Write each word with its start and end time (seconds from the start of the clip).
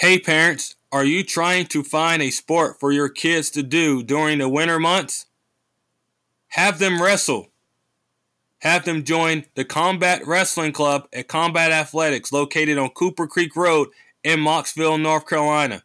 Hey 0.00 0.18
parents, 0.18 0.76
are 0.90 1.04
you 1.04 1.22
trying 1.22 1.66
to 1.66 1.82
find 1.84 2.22
a 2.22 2.30
sport 2.30 2.80
for 2.80 2.90
your 2.90 3.10
kids 3.10 3.50
to 3.50 3.62
do 3.62 4.02
during 4.02 4.38
the 4.38 4.48
winter 4.48 4.78
months? 4.78 5.26
Have 6.48 6.78
them 6.78 7.02
wrestle. 7.02 7.48
Have 8.60 8.86
them 8.86 9.04
join 9.04 9.44
the 9.56 9.64
Combat 9.66 10.26
Wrestling 10.26 10.72
Club 10.72 11.06
at 11.12 11.28
Combat 11.28 11.70
Athletics 11.70 12.32
located 12.32 12.78
on 12.78 12.88
Cooper 12.88 13.26
Creek 13.26 13.54
Road 13.54 13.88
in 14.24 14.40
Mocksville, 14.40 14.98
North 14.98 15.26
Carolina. 15.26 15.82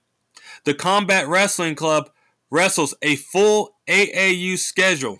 The 0.63 0.75
Combat 0.75 1.27
Wrestling 1.27 1.75
Club 1.75 2.09
wrestles 2.49 2.95
a 3.01 3.17
full 3.17 3.75
AAU 3.89 4.57
schedule 4.57 5.19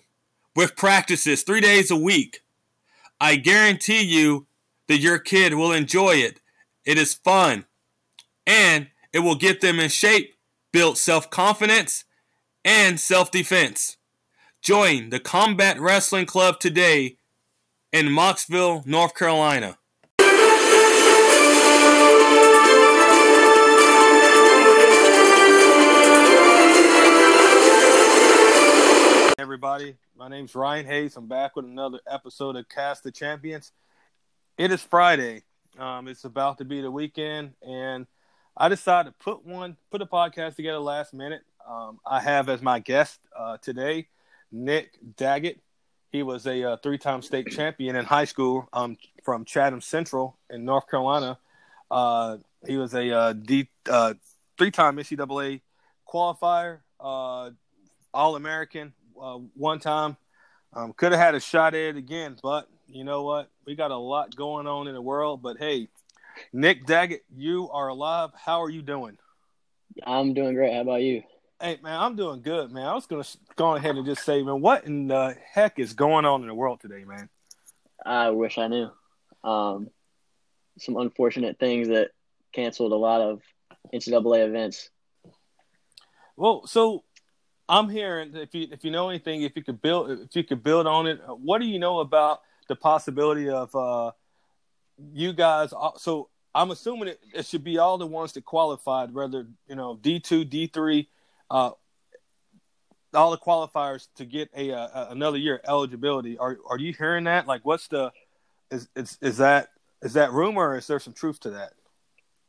with 0.54 0.74
practices 0.74 1.42
three 1.42 1.60
days 1.60 1.90
a 1.90 1.96
week. 1.96 2.40
I 3.20 3.36
guarantee 3.36 4.04
you 4.04 4.46
that 4.88 5.00
your 5.00 5.18
kid 5.18 5.52
will 5.52 5.72
enjoy 5.72 6.12
it. 6.12 6.40
It 6.86 6.96
is 6.96 7.12
fun 7.12 7.66
and 8.46 8.88
it 9.12 9.20
will 9.20 9.34
get 9.34 9.60
them 9.60 9.80
in 9.80 9.88
shape, 9.88 10.34
build 10.72 10.98
self 10.98 11.30
confidence, 11.30 12.04
and 12.64 13.00
self 13.00 13.30
defense. 13.30 13.96
Join 14.62 15.10
the 15.10 15.20
Combat 15.20 15.80
Wrestling 15.80 16.26
Club 16.26 16.58
today 16.60 17.16
in 17.92 18.06
Mocksville, 18.06 18.84
North 18.86 19.14
Carolina. 19.14 19.78
Everybody, 29.38 29.96
my 30.16 30.28
name's 30.28 30.54
Ryan 30.54 30.86
Hayes. 30.86 31.16
I'm 31.16 31.28
back 31.28 31.56
with 31.56 31.64
another 31.64 32.00
episode 32.10 32.56
of 32.56 32.68
Cast 32.68 33.04
the 33.04 33.12
Champions. 33.12 33.72
It 34.58 34.72
is 34.72 34.82
Friday. 34.82 35.42
Um, 35.78 36.08
it's 36.08 36.24
about 36.24 36.58
to 36.58 36.64
be 36.64 36.80
the 36.80 36.90
weekend, 36.90 37.52
and 37.62 38.06
I 38.56 38.68
decided 38.68 39.10
to 39.10 39.14
put 39.22 39.44
one, 39.44 39.76
put 39.90 40.00
a 40.00 40.06
podcast 40.06 40.56
together 40.56 40.78
last 40.78 41.12
minute. 41.12 41.42
Um, 41.68 42.00
I 42.06 42.20
have 42.20 42.48
as 42.48 42.62
my 42.62 42.78
guest 42.78 43.20
uh, 43.36 43.58
today 43.58 44.08
Nick 44.50 44.98
Daggett. 45.16 45.60
He 46.10 46.22
was 46.22 46.46
a 46.46 46.62
uh, 46.62 46.76
three-time 46.78 47.20
state 47.20 47.48
champion 47.50 47.96
in 47.96 48.04
high 48.04 48.24
school 48.24 48.68
um, 48.72 48.96
from 49.24 49.44
Chatham 49.44 49.82
Central 49.82 50.38
in 50.48 50.64
North 50.64 50.88
Carolina. 50.88 51.38
Uh, 51.90 52.38
he 52.66 52.78
was 52.78 52.94
a 52.94 53.10
uh, 53.10 53.34
uh, 53.90 54.14
three-time 54.56 54.96
NCAA 54.96 55.60
qualifier, 56.08 56.78
uh, 56.98 57.50
All-American 58.14 58.94
one 59.12 59.80
time. 59.80 60.16
Um, 60.72 60.94
could 60.94 61.12
have 61.12 61.20
had 61.20 61.34
a 61.34 61.40
shot 61.40 61.74
at 61.74 61.80
it 61.80 61.96
again, 61.96 62.36
but 62.42 62.68
you 62.88 63.04
know 63.04 63.22
what? 63.22 63.50
We 63.66 63.74
got 63.74 63.90
a 63.90 63.96
lot 63.96 64.34
going 64.34 64.66
on 64.66 64.88
in 64.88 64.94
the 64.94 65.02
world. 65.02 65.42
But 65.42 65.58
hey, 65.58 65.88
Nick 66.52 66.86
Daggett, 66.86 67.24
you 67.34 67.68
are 67.70 67.88
alive. 67.88 68.30
How 68.34 68.62
are 68.62 68.70
you 68.70 68.82
doing? 68.82 69.18
I'm 70.04 70.34
doing 70.34 70.54
great. 70.54 70.74
How 70.74 70.80
about 70.80 71.02
you? 71.02 71.22
Hey 71.60 71.78
man, 71.82 71.98
I'm 71.98 72.16
doing 72.16 72.42
good, 72.42 72.70
man. 72.70 72.86
I 72.86 72.94
was 72.94 73.06
gonna 73.06 73.24
go 73.56 73.76
ahead 73.76 73.96
and 73.96 74.04
just 74.04 74.24
say, 74.24 74.42
man, 74.42 74.60
what 74.60 74.84
in 74.84 75.08
the 75.08 75.36
heck 75.52 75.78
is 75.78 75.94
going 75.94 76.26
on 76.26 76.42
in 76.42 76.48
the 76.48 76.54
world 76.54 76.80
today, 76.80 77.04
man? 77.04 77.28
I 78.04 78.30
wish 78.30 78.58
I 78.58 78.68
knew. 78.68 78.90
Um, 79.42 79.88
some 80.78 80.96
unfortunate 80.96 81.58
things 81.58 81.88
that 81.88 82.10
canceled 82.52 82.92
a 82.92 82.96
lot 82.96 83.20
of 83.22 83.40
NCAA 83.94 84.46
events. 84.46 84.90
Well, 86.36 86.66
so 86.66 87.04
I'm 87.68 87.88
hearing 87.88 88.36
if 88.36 88.54
you 88.54 88.68
if 88.70 88.84
you 88.84 88.90
know 88.90 89.08
anything, 89.08 89.42
if 89.42 89.52
you 89.56 89.62
could 89.62 89.80
build 89.80 90.10
if 90.10 90.36
you 90.36 90.44
could 90.44 90.62
build 90.62 90.86
on 90.86 91.06
it, 91.06 91.20
what 91.26 91.60
do 91.60 91.66
you 91.66 91.78
know 91.78 92.00
about 92.00 92.40
the 92.68 92.76
possibility 92.76 93.48
of 93.48 93.74
uh, 93.74 94.10
you 95.12 95.32
guys? 95.32 95.72
So 95.98 96.28
I'm 96.54 96.70
assuming 96.70 97.08
it, 97.08 97.20
it 97.34 97.46
should 97.46 97.64
be 97.64 97.78
all 97.78 97.98
the 97.98 98.06
ones 98.06 98.32
that 98.34 98.44
qualified, 98.44 99.12
whether 99.12 99.46
you 99.68 99.76
know 99.76 99.98
D 100.00 100.20
two, 100.20 100.44
D 100.44 100.66
three 100.66 101.08
uh, 101.50 101.70
all 103.14 103.30
the 103.30 103.38
qualifiers 103.38 104.08
to 104.16 104.24
get 104.24 104.50
a, 104.54 104.70
a, 104.70 105.08
another 105.10 105.38
year 105.38 105.60
eligibility. 105.66 106.38
Are 106.38 106.58
are 106.68 106.78
you 106.78 106.92
hearing 106.92 107.24
that? 107.24 107.46
Like, 107.46 107.64
what's 107.64 107.88
the 107.88 108.12
is 108.70 108.88
is 108.94 109.18
is 109.20 109.38
that 109.38 109.68
is 110.02 110.14
that 110.14 110.32
rumor? 110.32 110.70
or 110.70 110.78
Is 110.78 110.86
there 110.86 111.00
some 111.00 111.14
truth 111.14 111.40
to 111.40 111.50
that? 111.50 111.72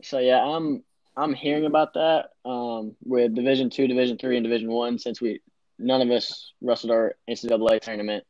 So 0.03 0.19
yeah, 0.19 0.43
I'm 0.43 0.83
I'm 1.15 1.33
hearing 1.33 1.65
about 1.65 1.93
that 1.95 2.29
um, 2.45 2.95
with 3.03 3.33
Division 3.33 3.69
Two, 3.69 3.87
Division 3.87 4.17
Three, 4.17 4.37
and 4.37 4.43
Division 4.43 4.69
One. 4.69 4.99
Since 4.99 5.21
we 5.21 5.41
none 5.79 6.01
of 6.01 6.09
us 6.09 6.53
wrestled 6.61 6.91
our 6.91 7.15
NCAA 7.29 7.81
tournament, 7.81 8.23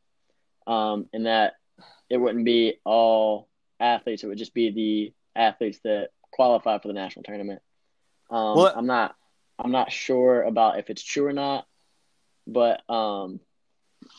um, 0.66 1.06
and 1.12 1.26
that 1.26 1.54
it 2.08 2.16
wouldn't 2.18 2.44
be 2.44 2.74
all 2.84 3.47
athletes; 3.80 4.22
it 4.22 4.26
would 4.26 4.38
just 4.38 4.54
be 4.54 4.70
the 4.70 5.40
athletes 5.40 5.78
that 5.84 6.10
qualify 6.30 6.78
for 6.78 6.88
the 6.88 6.94
national 6.94 7.22
tournament. 7.22 7.62
Um, 8.30 8.56
well, 8.56 8.72
I'm 8.74 8.86
not 8.86 9.16
I'm 9.58 9.72
not 9.72 9.90
sure 9.90 10.42
about 10.42 10.78
if 10.78 10.90
it's 10.90 11.02
true 11.02 11.26
or 11.26 11.32
not, 11.32 11.66
but 12.46 12.88
um, 12.90 13.40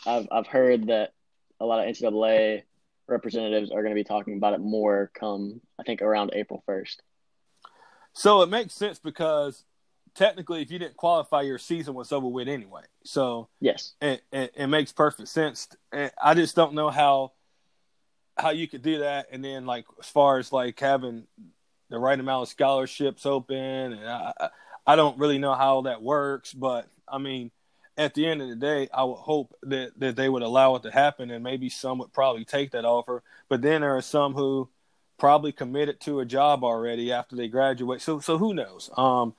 I've 0.05 0.27
I've 0.31 0.47
heard 0.47 0.87
that 0.87 1.13
a 1.59 1.65
lot 1.65 1.79
of 1.79 1.93
NCAA 1.93 2.63
representatives 3.07 3.71
are 3.71 3.81
going 3.81 3.93
to 3.93 3.99
be 3.99 4.03
talking 4.03 4.37
about 4.37 4.53
it 4.53 4.59
more 4.59 5.11
come 5.13 5.61
I 5.79 5.83
think 5.83 6.01
around 6.01 6.31
April 6.33 6.63
first. 6.65 7.01
So 8.13 8.41
it 8.41 8.49
makes 8.49 8.73
sense 8.73 8.99
because 8.99 9.63
technically, 10.15 10.61
if 10.61 10.71
you 10.71 10.79
didn't 10.79 10.97
qualify, 10.97 11.41
your 11.41 11.57
season 11.57 11.93
was 11.93 12.11
over 12.11 12.27
with 12.27 12.47
anyway. 12.47 12.81
So 13.03 13.49
yes, 13.59 13.93
it, 14.01 14.21
it, 14.31 14.51
it 14.55 14.67
makes 14.67 14.91
perfect 14.91 15.29
sense. 15.29 15.67
I 15.93 16.33
just 16.33 16.55
don't 16.55 16.73
know 16.73 16.89
how 16.89 17.33
how 18.39 18.51
you 18.51 18.67
could 18.67 18.81
do 18.81 18.99
that, 18.99 19.27
and 19.31 19.43
then 19.43 19.65
like 19.65 19.85
as 19.99 20.07
far 20.07 20.39
as 20.39 20.51
like 20.51 20.79
having 20.79 21.27
the 21.89 21.99
right 21.99 22.19
amount 22.19 22.43
of 22.43 22.49
scholarships 22.49 23.25
open, 23.25 23.57
and 23.57 24.07
I, 24.07 24.49
I 24.85 24.95
don't 24.95 25.19
really 25.19 25.37
know 25.37 25.53
how 25.53 25.81
that 25.81 26.01
works, 26.01 26.53
but 26.53 26.87
I 27.07 27.17
mean, 27.17 27.51
at 27.97 28.13
the 28.13 28.25
end 28.25 28.41
of 28.41 28.47
the 28.47 28.55
day, 28.55 28.87
I 28.93 29.03
would 29.03 29.17
hope 29.17 29.55
that, 29.63 29.91
that 29.99 30.15
they 30.15 30.29
would 30.29 30.41
allow 30.41 30.75
it 30.75 30.83
to 30.83 30.91
happen, 30.91 31.31
and 31.31 31.43
maybe 31.43 31.69
some 31.69 31.97
would 31.99 32.13
probably 32.13 32.45
take 32.45 32.71
that 32.71 32.85
offer. 32.85 33.23
But 33.49 33.61
then 33.61 33.81
there 33.81 33.97
are 33.97 34.01
some 34.01 34.33
who 34.33 34.69
probably 35.17 35.51
committed 35.51 35.99
to 36.01 36.21
a 36.21 36.25
job 36.25 36.63
already 36.63 37.11
after 37.11 37.35
they 37.35 37.49
graduate. 37.49 38.01
So, 38.01 38.19
so 38.19 38.37
who 38.37 38.53
knows? 38.53 38.89
Um, 38.95 39.35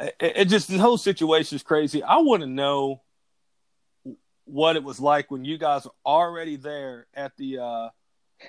it, 0.00 0.16
it 0.18 0.44
just 0.46 0.68
the 0.68 0.78
whole 0.78 0.96
situation 0.96 1.56
is 1.56 1.62
crazy. 1.62 2.02
I 2.02 2.18
want 2.18 2.40
to 2.40 2.48
know 2.48 3.02
what 4.44 4.76
it 4.76 4.84
was 4.84 5.00
like 5.00 5.30
when 5.30 5.44
you 5.44 5.58
guys 5.58 5.84
were 5.84 5.92
already 6.04 6.56
there 6.56 7.06
at 7.14 7.36
the 7.36 7.58
uh, 7.58 7.88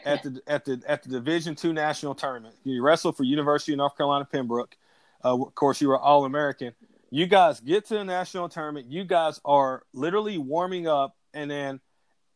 at 0.05 0.23
the 0.23 0.41
at 0.47 0.65
the 0.65 0.81
at 0.87 1.03
the 1.03 1.09
Division 1.09 1.55
two 1.55 1.73
national 1.73 2.15
tournament. 2.15 2.55
You 2.63 2.81
wrestled 2.81 3.17
for 3.17 3.23
University 3.23 3.73
of 3.73 3.77
North 3.77 3.97
Carolina 3.97 4.25
Pembroke. 4.25 4.75
Uh, 5.23 5.41
of 5.41 5.55
course, 5.55 5.81
you 5.81 5.87
were 5.87 5.99
All 5.99 6.25
American. 6.25 6.73
You 7.09 7.27
guys 7.27 7.59
get 7.59 7.85
to 7.87 7.95
the 7.95 8.03
national 8.03 8.49
tournament. 8.49 8.87
You 8.87 9.03
guys 9.03 9.39
are 9.45 9.83
literally 9.93 10.37
warming 10.37 10.87
up, 10.87 11.15
and 11.33 11.49
then 11.49 11.79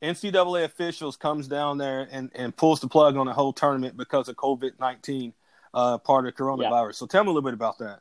NCAA 0.04 0.66
officials 0.66 1.18
comes 1.18 1.48
down 1.48 1.80
there 1.80 2.08
and, 2.12 2.30
and 2.36 2.56
pulls 2.56 2.80
the 2.80 2.88
plug 2.88 3.18
on 3.18 3.26
the 3.26 3.34
whole 3.34 3.54
tournament 3.54 3.98
because 3.98 4.30
of 4.30 4.36
COVID 4.36 4.80
nineteen, 4.80 5.34
uh, 5.74 5.98
part 5.98 6.28
of 6.28 6.36
coronavirus. 6.36 6.88
Yeah. 6.88 6.92
So 6.92 7.08
tell 7.08 7.24
me 7.24 7.30
a 7.30 7.34
little 7.34 7.48
bit 7.48 7.56
about 7.56 7.80
that. 7.80 8.00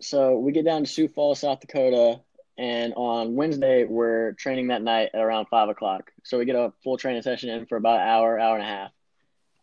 So 0.00 0.38
we 0.38 0.52
get 0.52 0.64
down 0.64 0.84
to 0.84 0.90
Sioux 0.90 1.08
Falls, 1.08 1.40
South 1.40 1.60
Dakota, 1.60 2.20
and 2.56 2.94
on 2.94 3.34
Wednesday 3.34 3.84
we're 3.84 4.32
training 4.32 4.68
that 4.68 4.82
night 4.82 5.10
at 5.14 5.20
around 5.20 5.46
five 5.46 5.68
o'clock. 5.68 6.12
So 6.22 6.38
we 6.38 6.44
get 6.44 6.56
a 6.56 6.72
full 6.82 6.96
training 6.96 7.22
session 7.22 7.50
in 7.50 7.66
for 7.66 7.76
about 7.76 8.00
an 8.00 8.08
hour, 8.08 8.38
hour 8.38 8.54
and 8.54 8.64
a 8.64 8.66
half. 8.66 8.90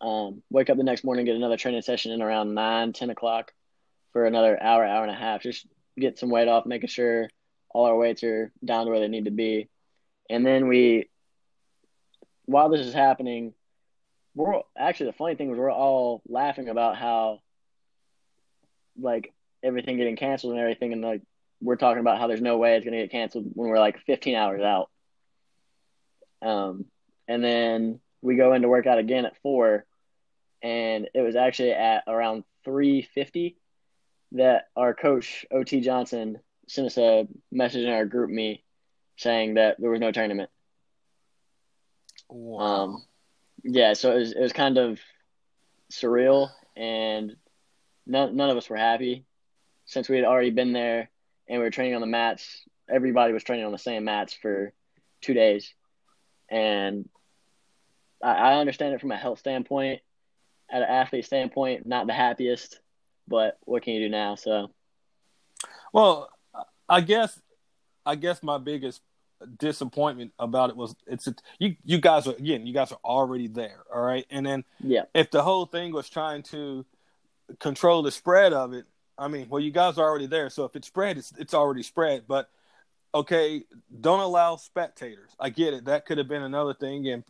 Um, 0.01 0.41
wake 0.49 0.69
up 0.69 0.77
the 0.77 0.83
next 0.83 1.03
morning, 1.03 1.25
get 1.25 1.35
another 1.35 1.57
training 1.57 1.83
session 1.83 2.11
in 2.11 2.21
around 2.21 2.53
nine, 2.53 2.91
ten 2.91 3.09
o'clock 3.09 3.53
for 4.11 4.25
another 4.25 4.61
hour, 4.61 4.85
hour 4.85 5.03
and 5.03 5.11
a 5.11 5.15
half, 5.15 5.41
just 5.41 5.65
get 5.97 6.17
some 6.17 6.29
weight 6.29 6.47
off, 6.47 6.65
making 6.65 6.89
sure 6.89 7.29
all 7.69 7.85
our 7.85 7.95
weights 7.95 8.23
are 8.23 8.51
down 8.63 8.85
to 8.85 8.91
where 8.91 8.99
they 8.99 9.07
need 9.07 9.25
to 9.25 9.31
be. 9.31 9.69
And 10.29 10.45
then 10.45 10.67
we, 10.67 11.09
while 12.45 12.69
this 12.69 12.85
is 12.85 12.93
happening, 12.93 13.53
we're 14.33 14.61
actually 14.77 15.07
the 15.07 15.17
funny 15.17 15.35
thing 15.35 15.51
is 15.51 15.57
we're 15.57 15.71
all 15.71 16.21
laughing 16.27 16.69
about 16.69 16.97
how, 16.97 17.39
like 18.99 19.33
everything 19.63 19.97
getting 19.97 20.15
canceled 20.15 20.53
and 20.53 20.61
everything, 20.61 20.93
and 20.93 21.01
like 21.01 21.21
we're 21.61 21.75
talking 21.75 21.99
about 21.99 22.19
how 22.19 22.27
there's 22.27 22.41
no 22.41 22.57
way 22.57 22.75
it's 22.75 22.85
gonna 22.85 22.97
get 22.97 23.11
canceled 23.11 23.45
when 23.53 23.69
we're 23.69 23.79
like 23.79 23.99
15 24.05 24.35
hours 24.35 24.61
out. 24.61 24.89
Um, 26.41 26.85
and 27.27 27.43
then 27.43 27.99
we 28.21 28.35
go 28.35 28.53
into 28.53 28.67
workout 28.67 28.97
again 28.97 29.25
at 29.25 29.37
four, 29.41 29.85
and 30.61 31.07
it 31.13 31.21
was 31.21 31.35
actually 31.35 31.71
at 31.71 32.03
around 32.07 32.43
350 32.65 33.57
that 34.33 34.65
our 34.75 34.93
coach 34.93 35.45
OT 35.51 35.81
Johnson 35.81 36.39
sent 36.67 36.87
us 36.87 36.97
a 36.97 37.27
message 37.51 37.85
in 37.85 37.91
our 37.91 38.05
GroupMe 38.05 38.61
saying 39.17 39.55
that 39.55 39.75
there 39.79 39.91
was 39.91 39.99
no 39.99 40.11
tournament. 40.11 40.49
Wow. 42.29 42.59
Um, 42.59 43.03
yeah, 43.63 43.93
so 43.93 44.11
it 44.11 44.19
was 44.19 44.31
it 44.31 44.41
was 44.41 44.53
kind 44.53 44.77
of 44.77 44.99
surreal, 45.91 46.49
and 46.75 47.35
none 48.07 48.35
none 48.35 48.49
of 48.49 48.57
us 48.57 48.69
were 48.69 48.77
happy 48.77 49.25
since 49.85 50.09
we 50.09 50.15
had 50.15 50.25
already 50.25 50.49
been 50.49 50.73
there 50.73 51.10
and 51.51 51.59
we 51.59 51.65
were 51.65 51.69
training 51.69 51.93
on 51.93 52.01
the 52.01 52.07
mats. 52.07 52.63
Everybody 52.89 53.33
was 53.33 53.43
training 53.43 53.65
on 53.65 53.71
the 53.71 53.77
same 53.77 54.05
mats 54.05 54.33
for 54.33 54.73
two 55.21 55.35
days, 55.35 55.71
and 56.49 57.07
I, 58.23 58.31
I 58.31 58.53
understand 58.55 58.95
it 58.95 59.01
from 59.01 59.11
a 59.11 59.17
health 59.17 59.37
standpoint, 59.37 60.01
at 60.71 60.81
an 60.81 60.89
athlete 60.89 61.25
standpoint, 61.25 61.85
not 61.85 62.07
the 62.07 62.13
happiest 62.13 62.79
but 63.31 63.57
what 63.61 63.81
can 63.81 63.93
you 63.93 64.01
do 64.01 64.09
now? 64.09 64.35
So, 64.35 64.71
well, 65.93 66.29
I 66.87 67.01
guess, 67.01 67.39
I 68.05 68.15
guess 68.15 68.43
my 68.43 68.57
biggest 68.57 69.01
disappointment 69.57 70.33
about 70.37 70.69
it 70.69 70.75
was 70.75 70.95
it's 71.07 71.25
a, 71.25 71.33
you 71.57 71.75
you 71.83 71.97
guys 71.97 72.27
are 72.27 72.35
again 72.35 72.67
you 72.67 72.75
guys 72.75 72.91
are 72.91 72.99
already 73.03 73.47
there 73.47 73.79
all 73.91 74.03
right 74.03 74.27
and 74.29 74.45
then 74.45 74.63
yeah 74.79 75.01
if 75.15 75.31
the 75.31 75.41
whole 75.41 75.65
thing 75.65 75.91
was 75.91 76.07
trying 76.07 76.43
to 76.43 76.85
control 77.57 78.03
the 78.03 78.11
spread 78.11 78.53
of 78.53 78.71
it 78.73 78.85
i 79.21 79.27
mean 79.27 79.47
well 79.49 79.59
you 79.59 79.71
guys 79.71 79.97
are 79.97 80.07
already 80.07 80.27
there 80.27 80.49
so 80.49 80.65
if 80.65 80.75
it's 80.75 80.87
spread 80.87 81.17
it's 81.17 81.33
it's 81.37 81.53
already 81.53 81.83
spread 81.83 82.23
but 82.27 82.49
okay 83.13 83.63
don't 83.99 84.19
allow 84.19 84.55
spectators 84.55 85.31
i 85.39 85.49
get 85.49 85.73
it 85.73 85.85
that 85.85 86.05
could 86.05 86.17
have 86.17 86.27
been 86.27 86.43
another 86.43 86.73
thing 86.73 87.07
and 87.07 87.23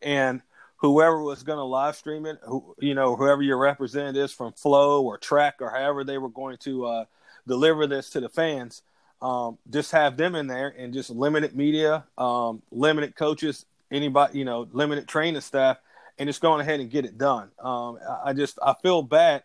and 0.00 0.42
whoever 0.76 1.22
was 1.22 1.42
going 1.42 1.58
to 1.58 1.64
live 1.64 1.96
stream 1.96 2.26
it 2.26 2.38
who 2.44 2.74
you 2.80 2.94
know 2.94 3.16
whoever 3.16 3.42
your 3.42 3.58
representative 3.58 4.24
is 4.24 4.32
from 4.32 4.52
Flo 4.52 5.02
or 5.02 5.18
track 5.18 5.56
or 5.60 5.70
however 5.70 6.04
they 6.04 6.18
were 6.18 6.28
going 6.28 6.56
to 6.58 6.86
uh, 6.86 7.04
deliver 7.46 7.86
this 7.86 8.10
to 8.10 8.20
the 8.20 8.28
fans 8.28 8.82
um, 9.22 9.56
just 9.70 9.92
have 9.92 10.16
them 10.16 10.34
in 10.34 10.48
there 10.48 10.74
and 10.76 10.92
just 10.92 11.08
limited 11.08 11.54
media, 11.54 12.04
um, 12.18 12.60
limited 12.72 13.14
coaches, 13.14 13.64
anybody, 13.90 14.40
you 14.40 14.44
know, 14.44 14.66
limited 14.72 15.06
training 15.06 15.40
staff, 15.40 15.78
and 16.18 16.28
just 16.28 16.40
going 16.40 16.60
ahead 16.60 16.80
and 16.80 16.90
get 16.90 17.04
it 17.04 17.16
done. 17.16 17.48
Um, 17.60 17.98
I 18.24 18.32
just 18.32 18.58
I 18.60 18.74
feel 18.82 19.00
bad. 19.02 19.44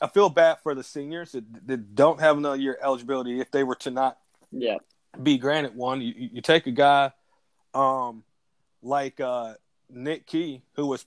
I, 0.00 0.08
feel 0.08 0.28
bad 0.28 0.58
for 0.62 0.74
the 0.74 0.82
seniors 0.82 1.32
that, 1.32 1.44
that, 1.66 1.94
don't 1.94 2.20
have 2.20 2.36
another 2.36 2.56
year 2.56 2.78
eligibility 2.82 3.40
if 3.40 3.50
they 3.50 3.64
were 3.64 3.74
to 3.76 3.90
not 3.90 4.18
yeah 4.52 4.76
be 5.22 5.38
granted 5.38 5.74
one. 5.74 6.00
You, 6.00 6.14
you 6.16 6.40
take 6.40 6.66
a 6.66 6.72
guy 6.72 7.12
um, 7.74 8.24
like 8.82 9.20
uh, 9.20 9.54
Nick 9.90 10.26
Key 10.26 10.62
who 10.74 10.86
was 10.86 11.06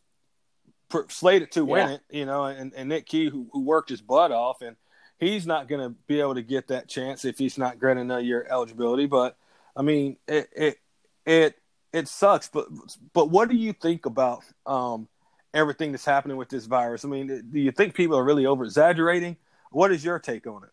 slated 1.10 1.52
to 1.52 1.66
win 1.66 1.88
yeah. 1.88 1.96
it, 1.96 2.02
you 2.10 2.26
know, 2.26 2.46
and, 2.46 2.74
and 2.74 2.90
Nick 2.90 3.06
Key 3.06 3.30
who, 3.30 3.48
who 3.52 3.62
worked 3.62 3.90
his 3.90 4.02
butt 4.02 4.32
off 4.32 4.62
and 4.62 4.76
he's 5.20 5.46
not 5.46 5.68
going 5.68 5.82
to 5.82 5.96
be 6.08 6.20
able 6.20 6.36
to 6.36 6.42
get 6.42 6.68
that 6.70 6.88
chance 6.88 7.26
if 7.26 7.38
he's 7.38 7.58
not 7.58 7.80
granted 7.80 8.02
another 8.02 8.22
year 8.22 8.48
eligibility. 8.50 9.06
But 9.06 9.38
I 9.76 9.82
mean, 9.82 10.18
it 10.28 10.50
it 10.56 10.78
it 11.26 11.56
it 11.94 12.08
sucks. 12.08 12.50
But 12.50 12.68
but 13.14 13.30
what 13.30 13.50
do 13.50 13.56
you 13.56 13.74
think 13.74 14.06
about 14.06 14.44
um, 14.66 15.08
everything 15.54 15.92
that's 15.92 16.06
happening 16.06 16.38
with 16.38 16.50
this 16.50 16.66
virus? 16.66 17.06
I 17.06 17.08
mean, 17.08 17.28
do 17.52 17.60
you 17.60 17.72
think 17.72 17.94
people 17.94 18.18
are 18.18 18.24
really 18.24 18.46
over 18.46 18.64
exaggerating? 18.64 19.38
What 19.72 19.92
is 19.92 20.04
your 20.04 20.20
take 20.20 20.48
on 20.48 20.64
it? 20.64 20.70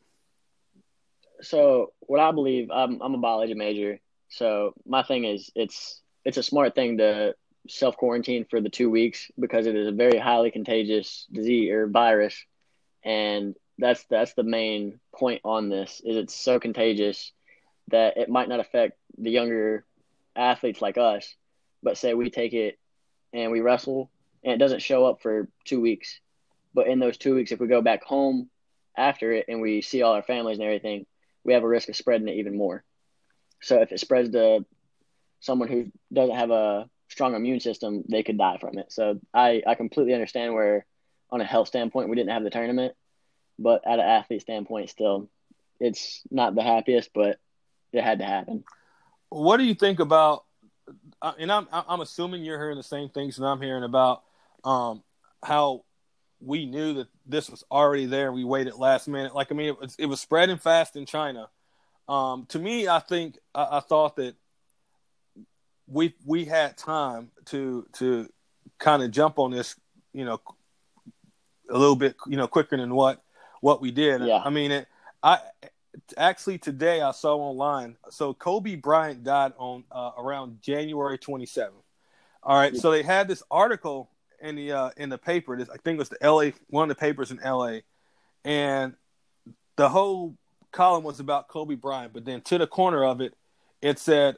So 1.45 1.93
what 2.01 2.21
I 2.21 2.33
believe, 2.33 2.71
I'm 2.71 3.01
I'm 3.03 3.15
a 3.15 3.19
biology 3.19 3.55
major. 3.55 4.01
So 4.29 4.73
my 4.87 5.03
thing 5.03 5.25
is, 5.25 5.51
it's 5.55 6.01
it's 6.25 6.39
a 6.39 6.43
smart 6.43 6.75
thing 6.75 6.99
to 6.99 7.35
self 7.69 7.97
quarantine 7.97 8.47
for 8.49 8.61
the 8.61 8.71
two 8.71 8.91
weeks 8.91 9.31
because 9.39 9.67
it 9.67 9.77
is 9.77 9.89
a 9.89 9.93
very 9.93 10.19
highly 10.19 10.51
contagious 10.51 11.27
disease 11.33 11.71
or 11.71 11.87
virus, 11.87 12.37
and 13.05 13.55
that's 13.79 14.05
that's 14.05 14.35
the 14.35 14.43
main 14.43 14.99
point 15.15 15.41
on 15.45 15.69
this 15.69 16.01
is 16.05 16.17
it's 16.17 16.35
so 16.35 16.59
contagious 16.59 17.33
that 17.89 18.17
it 18.17 18.29
might 18.29 18.49
not 18.49 18.61
affect 18.61 18.97
the 19.19 19.31
younger 19.31 19.85
athletes 20.35 20.83
like 20.83 20.99
us 20.99 21.35
but 21.83 21.97
say 21.97 22.15
we 22.15 22.31
take 22.31 22.53
it 22.53 22.79
and 23.33 23.53
we 23.53 23.61
wrestle 23.61 24.11
and 24.45 24.53
it 24.53 24.59
doesn't 24.59 24.83
show 24.83 25.05
up 25.05 25.21
for 25.23 25.49
two 25.65 25.81
weeks 25.81 26.21
but 26.75 26.87
in 26.87 26.99
those 26.99 27.17
two 27.17 27.35
weeks 27.35 27.53
if 27.53 27.61
we 27.61 27.67
go 27.67 27.83
back 27.83 28.03
home 28.05 28.49
after 28.97 29.33
it 29.33 29.47
and 29.49 29.61
we 29.61 29.83
see 29.83 30.03
all 30.03 30.13
our 30.13 30.23
families 30.23 30.59
and 30.59 30.65
everything 30.65 31.07
we 31.45 31.53
have 31.53 31.63
a 31.63 31.69
risk 31.69 31.89
of 31.89 31.97
spreading 31.97 32.29
it 32.29 32.37
even 32.37 32.57
more 32.57 32.85
so 33.63 33.81
if 33.81 33.93
it 33.93 34.01
spreads 34.01 34.31
to 34.31 34.65
someone 35.41 35.69
who 35.69 35.91
doesn't 36.13 36.37
have 36.37 36.51
a 36.51 36.89
strong 37.09 37.35
immune 37.35 37.61
system 37.61 38.03
they 38.09 38.23
could 38.23 38.39
die 38.39 38.59
from 38.61 38.79
it 38.79 38.91
so 38.91 39.21
i 39.33 39.63
i 39.67 39.75
completely 39.75 40.15
understand 40.15 40.55
where 40.55 40.85
on 41.31 41.41
a 41.41 41.45
health 41.45 41.69
standpoint 41.69 42.09
we 42.09 42.17
didn't 42.17 42.31
have 42.31 42.43
the 42.45 42.51
tournament 42.51 42.95
but 43.59 43.83
at 43.87 43.99
an 43.99 44.05
athlete 44.05 44.43
standpoint, 44.43 44.91
still, 44.91 45.29
it's 45.81 46.23
not 46.31 46.55
the 46.55 46.63
happiest, 46.63 47.11
but 47.15 47.39
it 47.93 48.03
had 48.03 48.19
to 48.19 48.25
happen. 48.25 48.65
What 49.29 49.57
do 49.59 49.65
you 49.65 49.75
think 49.75 50.01
about? 50.01 50.45
And 51.39 51.51
I'm 51.51 51.67
I'm 51.73 52.01
assuming 52.01 52.45
you're 52.45 52.59
hearing 52.59 52.77
the 52.77 52.83
same 52.83 53.09
things 53.09 53.37
that 53.37 53.45
I'm 53.45 53.61
hearing 53.61 53.85
about 53.85 54.23
um, 54.65 55.03
how 55.43 55.85
we 56.41 56.67
knew 56.67 56.95
that 56.95 57.09
this 57.27 57.51
was 57.51 57.65
already 57.71 58.07
there. 58.07 58.33
We 58.33 58.45
waited 58.45 58.75
last 58.75 59.09
minute. 59.09 59.35
Like 59.35 59.51
I 59.51 59.55
mean, 59.55 59.69
it 59.69 59.81
was 59.81 59.97
it 59.99 60.07
was 60.07 60.21
spreading 60.21 60.59
fast 60.59 60.97
in 60.97 61.07
China. 61.07 61.49
Um, 62.09 62.47
to 62.51 62.59
me, 62.59 62.89
I 62.89 63.01
think 63.01 63.39
I, 63.55 63.79
I 63.79 63.81
thought 63.81 64.17
that 64.17 64.37
we 65.87 66.15
we 66.25 66.45
had 66.45 66.77
time 66.77 67.31
to 67.47 67.87
to 67.95 68.29
kind 68.79 69.03
of 69.03 69.11
jump 69.11 69.39
on 69.39 69.51
this, 69.51 69.77
you 70.13 70.25
know, 70.25 70.41
a 71.71 71.79
little 71.79 71.97
bit, 71.97 72.17
you 72.27 72.37
know, 72.37 72.47
quicker 72.47 72.77
than 72.77 72.95
what 72.95 73.23
what 73.61 73.81
we 73.81 73.91
did. 73.91 74.23
Yeah. 74.23 74.43
I 74.45 74.51
mean, 74.51 74.71
it, 74.71 74.89
I 75.23 75.41
actually 76.17 76.59
today 76.59 77.01
I 77.01 77.13
saw 77.13 77.37
online. 77.37 77.97
So 78.11 78.35
Kobe 78.35 78.77
Bryant 78.77 79.25
died 79.25 79.53
on 79.59 79.85
uh, 79.91 80.13
around 80.19 80.63
January 80.63 81.19
27th. 81.19 81.71
All 82.43 82.57
right, 82.57 82.77
so 82.77 82.93
they 82.93 83.03
had 83.03 83.27
this 83.27 83.43
article 83.51 84.09
in 84.41 84.55
the 84.55 84.73
uh, 84.73 84.91
in 84.97 85.09
the 85.09 85.19
paper. 85.19 85.57
This, 85.57 85.69
I 85.69 85.77
think 85.79 85.97
it 85.97 85.99
was 85.99 86.09
the 86.09 86.19
LA 86.23 86.51
one 86.69 86.89
of 86.89 86.97
the 86.97 87.01
papers 87.01 87.33
in 87.33 87.39
LA, 87.39 87.79
and 88.45 88.95
the 89.77 89.89
whole 89.89 90.37
column 90.71 91.03
was 91.03 91.19
about 91.19 91.49
Kobe 91.49 91.75
Bryant. 91.75 92.13
But 92.13 92.25
then 92.25 92.43
to 92.43 92.59
the 92.59 92.67
corner 92.67 93.05
of 93.05 93.21
it, 93.21 93.35
it 93.83 93.99
said, 93.99 94.37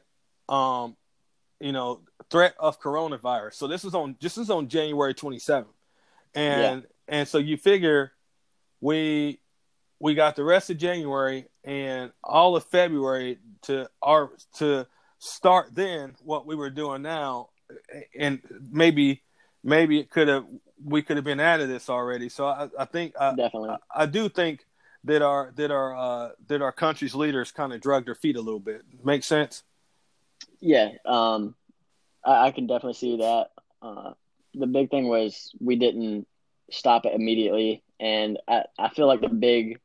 um, 0.49 0.97
you 1.61 1.73
know, 1.73 2.01
threat 2.31 2.55
of 2.59 2.81
coronavirus. 2.81 3.55
So 3.55 3.67
this 3.67 3.85
is 3.85 3.95
on 3.95 4.17
this 4.21 4.39
is 4.39 4.49
on 4.49 4.69
January 4.69 5.13
27th, 5.13 5.67
and 6.35 6.83
yeah. 6.83 6.89
and 7.09 7.29
so 7.29 7.37
you 7.37 7.59
figure 7.59 8.13
we 8.81 9.41
we 10.01 10.15
got 10.15 10.37
the 10.37 10.45
rest 10.45 10.71
of 10.71 10.79
January 10.79 11.47
and 11.65 12.13
all 12.23 12.57
of 12.57 12.65
February 12.65 13.39
to 13.63 13.89
our 14.03 14.31
to 14.59 14.87
start 15.19 15.75
then 15.75 16.15
what 16.23 16.47
we 16.47 16.55
were 16.55 16.71
doing 16.71 17.03
now. 17.03 17.51
And 18.19 18.41
maybe 18.71 19.23
maybe 19.65 19.99
it 19.99 20.11
could 20.11 20.29
have 20.29 20.47
we 20.83 21.03
could 21.03 21.17
have 21.17 21.25
been 21.25 21.41
out 21.41 21.61
of 21.61 21.69
this 21.69 21.91
already. 21.91 22.29
So 22.29 22.47
i, 22.47 22.69
I 22.79 22.85
think 22.85 23.15
I, 23.21 23.35
definitely. 23.35 23.71
I, 23.71 24.03
I, 24.03 24.07
do 24.07 24.29
think 24.29 24.65
that 25.05 25.23
our 25.23 25.53
that 25.57 25.71
our 25.71 25.97
uh, 25.97 26.31
that 26.47 26.63
our 26.63 26.73
country's 26.73 27.15
leaders 27.15 27.51
kind 27.51 27.73
of 27.73 27.81
drug 27.81 28.05
their 28.05 28.15
feet 28.15 28.37
a 28.37 28.41
little 28.41 28.61
bit. 28.61 28.83
Make 29.05 29.25
sense? 29.25 29.65
Yeah 30.61 30.91
um 31.05 31.55
i, 32.25 32.47
I 32.47 32.51
can 32.53 32.67
definitely 32.67 32.95
see 32.95 33.17
that. 33.19 33.51
Uh, 33.83 34.13
the 34.55 34.67
big 34.67 34.91
thing 34.91 35.09
was 35.09 35.53
we 35.61 35.77
didn't 35.77 36.27
stop 36.71 37.07
it 37.07 37.15
immediately 37.15 37.83
and 38.01 38.39
I, 38.47 38.65
I 38.79 38.89
feel 38.91 39.07
like 39.07 39.21
the 39.21 39.29
big 39.29 39.81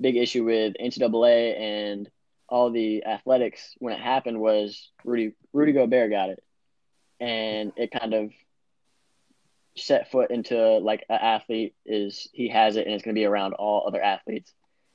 big 0.00 0.16
issue 0.16 0.44
with 0.44 0.74
NCAA 0.80 1.58
and 1.58 2.10
all 2.48 2.70
the 2.70 3.04
athletics 3.04 3.74
when 3.78 3.92
it 3.92 4.00
happened 4.00 4.40
was 4.40 4.90
Rudy 5.04 5.32
Rudy 5.52 5.72
Gobert 5.72 6.10
got 6.10 6.30
it, 6.30 6.42
and 7.20 7.72
it 7.76 7.90
kind 7.90 8.14
of 8.14 8.30
set 9.76 10.10
foot 10.10 10.30
into 10.30 10.78
like 10.78 11.04
an 11.08 11.18
athlete 11.20 11.74
is 11.86 12.28
he 12.32 12.48
has 12.48 12.76
it 12.76 12.86
and 12.86 12.94
it's 12.94 13.04
going 13.04 13.14
to 13.14 13.18
be 13.18 13.26
around 13.26 13.54
all 13.54 13.86
other 13.86 14.02
athletes. 14.02 14.52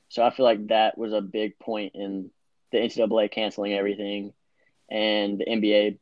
So 0.08 0.22
I 0.22 0.30
feel 0.30 0.44
like 0.44 0.68
that 0.68 0.98
was 0.98 1.12
a 1.12 1.20
big 1.20 1.58
point 1.58 1.92
in 1.94 2.30
the 2.70 2.78
NCAA 2.78 3.30
canceling 3.30 3.72
everything, 3.72 4.32
and 4.90 5.38
the 5.38 5.46
NBA 5.46 5.98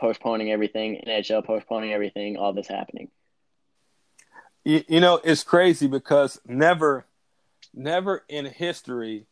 postponing 0.00 0.50
everything, 0.50 1.02
NHL 1.06 1.44
postponing 1.44 1.92
everything, 1.92 2.36
all 2.36 2.52
this 2.52 2.66
happening. 2.66 3.10
You, 4.64 4.84
you 4.88 5.00
know, 5.00 5.20
it's 5.22 5.44
crazy 5.44 5.86
because 5.86 6.40
never, 6.46 7.06
never 7.74 8.24
in 8.28 8.46
history 8.46 9.26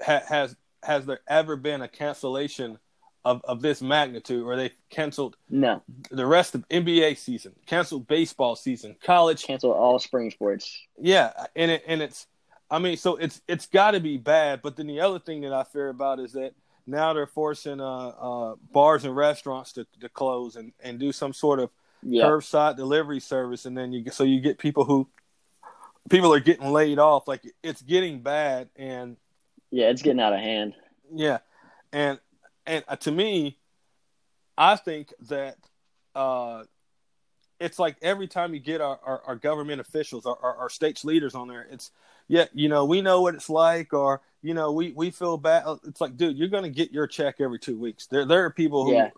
ha- 0.00 0.22
has 0.28 0.56
has 0.82 1.06
there 1.06 1.20
ever 1.28 1.56
been 1.56 1.80
a 1.80 1.88
cancellation 1.88 2.78
of, 3.24 3.40
of 3.44 3.62
this 3.62 3.80
magnitude 3.80 4.44
where 4.44 4.56
they 4.56 4.72
canceled 4.90 5.36
no 5.48 5.82
the 6.10 6.26
rest 6.26 6.54
of 6.54 6.66
NBA 6.68 7.16
season, 7.18 7.54
canceled 7.66 8.06
baseball 8.06 8.56
season, 8.56 8.96
college, 9.02 9.44
canceled 9.44 9.76
all 9.76 9.98
spring 9.98 10.30
sports. 10.30 10.86
Yeah, 10.98 11.32
and 11.54 11.70
it 11.70 11.84
and 11.86 12.02
it's 12.02 12.26
I 12.70 12.78
mean, 12.78 12.96
so 12.96 13.16
it's 13.16 13.40
it's 13.46 13.66
got 13.66 13.92
to 13.92 14.00
be 14.00 14.16
bad. 14.16 14.62
But 14.62 14.76
then 14.76 14.86
the 14.86 15.00
other 15.00 15.18
thing 15.18 15.42
that 15.42 15.52
I 15.52 15.62
fear 15.62 15.88
about 15.88 16.18
is 16.18 16.32
that 16.32 16.54
now 16.86 17.12
they're 17.12 17.26
forcing 17.26 17.80
uh, 17.80 18.08
uh, 18.08 18.54
bars 18.72 19.04
and 19.04 19.14
restaurants 19.14 19.72
to, 19.74 19.86
to 20.00 20.08
close 20.08 20.56
and, 20.56 20.72
and 20.80 20.98
do 20.98 21.12
some 21.12 21.32
sort 21.32 21.60
of 21.60 21.70
yep. 22.02 22.26
curbside 22.26 22.76
delivery 22.76 23.20
service, 23.20 23.64
and 23.64 23.76
then 23.76 23.92
you 23.92 24.10
so 24.10 24.24
you 24.24 24.40
get 24.40 24.58
people 24.58 24.84
who 24.84 25.08
people 26.10 26.32
are 26.32 26.40
getting 26.40 26.70
laid 26.70 26.98
off. 26.98 27.28
Like 27.28 27.42
it's 27.62 27.82
getting 27.82 28.20
bad, 28.20 28.68
and 28.76 29.16
yeah, 29.70 29.90
it's 29.90 30.02
getting 30.02 30.20
out 30.20 30.32
of 30.32 30.40
hand. 30.40 30.74
Yeah, 31.12 31.38
and 31.92 32.18
and 32.66 32.84
uh, 32.88 32.96
to 32.96 33.10
me, 33.10 33.58
I 34.56 34.76
think 34.76 35.12
that 35.28 35.56
uh, 36.14 36.64
it's 37.60 37.78
like 37.78 37.96
every 38.02 38.28
time 38.28 38.54
you 38.54 38.60
get 38.60 38.80
our, 38.80 38.98
our, 39.04 39.22
our 39.26 39.36
government 39.36 39.80
officials, 39.80 40.26
our, 40.26 40.36
our, 40.42 40.56
our, 40.56 40.68
state's 40.68 41.04
leaders 41.04 41.34
on 41.34 41.48
there, 41.48 41.66
it's 41.70 41.90
yeah, 42.28 42.46
you 42.52 42.68
know, 42.68 42.84
we 42.84 43.02
know 43.02 43.22
what 43.22 43.34
it's 43.34 43.48
like, 43.48 43.92
or 43.92 44.20
you 44.42 44.54
know, 44.54 44.72
we 44.72 44.92
we 44.92 45.10
feel 45.10 45.36
bad. 45.36 45.64
It's 45.86 46.00
like, 46.00 46.16
dude, 46.16 46.36
you're 46.36 46.48
gonna 46.48 46.68
get 46.68 46.92
your 46.92 47.06
check 47.06 47.36
every 47.40 47.58
two 47.58 47.78
weeks. 47.78 48.06
There 48.06 48.24
there 48.24 48.44
are 48.44 48.50
people 48.50 48.84
who, 48.84 48.94
yeah, 48.94 49.10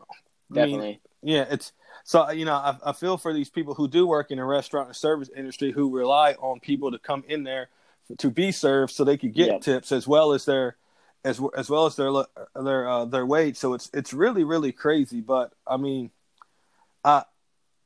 definitely. 0.52 0.86
I 0.86 0.90
mean, 0.90 0.98
yeah, 1.22 1.46
it's 1.50 1.72
so 2.04 2.30
you 2.30 2.44
know, 2.44 2.54
I, 2.54 2.76
I 2.84 2.92
feel 2.92 3.16
for 3.16 3.32
these 3.32 3.50
people 3.50 3.74
who 3.74 3.88
do 3.88 4.06
work 4.06 4.30
in 4.30 4.36
the 4.38 4.44
restaurant 4.44 4.88
and 4.88 4.96
service 4.96 5.30
industry 5.34 5.72
who 5.72 5.96
rely 5.96 6.34
on 6.34 6.60
people 6.60 6.92
to 6.92 6.98
come 6.98 7.24
in 7.26 7.42
there 7.42 7.70
to 8.18 8.30
be 8.30 8.52
served 8.52 8.92
so 8.92 9.02
they 9.02 9.16
could 9.16 9.32
get 9.32 9.48
yep. 9.48 9.60
tips 9.62 9.90
as 9.90 10.06
well 10.06 10.34
as 10.34 10.44
their 10.44 10.76
as 11.24 11.40
as 11.56 11.70
well 11.70 11.86
as 11.86 11.96
their 11.96 12.12
their 12.54 12.88
uh, 12.88 13.04
their 13.06 13.24
wage. 13.24 13.56
So 13.56 13.72
it's 13.72 13.90
it's 13.94 14.12
really 14.12 14.44
really 14.44 14.70
crazy. 14.70 15.22
But 15.22 15.54
I 15.66 15.78
mean, 15.78 16.10
I 17.02 17.24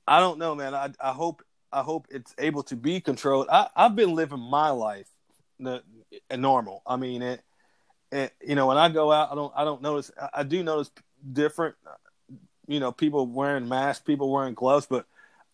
I 0.07 0.19
don't 0.19 0.39
know, 0.39 0.57
man. 0.57 0.75
I 0.75 0.91
I 1.01 1.13
hope 1.13 1.45
I 1.73 1.83
hope 1.83 2.09
it's 2.11 2.35
able 2.39 2.65
to 2.65 2.77
be 2.77 3.01
controlled. 3.01 3.47
I 3.49 3.69
I've 3.77 3.95
been 3.95 4.15
living 4.15 4.41
my 4.41 4.71
life 4.71 5.09
the 5.61 5.83
normal. 6.37 6.83
I 6.87 6.97
mean 6.97 7.23
it. 7.23 7.43
it 8.11 8.35
you 8.45 8.57
know, 8.57 8.67
when 8.67 8.79
I 8.79 8.89
go 8.89 9.13
out, 9.13 9.31
I 9.31 9.37
don't 9.37 9.53
I 9.57 9.65
don't 9.65 9.83
notice. 9.83 10.11
I, 10.21 10.41
I 10.41 10.43
do 10.43 10.65
notice 10.65 10.91
different. 11.33 11.77
You 12.69 12.79
know, 12.79 12.93
people 12.93 13.27
wearing 13.27 13.69
masks, 13.69 14.05
people 14.05 14.31
wearing 14.31 14.55
gloves, 14.55 14.87
but 14.89 15.07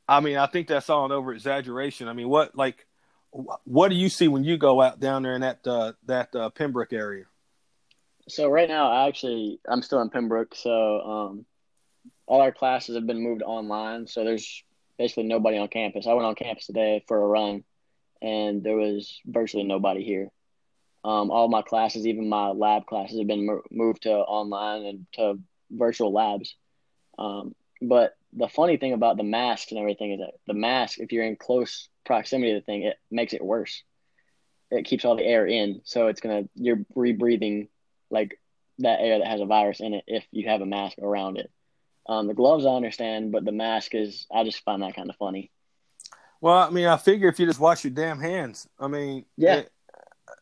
I 0.06 0.20
mean, 0.20 0.36
I 0.36 0.46
think 0.46 0.68
that's 0.68 0.90
all 0.90 1.06
an 1.06 1.12
over 1.12 1.32
exaggeration. 1.32 2.08
I 2.08 2.12
mean, 2.12 2.28
what 2.28 2.54
like 2.56 2.86
what 3.64 3.88
do 3.88 3.96
you 3.96 4.08
see 4.08 4.28
when 4.28 4.44
you 4.44 4.56
go 4.56 4.80
out 4.80 5.00
down 5.00 5.22
there 5.22 5.34
in 5.34 5.40
that 5.40 5.66
uh, 5.66 5.92
that 6.06 6.34
uh, 6.34 6.50
Pembroke 6.50 6.92
area? 6.92 7.24
So 8.28 8.48
right 8.48 8.68
now, 8.68 8.90
I 8.90 9.08
actually 9.08 9.60
I'm 9.66 9.82
still 9.82 10.00
in 10.00 10.10
Pembroke, 10.10 10.54
so 10.54 11.00
um, 11.00 11.46
all 12.26 12.40
our 12.40 12.52
classes 12.52 12.94
have 12.94 13.06
been 13.06 13.22
moved 13.22 13.42
online. 13.42 14.06
So 14.06 14.24
there's 14.24 14.62
basically 14.98 15.24
nobody 15.24 15.58
on 15.58 15.68
campus. 15.68 16.06
I 16.06 16.12
went 16.12 16.26
on 16.26 16.34
campus 16.34 16.66
today 16.66 17.04
for 17.08 17.22
a 17.22 17.26
run, 17.26 17.64
and 18.22 18.62
there 18.62 18.76
was 18.76 19.20
virtually 19.26 19.64
nobody 19.64 20.04
here. 20.04 20.30
Um, 21.04 21.30
all 21.30 21.48
my 21.48 21.62
classes, 21.62 22.06
even 22.06 22.28
my 22.28 22.48
lab 22.48 22.86
classes, 22.86 23.18
have 23.18 23.26
been 23.26 23.60
moved 23.70 24.02
to 24.02 24.12
online 24.12 24.84
and 24.86 25.06
to 25.14 25.38
virtual 25.70 26.12
labs. 26.12 26.56
Um, 27.18 27.54
but 27.80 28.16
the 28.32 28.48
funny 28.48 28.76
thing 28.76 28.92
about 28.92 29.16
the 29.16 29.22
masks 29.22 29.70
and 29.70 29.80
everything 29.80 30.12
is 30.12 30.20
that 30.20 30.34
the 30.46 30.54
mask, 30.54 30.98
if 30.98 31.12
you're 31.12 31.24
in 31.24 31.36
close 31.36 31.88
proximity 32.04 32.52
to 32.52 32.60
the 32.60 32.64
thing, 32.64 32.82
it 32.82 32.96
makes 33.10 33.32
it 33.32 33.44
worse. 33.44 33.82
It 34.70 34.84
keeps 34.84 35.04
all 35.04 35.16
the 35.16 35.24
air 35.24 35.46
in, 35.46 35.82
so 35.84 36.08
it's 36.08 36.20
gonna 36.20 36.44
you're 36.54 36.84
rebreathing 36.96 37.68
like 38.10 38.40
that 38.78 39.00
air 39.00 39.18
that 39.18 39.28
has 39.28 39.40
a 39.40 39.46
virus 39.46 39.80
in 39.80 39.94
it 39.94 40.04
if 40.06 40.24
you 40.32 40.48
have 40.48 40.60
a 40.60 40.66
mask 40.66 40.98
around 40.98 41.38
it. 41.38 41.50
Um, 42.08 42.26
the 42.26 42.34
gloves 42.34 42.66
I 42.66 42.70
understand, 42.70 43.32
but 43.32 43.44
the 43.44 43.52
mask 43.52 43.94
is 43.94 44.26
I 44.34 44.44
just 44.44 44.64
find 44.64 44.82
that 44.82 44.96
kind 44.96 45.08
of 45.08 45.16
funny. 45.16 45.50
Well, 46.40 46.54
I 46.54 46.70
mean, 46.70 46.86
I 46.86 46.96
figure 46.96 47.28
if 47.28 47.38
you 47.38 47.46
just 47.46 47.60
wash 47.60 47.84
your 47.84 47.92
damn 47.92 48.20
hands, 48.20 48.68
I 48.78 48.88
mean, 48.88 49.24
yeah, 49.36 49.58
it, 49.58 49.72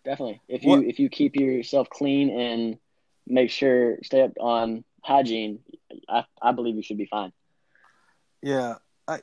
definitely. 0.05 0.41
If 0.49 0.65
you 0.65 0.71
what? 0.71 0.85
if 0.85 0.99
you 0.99 1.09
keep 1.09 1.37
yourself 1.37 1.91
clean 1.91 2.31
and 2.31 2.79
make 3.27 3.51
sure 3.51 3.99
stay 4.03 4.23
up 4.23 4.33
on 4.41 4.85
hygiene, 5.03 5.61
I 6.09 6.25
I 6.41 6.53
believe 6.53 6.77
you 6.77 6.83
should 6.83 6.99
be 6.99 7.07
fine. 7.07 7.33
Yeah, 8.43 8.77
I, 9.07 9.21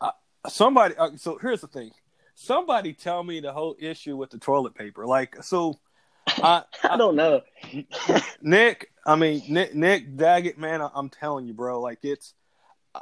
I 0.00 0.10
somebody. 0.48 0.94
Uh, 0.96 1.10
so 1.16 1.38
here's 1.38 1.60
the 1.60 1.66
thing. 1.66 1.90
Somebody 2.34 2.92
tell 2.92 3.22
me 3.22 3.40
the 3.40 3.52
whole 3.52 3.76
issue 3.78 4.16
with 4.16 4.30
the 4.30 4.38
toilet 4.38 4.74
paper. 4.74 5.06
Like, 5.06 5.42
so 5.42 5.78
I, 6.26 6.64
I 6.82 6.96
don't 6.96 7.16
know. 7.16 7.42
Nick, 8.42 8.90
I 9.06 9.16
mean 9.16 9.42
Nick, 9.48 9.74
Nick 9.74 10.16
Daggett, 10.16 10.58
man, 10.58 10.82
I, 10.82 10.90
am 10.96 11.08
telling 11.08 11.46
you, 11.46 11.54
bro. 11.54 11.80
Like 11.80 11.98
it's. 12.02 12.34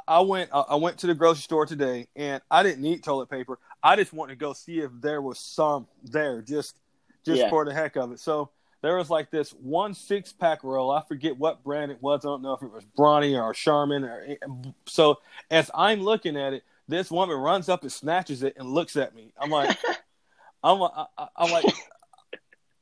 I 0.07 0.21
went. 0.21 0.49
I 0.51 0.73
went 0.75 0.97
to 0.99 1.07
the 1.07 1.13
grocery 1.13 1.43
store 1.43 1.67
today, 1.67 2.07
and 2.15 2.41
I 2.49 2.63
didn't 2.63 2.81
need 2.81 3.03
toilet 3.03 3.29
paper. 3.29 3.59
I 3.83 3.95
just 3.95 4.11
wanted 4.11 4.33
to 4.33 4.39
go 4.39 4.53
see 4.53 4.79
if 4.79 4.89
there 5.01 5.21
was 5.21 5.37
some 5.37 5.87
there, 6.03 6.41
just, 6.41 6.75
just 7.23 7.41
yeah. 7.41 7.49
for 7.49 7.63
the 7.63 7.75
heck 7.75 7.95
of 7.95 8.11
it. 8.11 8.19
So 8.19 8.49
there 8.83 8.97
was 8.97 9.09
like 9.09 9.31
this 9.31 9.51
one 9.51 9.93
six 9.93 10.33
pack 10.33 10.61
roll. 10.61 10.91
I 10.91 11.01
forget 11.07 11.37
what 11.37 11.63
brand 11.63 11.89
it 11.89 12.01
was. 12.01 12.25
I 12.25 12.27
don't 12.27 12.41
know 12.41 12.51
if 12.51 12.61
it 12.61 12.71
was 12.71 12.83
Brawny 12.97 13.35
or 13.35 13.53
Charmin. 13.53 14.03
Or 14.03 14.37
so 14.85 15.19
as 15.49 15.71
I'm 15.73 16.01
looking 16.01 16.35
at 16.35 16.51
it, 16.51 16.63
this 16.89 17.09
woman 17.09 17.37
runs 17.37 17.69
up 17.69 17.83
and 17.83 17.91
snatches 17.91 18.43
it 18.43 18.55
and 18.57 18.69
looks 18.69 18.97
at 18.97 19.15
me. 19.15 19.31
I'm 19.39 19.49
like, 19.49 19.77
I'm, 20.63 20.83
I, 20.83 21.05
I'm 21.37 21.49
like, 21.49 21.65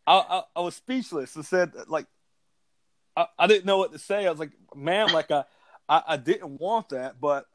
I, 0.08 0.14
I, 0.14 0.42
I, 0.56 0.62
was 0.62 0.76
speechless. 0.76 1.38
I 1.38 1.44
said 1.44 1.74
like, 1.88 2.08
I, 3.16 3.28
I 3.38 3.46
didn't 3.46 3.66
know 3.66 3.78
what 3.78 3.92
to 3.94 4.00
say. 4.00 4.26
I 4.26 4.32
was 4.32 4.40
like, 4.40 4.52
ma'am, 4.76 5.10
like 5.14 5.30
I, 5.30 5.44
I, 5.88 6.04
I 6.08 6.18
didn't 6.18 6.60
want 6.60 6.90
that, 6.90 7.22
but 7.22 7.46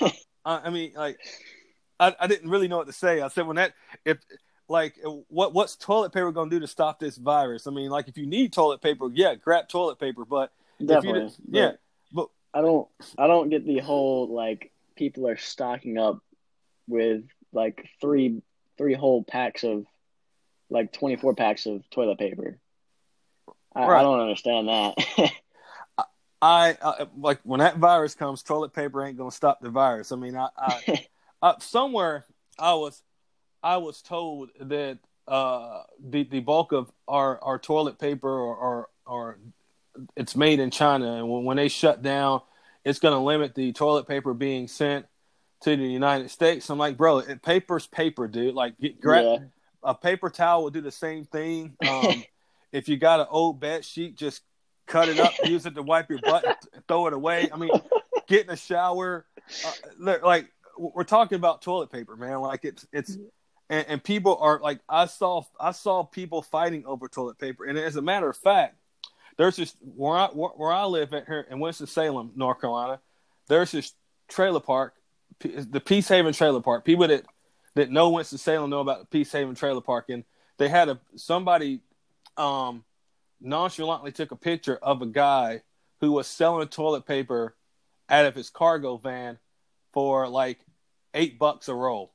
I, 0.00 0.10
I 0.44 0.70
mean, 0.70 0.94
like, 0.96 1.20
I, 2.00 2.12
I 2.18 2.26
didn't 2.26 2.50
really 2.50 2.66
know 2.66 2.78
what 2.78 2.88
to 2.88 2.92
say. 2.92 3.20
I 3.20 3.28
said 3.28 3.46
when 3.46 3.54
that 3.54 3.74
if 4.04 4.18
like 4.72 4.98
uh, 5.06 5.10
what 5.28 5.52
what's 5.52 5.76
toilet 5.76 6.12
paper 6.12 6.32
going 6.32 6.50
to 6.50 6.56
do 6.56 6.60
to 6.60 6.66
stop 6.66 6.98
this 6.98 7.16
virus? 7.16 7.66
I 7.66 7.70
mean, 7.70 7.90
like 7.90 8.08
if 8.08 8.18
you 8.18 8.26
need 8.26 8.52
toilet 8.52 8.80
paper, 8.80 9.08
yeah, 9.12 9.34
grab 9.36 9.68
toilet 9.68 10.00
paper, 10.00 10.24
but 10.24 10.50
definitely, 10.84 11.30
you, 11.46 11.60
yeah, 11.60 11.72
but 12.12 12.28
I 12.52 12.62
don't 12.62 12.88
I 13.18 13.28
don't 13.28 13.50
get 13.50 13.66
the 13.66 13.78
whole 13.78 14.34
like 14.34 14.72
people 14.96 15.28
are 15.28 15.36
stocking 15.36 15.98
up 15.98 16.20
with 16.88 17.22
like 17.52 17.86
three 18.00 18.42
three 18.78 18.94
whole 18.94 19.22
packs 19.22 19.62
of 19.62 19.84
like 20.70 20.90
24 20.92 21.34
packs 21.34 21.66
of 21.66 21.82
toilet 21.90 22.18
paper. 22.18 22.58
I, 23.74 23.86
right. 23.86 24.00
I 24.00 24.02
don't 24.02 24.20
understand 24.20 24.68
that. 24.68 24.94
I, 26.42 26.76
I, 26.82 27.06
like 27.16 27.40
when 27.44 27.60
that 27.60 27.76
virus 27.76 28.14
comes, 28.14 28.42
toilet 28.42 28.72
paper 28.72 29.04
ain't 29.04 29.18
gonna 29.18 29.30
stop 29.30 29.60
the 29.60 29.70
virus. 29.70 30.10
I 30.10 30.16
mean, 30.16 30.34
I, 30.34 30.48
I, 30.56 31.06
I 31.42 31.54
somewhere 31.60 32.24
I 32.58 32.74
was 32.74 33.02
I 33.62 33.76
was 33.78 34.02
told 34.02 34.50
that 34.60 34.98
uh, 35.28 35.82
the 36.02 36.24
the 36.24 36.40
bulk 36.40 36.72
of 36.72 36.90
our, 37.06 37.42
our 37.42 37.58
toilet 37.58 37.98
paper 37.98 38.28
or, 38.28 38.56
or, 38.56 38.88
or 39.06 39.38
it's 40.16 40.34
made 40.36 40.60
in 40.60 40.70
China, 40.70 41.14
and 41.14 41.28
when, 41.28 41.44
when 41.44 41.56
they 41.56 41.68
shut 41.68 42.02
down, 42.02 42.40
it's 42.84 42.98
going 42.98 43.14
to 43.14 43.20
limit 43.20 43.54
the 43.54 43.72
toilet 43.72 44.08
paper 44.08 44.34
being 44.34 44.68
sent 44.68 45.06
to 45.62 45.76
the 45.76 45.86
United 45.86 46.30
States. 46.30 46.68
I'm 46.70 46.78
like, 46.78 46.96
bro, 46.96 47.18
it, 47.18 47.42
paper's 47.42 47.86
paper, 47.86 48.26
dude. 48.26 48.54
Like, 48.54 48.78
get, 48.78 49.00
grab 49.00 49.24
yeah. 49.24 49.38
a 49.82 49.94
paper 49.94 50.28
towel 50.28 50.64
will 50.64 50.70
do 50.70 50.80
the 50.80 50.90
same 50.90 51.24
thing. 51.24 51.76
Um, 51.88 52.24
if 52.72 52.88
you 52.88 52.96
got 52.96 53.20
an 53.20 53.26
old 53.30 53.60
bed 53.60 53.84
sheet, 53.84 54.16
just 54.16 54.42
cut 54.86 55.08
it 55.08 55.20
up, 55.20 55.32
use 55.44 55.66
it 55.66 55.74
to 55.76 55.82
wipe 55.82 56.10
your 56.10 56.20
butt, 56.20 56.44
throw 56.88 57.06
it 57.06 57.12
away. 57.12 57.48
I 57.52 57.56
mean, 57.56 57.70
get 58.26 58.46
in 58.46 58.50
a 58.50 58.56
shower. 58.56 59.24
Uh, 60.04 60.16
like, 60.22 60.48
we're 60.76 61.04
talking 61.04 61.36
about 61.36 61.62
toilet 61.62 61.92
paper, 61.92 62.16
man. 62.16 62.40
Like, 62.40 62.64
it's 62.64 62.86
it's 62.92 63.16
and, 63.72 63.86
and 63.88 64.04
people 64.04 64.36
are 64.38 64.60
like 64.60 64.80
I 64.86 65.06
saw 65.06 65.42
I 65.58 65.72
saw 65.72 66.04
people 66.04 66.42
fighting 66.42 66.84
over 66.84 67.08
toilet 67.08 67.38
paper, 67.38 67.64
and 67.64 67.78
as 67.78 67.96
a 67.96 68.02
matter 68.02 68.28
of 68.28 68.36
fact, 68.36 68.76
there's 69.38 69.56
this 69.56 69.74
where 69.80 70.16
I 70.16 70.26
where 70.26 70.70
I 70.70 70.84
live 70.84 71.14
at 71.14 71.26
here 71.26 71.46
in 71.50 71.58
Winston 71.58 71.86
Salem, 71.86 72.32
North 72.36 72.60
Carolina. 72.60 73.00
There's 73.48 73.72
this 73.72 73.94
trailer 74.28 74.60
park, 74.60 74.94
the 75.40 75.80
Peace 75.80 76.06
Haven 76.06 76.34
trailer 76.34 76.60
park. 76.60 76.84
People 76.84 77.08
that 77.08 77.24
that 77.74 77.90
know 77.90 78.10
Winston 78.10 78.36
Salem 78.36 78.68
know 78.68 78.80
about 78.80 79.00
the 79.00 79.06
Peace 79.06 79.32
Haven 79.32 79.54
trailer 79.54 79.80
park, 79.80 80.10
and 80.10 80.24
they 80.58 80.68
had 80.68 80.90
a 80.90 81.00
somebody 81.16 81.80
um, 82.36 82.84
nonchalantly 83.40 84.12
took 84.12 84.32
a 84.32 84.36
picture 84.36 84.76
of 84.76 85.00
a 85.00 85.06
guy 85.06 85.62
who 86.02 86.12
was 86.12 86.26
selling 86.26 86.68
toilet 86.68 87.06
paper 87.06 87.56
out 88.10 88.26
of 88.26 88.34
his 88.34 88.50
cargo 88.50 88.98
van 88.98 89.38
for 89.94 90.28
like 90.28 90.58
eight 91.14 91.38
bucks 91.38 91.68
a 91.68 91.74
roll. 91.74 92.12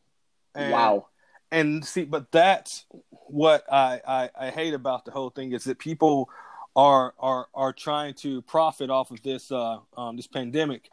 And, 0.54 0.72
wow 0.72 1.08
and 1.52 1.86
see, 1.86 2.04
but 2.04 2.32
that's 2.32 2.86
what 3.28 3.72
I, 3.72 4.02
I, 4.08 4.30
I 4.48 4.50
hate 4.50 4.74
about 4.74 5.06
the 5.06 5.12
whole 5.12 5.30
thing 5.30 5.54
is 5.54 5.64
that 5.66 5.80
people 5.80 6.30
are 6.76 7.14
are 7.20 7.48
are 7.54 7.74
trying 7.74 8.14
to 8.14 8.42
profit 8.44 8.90
off 8.90 9.10
of 9.10 9.22
this 9.24 9.52
uh 9.52 9.80
um 9.98 10.16
this 10.16 10.28
pandemic, 10.28 10.90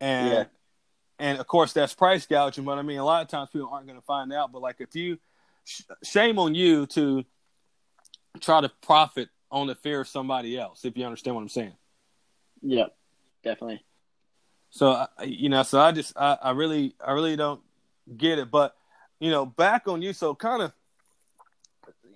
and 0.00 0.32
yeah. 0.32 0.44
and 1.18 1.38
of 1.38 1.46
course 1.46 1.72
that's 1.72 1.94
price 1.94 2.26
gouging. 2.26 2.64
But 2.64 2.78
I 2.78 2.82
mean, 2.82 2.98
a 2.98 3.04
lot 3.04 3.22
of 3.22 3.28
times 3.28 3.50
people 3.52 3.68
aren't 3.70 3.86
going 3.86 3.98
to 3.98 4.04
find 4.04 4.32
out. 4.32 4.52
But 4.52 4.62
like, 4.62 4.76
if 4.78 4.94
you 4.94 5.18
sh- 5.64 5.82
shame 6.02 6.38
on 6.38 6.54
you 6.54 6.86
to 6.86 7.24
try 8.40 8.60
to 8.60 8.68
profit 8.82 9.28
on 9.50 9.66
the 9.66 9.74
fear 9.74 10.00
of 10.00 10.08
somebody 10.08 10.58
else, 10.58 10.84
if 10.84 10.96
you 10.96 11.04
understand 11.04 11.34
what 11.36 11.42
I'm 11.42 11.48
saying. 11.48 11.74
Yeah, 12.62 12.86
definitely. 13.42 13.84
So 14.70 15.06
you 15.24 15.48
know, 15.48 15.62
so 15.62 15.80
I 15.80 15.92
just 15.92 16.16
I, 16.16 16.38
I 16.40 16.50
really 16.50 16.94
I 17.04 17.12
really 17.12 17.36
don't 17.36 17.60
get 18.16 18.38
it, 18.38 18.50
but 18.50 18.76
you 19.24 19.30
know, 19.30 19.46
back 19.46 19.88
on 19.88 20.02
you. 20.02 20.12
So 20.12 20.34
kind 20.34 20.60
of 20.60 20.72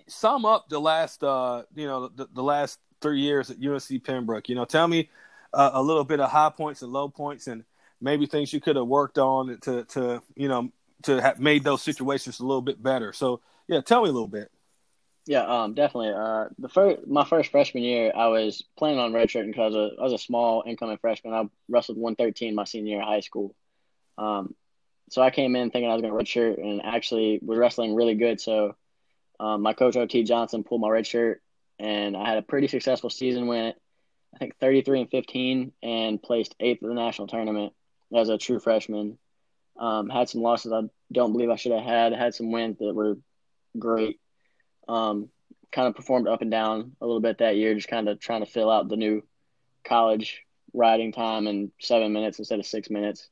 sum 0.05 0.45
up 0.45 0.69
the 0.69 0.79
last, 0.79 1.23
uh, 1.23 1.63
you 1.73 1.87
know, 1.87 2.07
the, 2.09 2.29
the 2.35 2.43
last 2.43 2.77
three 3.01 3.21
years 3.21 3.49
at 3.49 3.57
UNC 3.57 4.03
Pembroke. 4.03 4.47
You 4.47 4.53
know, 4.53 4.65
tell 4.65 4.87
me 4.87 5.09
uh, 5.51 5.71
a 5.73 5.81
little 5.81 6.03
bit 6.03 6.19
of 6.19 6.29
high 6.29 6.51
points 6.51 6.83
and 6.83 6.93
low 6.93 7.09
points, 7.09 7.47
and 7.47 7.63
maybe 7.99 8.27
things 8.27 8.53
you 8.53 8.61
could 8.61 8.75
have 8.75 8.85
worked 8.85 9.17
on 9.17 9.57
to, 9.61 9.85
to 9.85 10.21
you 10.35 10.47
know, 10.47 10.71
to 11.01 11.19
have 11.19 11.39
made 11.39 11.63
those 11.63 11.81
situations 11.81 12.41
a 12.41 12.45
little 12.45 12.61
bit 12.61 12.81
better. 12.81 13.11
So, 13.11 13.41
yeah, 13.67 13.81
tell 13.81 14.03
me 14.03 14.09
a 14.09 14.11
little 14.11 14.27
bit. 14.27 14.51
Yeah, 15.25 15.47
um, 15.47 15.73
definitely. 15.73 16.13
Uh, 16.15 16.49
the 16.59 16.69
first, 16.69 17.07
my 17.07 17.25
first 17.25 17.49
freshman 17.49 17.83
year, 17.83 18.11
I 18.15 18.27
was 18.27 18.63
planning 18.77 18.99
on 18.99 19.13
redshirting 19.13 19.47
because 19.47 19.73
I 19.73 19.79
was, 19.79 19.91
was 19.97 20.13
a 20.13 20.17
small 20.19 20.63
incoming 20.67 20.99
freshman. 20.99 21.33
I 21.33 21.49
wrestled 21.67 21.97
113 21.97 22.53
my 22.53 22.65
senior 22.65 22.93
year 22.93 23.01
of 23.01 23.07
high 23.07 23.21
school. 23.21 23.55
Um, 24.19 24.53
so 25.09 25.21
I 25.21 25.31
came 25.31 25.55
in 25.55 25.71
thinking 25.71 25.89
I 25.89 25.93
was 25.93 26.01
going 26.01 26.13
to 26.13 26.23
redshirt 26.23 26.59
and 26.59 26.81
actually 26.83 27.39
was 27.41 27.57
wrestling 27.57 27.95
really 27.95 28.15
good. 28.15 28.39
So 28.39 28.75
um, 29.39 29.61
my 29.61 29.73
coach 29.73 29.95
OT 29.95 30.23
Johnson 30.23 30.63
pulled 30.63 30.81
my 30.81 30.89
red 30.89 31.07
shirt, 31.07 31.41
and 31.79 32.15
I 32.15 32.27
had 32.27 32.37
a 32.37 32.43
pretty 32.43 32.67
successful 32.67 33.09
season. 33.09 33.47
Went 33.47 33.75
I 34.33 34.37
think 34.37 34.57
33 34.59 35.01
and 35.01 35.09
15 35.09 35.71
and 35.81 36.21
placed 36.21 36.55
eighth 36.59 36.83
in 36.83 36.89
the 36.89 36.95
national 36.95 37.27
tournament. 37.27 37.73
as 38.15 38.29
a 38.29 38.37
true 38.37 38.59
freshman. 38.59 39.17
Um, 39.77 40.09
had 40.09 40.29
some 40.29 40.41
losses 40.41 40.73
I 40.73 40.81
don't 41.11 41.31
believe 41.31 41.49
I 41.49 41.55
should 41.55 41.71
have 41.71 41.83
had. 41.83 42.13
Had 42.13 42.35
some 42.35 42.51
wins 42.51 42.77
that 42.79 42.93
were 42.93 43.17
great. 43.77 44.19
Um, 44.87 45.29
kind 45.71 45.87
of 45.87 45.95
performed 45.95 46.27
up 46.27 46.41
and 46.41 46.51
down 46.51 46.95
a 46.99 47.05
little 47.05 47.21
bit 47.21 47.37
that 47.39 47.55
year, 47.55 47.75
just 47.75 47.87
kind 47.87 48.09
of 48.09 48.19
trying 48.19 48.43
to 48.43 48.51
fill 48.51 48.69
out 48.69 48.89
the 48.89 48.97
new 48.97 49.23
college 49.85 50.43
riding 50.73 51.11
time 51.11 51.47
in 51.47 51.71
seven 51.79 52.11
minutes 52.11 52.39
instead 52.39 52.59
of 52.59 52.65
six 52.65 52.89
minutes. 52.89 53.29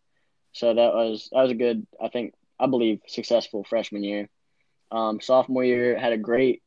So 0.58 0.74
that 0.74 0.94
was 0.94 1.30
that 1.32 1.44
was 1.44 1.52
a 1.52 1.56
good, 1.56 1.86
I 2.02 2.10
think, 2.10 2.34
I 2.60 2.66
believe, 2.66 3.02
successful 3.08 3.64
freshman 3.64 4.04
year. 4.04 4.28
Um, 4.92 5.22
sophomore 5.22 5.64
year 5.64 5.98
had 6.00 6.14
a 6.14 6.18
great, 6.18 6.64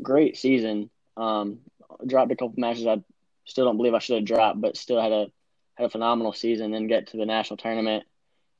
great 0.00 0.36
season. 0.36 0.90
Um, 1.16 1.58
dropped 2.06 2.30
a 2.30 2.36
couple 2.36 2.54
matches 2.56 2.86
I 2.86 3.02
still 3.46 3.64
don't 3.64 3.76
believe 3.76 3.94
I 3.94 3.98
should 3.98 4.16
have 4.16 4.24
dropped, 4.24 4.60
but 4.60 4.76
still 4.76 5.00
had 5.00 5.10
a 5.10 5.26
had 5.74 5.86
a 5.86 5.90
phenomenal 5.90 6.32
season. 6.32 6.70
Then 6.70 6.86
get 6.86 7.08
to 7.08 7.16
the 7.16 7.26
national 7.26 7.56
tournament, 7.56 8.04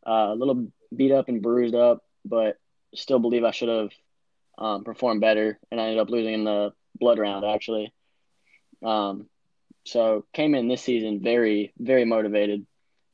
uh, 0.05 0.31
a 0.33 0.35
little 0.35 0.67
beat 0.95 1.13
up 1.13 1.29
and 1.29 1.41
bruised 1.41 1.77
up, 1.77 2.05
but 2.25 2.59
still 2.93 3.21
believe 3.21 3.45
I 3.45 3.53
should 3.53 3.69
have 3.69 3.91
um, 4.59 4.83
performed 4.83 5.21
better, 5.21 5.61
and 5.71 5.81
I 5.81 5.85
ended 5.85 6.01
up 6.01 6.11
losing 6.11 6.35
in 6.35 6.45
the 6.45 6.73
blood 6.99 7.21
round 7.21 7.45
actually. 7.45 7.93
Um, 8.83 9.29
so 9.85 10.27
came 10.33 10.57
in 10.57 10.67
this 10.67 10.83
season 10.83 11.21
very 11.23 11.73
very 11.79 12.05
motivated 12.05 12.67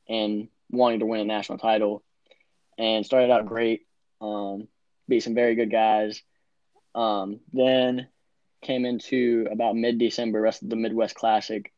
and 0.09 0.47
wanting 0.69 0.99
to 0.99 1.05
win 1.05 1.21
a 1.21 1.25
national 1.25 1.57
title, 1.57 2.03
and 2.77 3.05
started 3.05 3.31
out 3.31 3.45
great. 3.45 3.81
Um, 4.21 4.67
beat 5.07 5.21
some 5.23 5.35
very 5.35 5.55
good 5.55 5.71
guys. 5.71 6.21
Um, 6.95 7.39
then 7.53 8.07
came 8.61 8.85
into 8.85 9.47
about 9.51 9.75
mid 9.75 9.99
December, 9.99 10.41
rest 10.41 10.63
of 10.63 10.69
the 10.69 10.75
Midwest 10.75 11.15
Classic. 11.15 11.71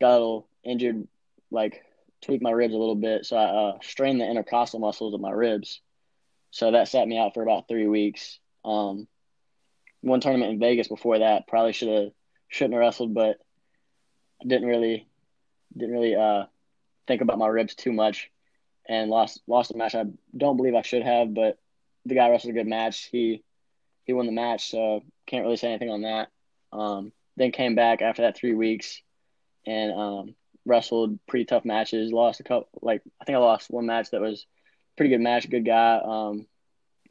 Got 0.00 0.10
a 0.10 0.12
little 0.12 0.48
injured, 0.64 1.06
like 1.50 1.82
tweaked 2.22 2.42
my 2.42 2.50
ribs 2.50 2.74
a 2.74 2.78
little 2.78 2.94
bit, 2.94 3.26
so 3.26 3.36
I 3.36 3.44
uh, 3.44 3.78
strained 3.82 4.20
the 4.20 4.30
intercostal 4.30 4.80
muscles 4.80 5.14
of 5.14 5.20
my 5.20 5.30
ribs. 5.30 5.80
So 6.50 6.70
that 6.70 6.88
sat 6.88 7.08
me 7.08 7.18
out 7.18 7.34
for 7.34 7.42
about 7.42 7.66
three 7.66 7.86
weeks. 7.86 8.38
Um, 8.64 9.08
one 10.02 10.20
tournament 10.20 10.52
in 10.52 10.60
Vegas 10.60 10.88
before 10.88 11.18
that, 11.18 11.48
probably 11.48 11.72
should 11.72 11.88
have 11.88 12.12
shouldn't 12.48 12.74
have 12.74 12.80
wrestled, 12.80 13.14
but 13.14 13.38
didn't 14.46 14.68
really 14.68 15.08
didn't 15.76 15.94
really 15.94 16.14
uh, 16.14 16.44
think 17.06 17.20
about 17.20 17.38
my 17.38 17.46
ribs 17.46 17.74
too 17.74 17.92
much, 17.92 18.30
and 18.88 19.10
lost 19.10 19.40
lost 19.46 19.72
a 19.72 19.76
match 19.76 19.94
I 19.94 20.04
don't 20.36 20.56
believe 20.56 20.74
I 20.74 20.82
should 20.82 21.02
have, 21.02 21.34
but 21.34 21.58
the 22.04 22.14
guy 22.14 22.28
wrestled 22.28 22.52
a 22.52 22.58
good 22.58 22.66
match. 22.66 23.08
He 23.10 23.42
he 24.04 24.12
won 24.12 24.26
the 24.26 24.32
match, 24.32 24.70
so 24.70 25.02
can't 25.26 25.44
really 25.44 25.56
say 25.56 25.68
anything 25.68 25.90
on 25.90 26.02
that. 26.02 26.28
Um, 26.72 27.12
then 27.36 27.52
came 27.52 27.74
back 27.74 28.02
after 28.02 28.22
that 28.22 28.36
three 28.36 28.54
weeks 28.54 29.00
and 29.66 29.92
um, 29.92 30.34
wrestled 30.64 31.18
pretty 31.26 31.44
tough 31.44 31.64
matches. 31.64 32.12
Lost 32.12 32.40
a 32.40 32.44
couple, 32.44 32.68
like 32.80 33.02
I 33.20 33.24
think 33.24 33.36
I 33.36 33.40
lost 33.40 33.70
one 33.70 33.86
match 33.86 34.10
that 34.10 34.20
was 34.20 34.46
pretty 34.96 35.10
good 35.10 35.20
match, 35.20 35.48
good 35.48 35.64
guy 35.64 36.00
um, 36.02 36.46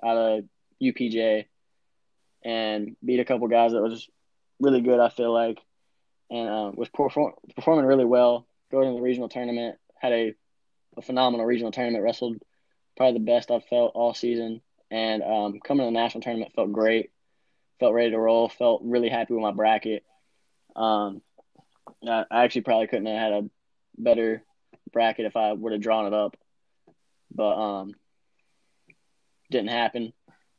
out 0.04 0.18
of 0.18 0.44
UPJ, 0.82 1.46
and 2.44 2.96
beat 3.04 3.20
a 3.20 3.26
couple 3.26 3.48
guys 3.48 3.72
that 3.72 3.82
was 3.82 4.10
really 4.60 4.82
good. 4.82 5.00
I 5.00 5.10
feel 5.10 5.34
like, 5.34 5.60
and 6.30 6.50
uh, 6.50 6.72
was 6.74 6.90
perform- 6.90 7.34
performing 7.56 7.86
really 7.86 8.06
well. 8.06 8.48
Going 8.72 8.88
to 8.88 8.96
the 8.96 9.02
regional 9.02 9.28
tournament, 9.28 9.78
had 10.02 10.14
a, 10.14 10.34
a 10.98 11.02
phenomenal 11.02 11.46
regional 11.46 11.72
tournament. 11.72 12.04
Wrestled 12.04 12.38
probably 12.98 13.20
the 13.20 13.26
best 13.26 13.52
I've 13.52 13.66
felt 13.66 13.94
all 13.96 14.14
season, 14.14 14.62
and 14.90 15.24
um, 15.24 15.60
coming 15.64 15.86
to 15.86 15.92
the 15.92 15.92
national 15.92 16.22
tournament 16.22 16.54
felt 16.54 16.72
great 16.72 17.12
felt 17.82 17.96
ready 17.96 18.12
to 18.12 18.20
roll. 18.20 18.48
Felt 18.48 18.84
really 18.86 19.10
happy 19.10 19.34
with 19.34 19.42
my 19.42 19.52
bracket. 19.52 20.06
Um, 20.76 21.22
I 22.08 22.26
actually 22.32 22.62
probably 22.62 22.88
couldn't 22.88 23.08
have 23.08 23.20
had 23.20 23.34
a 23.34 23.50
better 23.98 24.44
bracket 24.94 25.26
if 25.26 25.36
I 25.36 25.52
would 25.52 25.74
have 25.74 25.82
drawn 25.82 26.06
it 26.06 26.14
up, 26.14 26.38
but 27.34 27.56
um, 27.56 27.92
didn't 29.50 29.72
happen. 29.72 30.14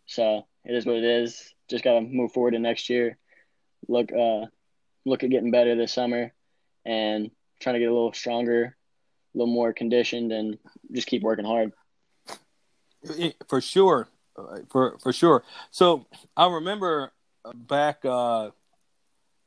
So 0.07 0.45
it 0.65 0.75
is 0.75 0.85
what 0.85 0.97
it 0.97 1.05
is. 1.05 1.55
Just 1.71 1.85
gotta 1.85 2.01
move 2.01 2.33
forward 2.33 2.51
to 2.51 2.59
next 2.59 2.91
year. 2.91 3.17
Look, 3.89 4.13
uh, 4.13 4.47
look 5.07 5.23
at 5.23 5.31
getting 5.31 5.53
better 5.53 5.77
this 5.77 5.93
summer, 5.93 6.33
and 6.85 7.31
trying 7.61 7.75
to 7.75 7.81
get 7.81 7.89
a 7.89 7.95
little 7.95 8.13
stronger, 8.13 8.77
a 9.35 9.39
little 9.39 9.53
more 9.53 9.73
conditioned, 9.73 10.33
and 10.33 10.59
just 10.93 11.07
keep 11.07 11.23
working 11.23 11.45
hard. 11.45 11.73
For 13.49 13.61
sure, 13.61 14.09
for 14.71 14.99
for 14.99 15.13
sure. 15.13 15.43
So 15.71 16.07
I 16.37 16.49
remember 16.49 17.13
back 17.55 18.05
uh, 18.05 18.51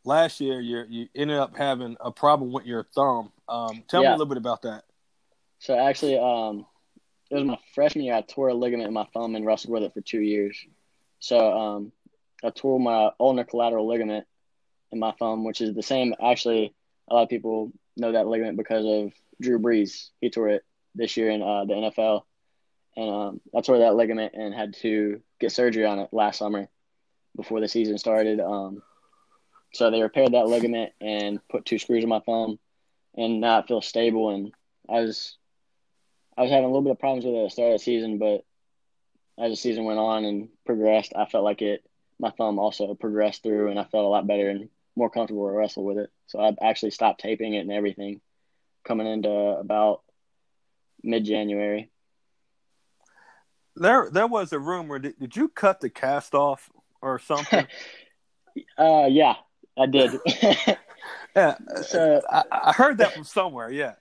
last 0.03 0.41
year, 0.41 0.59
you 0.61 0.83
you 0.89 1.07
ended 1.15 1.37
up 1.37 1.55
having 1.55 1.97
a 1.99 2.11
problem 2.11 2.51
with 2.51 2.65
your 2.65 2.83
thumb. 2.95 3.31
Um, 3.47 3.83
tell 3.87 4.01
yeah. 4.01 4.09
me 4.09 4.15
a 4.15 4.17
little 4.17 4.33
bit 4.33 4.37
about 4.37 4.63
that. 4.63 4.83
So 5.59 5.77
actually, 5.77 6.17
um, 6.19 6.65
it 7.29 7.35
was 7.35 7.43
my 7.43 7.57
freshman 7.73 8.05
year. 8.05 8.15
I 8.15 8.21
tore 8.21 8.49
a 8.49 8.53
ligament 8.53 8.87
in 8.87 8.93
my 8.93 9.07
thumb 9.13 9.35
and 9.35 9.45
wrestled 9.45 9.73
with 9.73 9.83
it 9.83 9.93
for 9.93 10.01
two 10.01 10.21
years. 10.21 10.57
So 11.19 11.57
um, 11.57 11.91
I 12.43 12.49
tore 12.49 12.79
my 12.79 13.11
ulnar 13.19 13.45
collateral 13.45 13.87
ligament 13.87 14.25
in 14.91 14.99
my 14.99 15.11
thumb, 15.11 15.43
which 15.43 15.61
is 15.61 15.73
the 15.73 15.83
same. 15.83 16.13
Actually, 16.23 16.73
a 17.09 17.13
lot 17.13 17.23
of 17.23 17.29
people 17.29 17.71
know 17.97 18.11
that 18.11 18.27
ligament 18.27 18.57
because 18.57 18.85
of 18.85 19.13
Drew 19.41 19.59
Brees. 19.59 20.09
He 20.21 20.29
tore 20.29 20.49
it 20.49 20.63
this 20.93 21.17
year 21.17 21.29
in 21.29 21.41
uh, 21.41 21.65
the 21.65 21.73
NFL 21.73 22.23
and 22.95 23.09
um, 23.09 23.41
I 23.55 23.61
tore 23.61 23.79
that 23.79 23.95
ligament 23.95 24.33
and 24.35 24.53
had 24.53 24.73
to 24.81 25.21
get 25.39 25.51
surgery 25.51 25.85
on 25.85 25.99
it 25.99 26.09
last 26.11 26.37
summer 26.37 26.69
before 27.35 27.59
the 27.59 27.67
season 27.67 27.97
started. 27.97 28.39
Um, 28.39 28.81
so 29.73 29.91
they 29.91 30.01
repaired 30.01 30.33
that 30.33 30.47
ligament 30.47 30.93
and 31.01 31.45
put 31.49 31.65
two 31.65 31.79
screws 31.79 32.03
in 32.03 32.09
my 32.09 32.21
thumb, 32.21 32.57
and 33.15 33.41
now 33.41 33.59
it 33.59 33.67
feels 33.67 33.85
stable. 33.85 34.29
And 34.29 34.53
I 34.89 35.01
was 35.01 35.37
I 36.37 36.43
was 36.43 36.51
having 36.51 36.65
a 36.65 36.67
little 36.67 36.81
bit 36.81 36.91
of 36.91 36.99
problems 36.99 37.25
with 37.25 37.35
it 37.35 37.39
at 37.39 37.43
the 37.43 37.49
start 37.49 37.73
of 37.73 37.79
the 37.79 37.83
season, 37.83 38.17
but 38.17 38.45
as 39.37 39.51
the 39.51 39.57
season 39.57 39.83
went 39.83 39.99
on 39.99 40.23
and 40.23 40.47
progressed, 40.65 41.13
I 41.15 41.25
felt 41.25 41.43
like 41.43 41.61
it 41.61 41.83
my 42.17 42.31
thumb 42.31 42.59
also 42.59 42.93
progressed 42.93 43.43
through, 43.43 43.69
and 43.69 43.79
I 43.79 43.83
felt 43.83 44.05
a 44.05 44.07
lot 44.07 44.27
better 44.27 44.49
and 44.49 44.69
more 44.95 45.09
comfortable 45.09 45.47
to 45.47 45.51
wrestle 45.51 45.83
with 45.83 45.97
it. 45.97 46.09
So 46.27 46.39
I 46.39 46.55
actually 46.61 46.91
stopped 46.91 47.19
taping 47.19 47.55
it 47.55 47.59
and 47.59 47.71
everything 47.71 48.21
coming 48.85 49.07
into 49.07 49.29
about 49.29 50.01
mid 51.03 51.25
January. 51.25 51.89
There, 53.75 54.09
there 54.09 54.27
was 54.27 54.53
a 54.53 54.59
rumor. 54.59 54.99
Did, 54.99 55.19
did 55.19 55.35
you 55.35 55.49
cut 55.49 55.81
the 55.81 55.89
cast 55.89 56.33
off 56.33 56.69
or 57.01 57.19
something? 57.19 57.67
uh, 58.77 59.07
yeah, 59.09 59.35
I 59.77 59.85
did. 59.85 60.11
yeah, 61.35 61.55
so 61.83 62.21
I, 62.29 62.43
I, 62.51 62.71
heard 62.71 62.99
that 62.99 63.13
from 63.13 63.23
somewhere. 63.25 63.69
Yeah. 63.69 63.93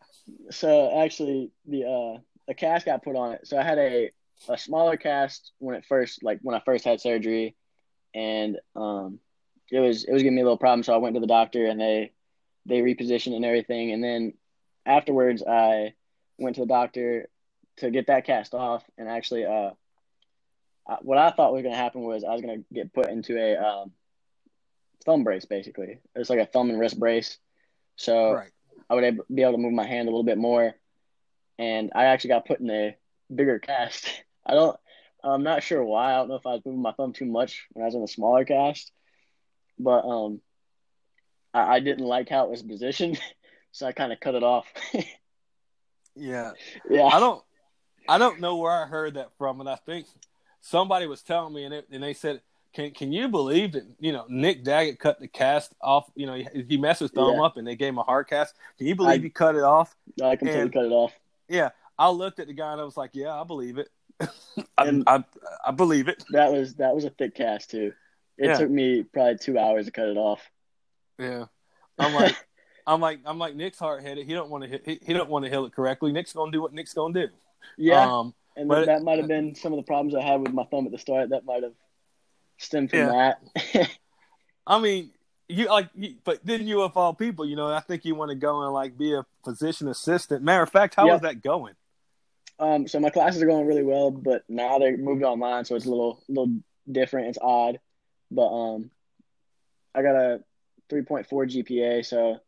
So 0.51 1.03
actually, 1.03 1.51
the 1.67 1.85
uh, 1.85 2.21
the 2.47 2.55
cast 2.55 2.87
got 2.87 3.03
put 3.03 3.17
on 3.17 3.33
it. 3.33 3.47
So 3.47 3.59
I 3.59 3.63
had 3.63 3.79
a 3.79 4.11
a 4.49 4.59
smaller 4.59 4.97
cast 4.97 5.53
when 5.59 5.77
it 5.77 5.85
first, 5.87 6.23
like 6.23 6.39
when 6.43 6.55
I 6.55 6.61
first 6.65 6.85
had 6.85 7.01
surgery, 7.01 7.57
and 8.15 8.59
um, 8.77 9.19
it 9.71 9.81
was 9.81 10.05
it 10.05 10.13
was 10.13 10.23
giving 10.23 10.37
me 10.37 10.43
a 10.43 10.45
little 10.45 10.59
problem. 10.59 10.83
So 10.83 10.95
I 10.95 10.99
went 10.99 11.15
to 11.15 11.21
the 11.21 11.27
doctor, 11.27 11.67
and 11.67 11.81
they 11.81 12.13
they 12.67 12.79
repositioned 12.79 13.35
and 13.35 13.45
everything. 13.45 13.93
And 13.93 14.03
then 14.03 14.35
afterwards, 14.87 15.43
I 15.47 15.95
went 16.39 16.57
to 16.57 16.63
the 16.63 16.67
doctor 16.67 17.29
to 17.79 17.91
get 17.91 18.07
that 18.07 18.25
cast 18.25 18.55
off 18.55 18.85
and 18.97 19.09
actually 19.09 19.45
uh 19.45 19.71
what 21.03 21.19
I 21.19 21.31
thought 21.31 21.53
was 21.53 21.63
going 21.63 21.75
to 21.75 21.81
happen 21.81 22.03
was 22.03 22.25
I 22.25 22.33
was 22.33 22.43
going 22.43 22.59
to 22.59 22.75
get 22.75 22.93
put 22.93 23.09
into 23.09 23.39
a 23.39 23.57
um, 23.57 23.93
thumb 25.05 25.25
brace 25.25 25.45
basically. 25.45 25.99
It's 26.15 26.31
like 26.31 26.41
a 26.41 26.47
thumb 26.47 26.71
and 26.71 26.79
wrist 26.79 26.99
brace. 26.99 27.39
So 27.97 28.33
right. 28.33 28.51
I 28.91 28.95
would 28.95 29.21
be 29.35 29.43
able 29.43 29.53
to 29.53 29.59
move 29.59 29.73
my 29.73 29.87
hand 29.87 30.09
a 30.09 30.11
little 30.11 30.25
bit 30.25 30.39
more 30.39 30.75
and 31.59 31.93
I 31.95 32.07
actually 32.07 32.29
got 32.29 32.47
put 32.47 32.61
in 32.61 32.71
a 32.71 32.97
bigger 33.35 33.59
cast. 33.59 34.11
I 34.47 34.55
don't 34.55 34.79
I'm 35.23 35.43
not 35.43 35.63
sure 35.63 35.83
why. 35.83 36.13
I 36.13 36.17
don't 36.17 36.29
know 36.29 36.35
if 36.35 36.47
I 36.47 36.53
was 36.53 36.63
moving 36.67 36.83
my 36.83 36.93
thumb 36.93 37.15
too 37.15 37.25
much 37.25 37.67
when 37.73 37.83
I 37.83 37.87
was 37.87 37.95
in 37.95 38.03
a 38.03 38.09
smaller 38.09 38.45
cast. 38.45 38.93
But 39.79 40.05
um 40.05 40.41
I, 41.55 41.77
I 41.77 41.81
didn't 41.81 42.05
like 42.05 42.29
how 42.29 42.45
it 42.45 42.51
was 42.51 42.63
positioned, 42.63 43.19
so 43.75 43.87
I 43.87 43.93
kind 43.93 44.13
of 44.13 44.21
cut 44.21 44.37
it 44.37 44.43
off. 44.43 44.73
yeah. 46.15 46.53
Yeah. 46.89 47.05
I 47.05 47.19
don't 47.19 47.43
I 48.09 48.19
don't 48.19 48.41
know 48.41 48.57
where 48.57 48.71
I 48.71 48.87
heard 48.87 49.15
that 49.15 49.31
from, 49.37 49.61
and 49.61 49.69
I 49.69 49.77
think 49.77 50.07
somebody 50.61 51.07
was 51.07 51.23
telling 51.23 51.55
me, 51.55 51.65
and, 51.65 51.75
it, 51.75 51.89
and 51.91 52.03
they 52.03 52.13
said, 52.13 52.43
"Can 52.75 52.91
can 52.91 53.13
you 53.13 53.29
believe 53.29 53.73
that 53.73 53.85
you 53.99 54.13
know 54.13 54.27
Nick 54.29 54.63
Daggett 54.63 54.99
cut 54.99 55.19
the 55.19 55.27
cast 55.27 55.75
off? 55.81 56.11
You 56.15 56.27
know, 56.27 56.35
he, 56.35 56.47
he 56.69 56.77
messed 56.77 57.01
his 57.01 57.11
thumb 57.11 57.37
yeah. 57.37 57.43
up, 57.43 57.57
and 57.57 57.67
they 57.67 57.75
gave 57.77 57.89
him 57.89 57.99
a 57.99 58.03
hard 58.03 58.29
cast. 58.29 58.55
Can 58.77 58.87
you 58.87 58.95
believe 58.95 59.21
I, 59.21 59.23
he 59.23 59.31
cut 59.31 59.57
it 59.57 59.63
off? 59.63 59.97
I 60.23 60.37
completely 60.37 60.61
and, 60.61 60.73
cut 60.73 60.85
it 60.85 60.93
off. 60.93 61.13
Yeah, 61.49 61.71
I 61.99 62.11
looked 62.11 62.39
at 62.39 62.47
the 62.47 62.53
guy 62.53 62.73
and 62.73 62.81
I 62.81 62.85
was 62.85 62.99
like, 62.99 63.13
"Yeah, 63.15 63.33
I 63.33 63.45
believe 63.45 63.79
it. 63.79 63.89
I, 64.79 65.03
I, 65.07 65.25
I 65.67 65.71
believe 65.71 66.09
it." 66.09 66.23
That 66.31 66.53
was 66.53 66.75
that 66.75 66.95
was 66.95 67.05
a 67.07 67.11
thick 67.11 67.35
cast 67.35 67.71
too. 67.71 67.93
It 68.37 68.49
yeah. 68.49 68.59
took 68.59 68.71
me 68.71 69.03
probably 69.03 69.39
two 69.39 69.59
hours 69.59 69.87
to 69.87 69.93
cut 69.93 70.09
it 70.09 70.19
off. 70.19 70.43
Yeah, 71.19 71.47
I'm 71.99 72.15
like. 72.15 72.37
I'm 72.87 73.01
like 73.01 73.21
I'm 73.25 73.39
like 73.39 73.55
Nick's 73.55 73.79
hard 73.79 74.03
headed. 74.03 74.27
He 74.27 74.33
don't 74.35 74.51
want 74.51 74.65
to 74.65 74.71
hit. 74.71 74.83
He, 74.85 75.01
he 75.03 75.13
don't 75.13 75.31
want 75.31 75.45
to 75.45 75.51
heal 75.51 75.65
it 75.65 75.73
correctly. 75.75 76.13
Nick's 76.13 76.33
gonna 76.33 76.53
do 76.53 76.61
what 76.61 76.73
Nick's 76.73 76.93
gonna 76.93 77.15
do. 77.15 77.29
Yeah, 77.79 78.05
um, 78.05 78.35
and 78.57 78.69
but, 78.69 78.87
that 78.87 79.03
might 79.03 79.19
have 79.19 79.29
been 79.29 79.55
some 79.55 79.73
of 79.73 79.79
the 79.79 79.83
problems 79.85 80.15
I 80.15 80.23
had 80.23 80.41
with 80.41 80.53
my 80.53 80.65
thumb 80.65 80.87
at 80.87 80.93
the 80.93 80.99
start. 80.99 81.31
That 81.31 81.45
might 81.45 81.63
have 81.63 81.73
stemmed 82.59 82.91
from 82.91 83.01
yeah. 83.01 83.35
that. 83.55 83.91
I 84.67 84.81
mean, 84.81 85.11
you 85.49 85.67
like, 85.67 85.91
you, 85.95 86.15
but 86.25 86.45
then 86.45 86.67
you 86.67 86.83
of 86.83 86.97
all 86.97 87.15
people, 87.15 87.47
you 87.47 87.57
know, 87.57 87.73
I 87.73 87.81
think 87.81 88.05
you 88.05 88.15
want 88.15 88.31
to 88.31 88.35
go 88.35 88.63
and 88.63 88.73
like 88.73 88.97
be 88.97 89.15
a 89.15 89.25
physician 89.45 89.89
assistant. 89.89 90.43
Matter 90.43 90.63
of 90.63 90.71
fact, 90.71 90.95
how 90.95 91.09
was 91.09 91.23
that 91.23 91.43
going? 91.43 91.75
Um, 92.59 92.87
so 92.87 93.01
my 93.01 93.11
classes 93.11 93.43
are 93.43 93.47
going 93.47 93.67
really 93.67 93.83
well, 93.83 94.11
but 94.11 94.45
now 94.49 94.79
they 94.79 94.95
moved 94.97 95.25
online, 95.25 95.65
so 95.65 95.75
it's 95.75 95.87
a 95.87 95.91
little 95.91 96.23
little 96.29 96.55
different. 96.91 97.29
It's 97.29 97.39
odd, 97.41 97.81
but 98.31 98.47
um, 98.47 98.91
I 99.95 100.03
got 100.03 100.15
a 100.15 100.41
3.4 100.91 101.27
GPA, 101.29 102.05
so 102.05 102.39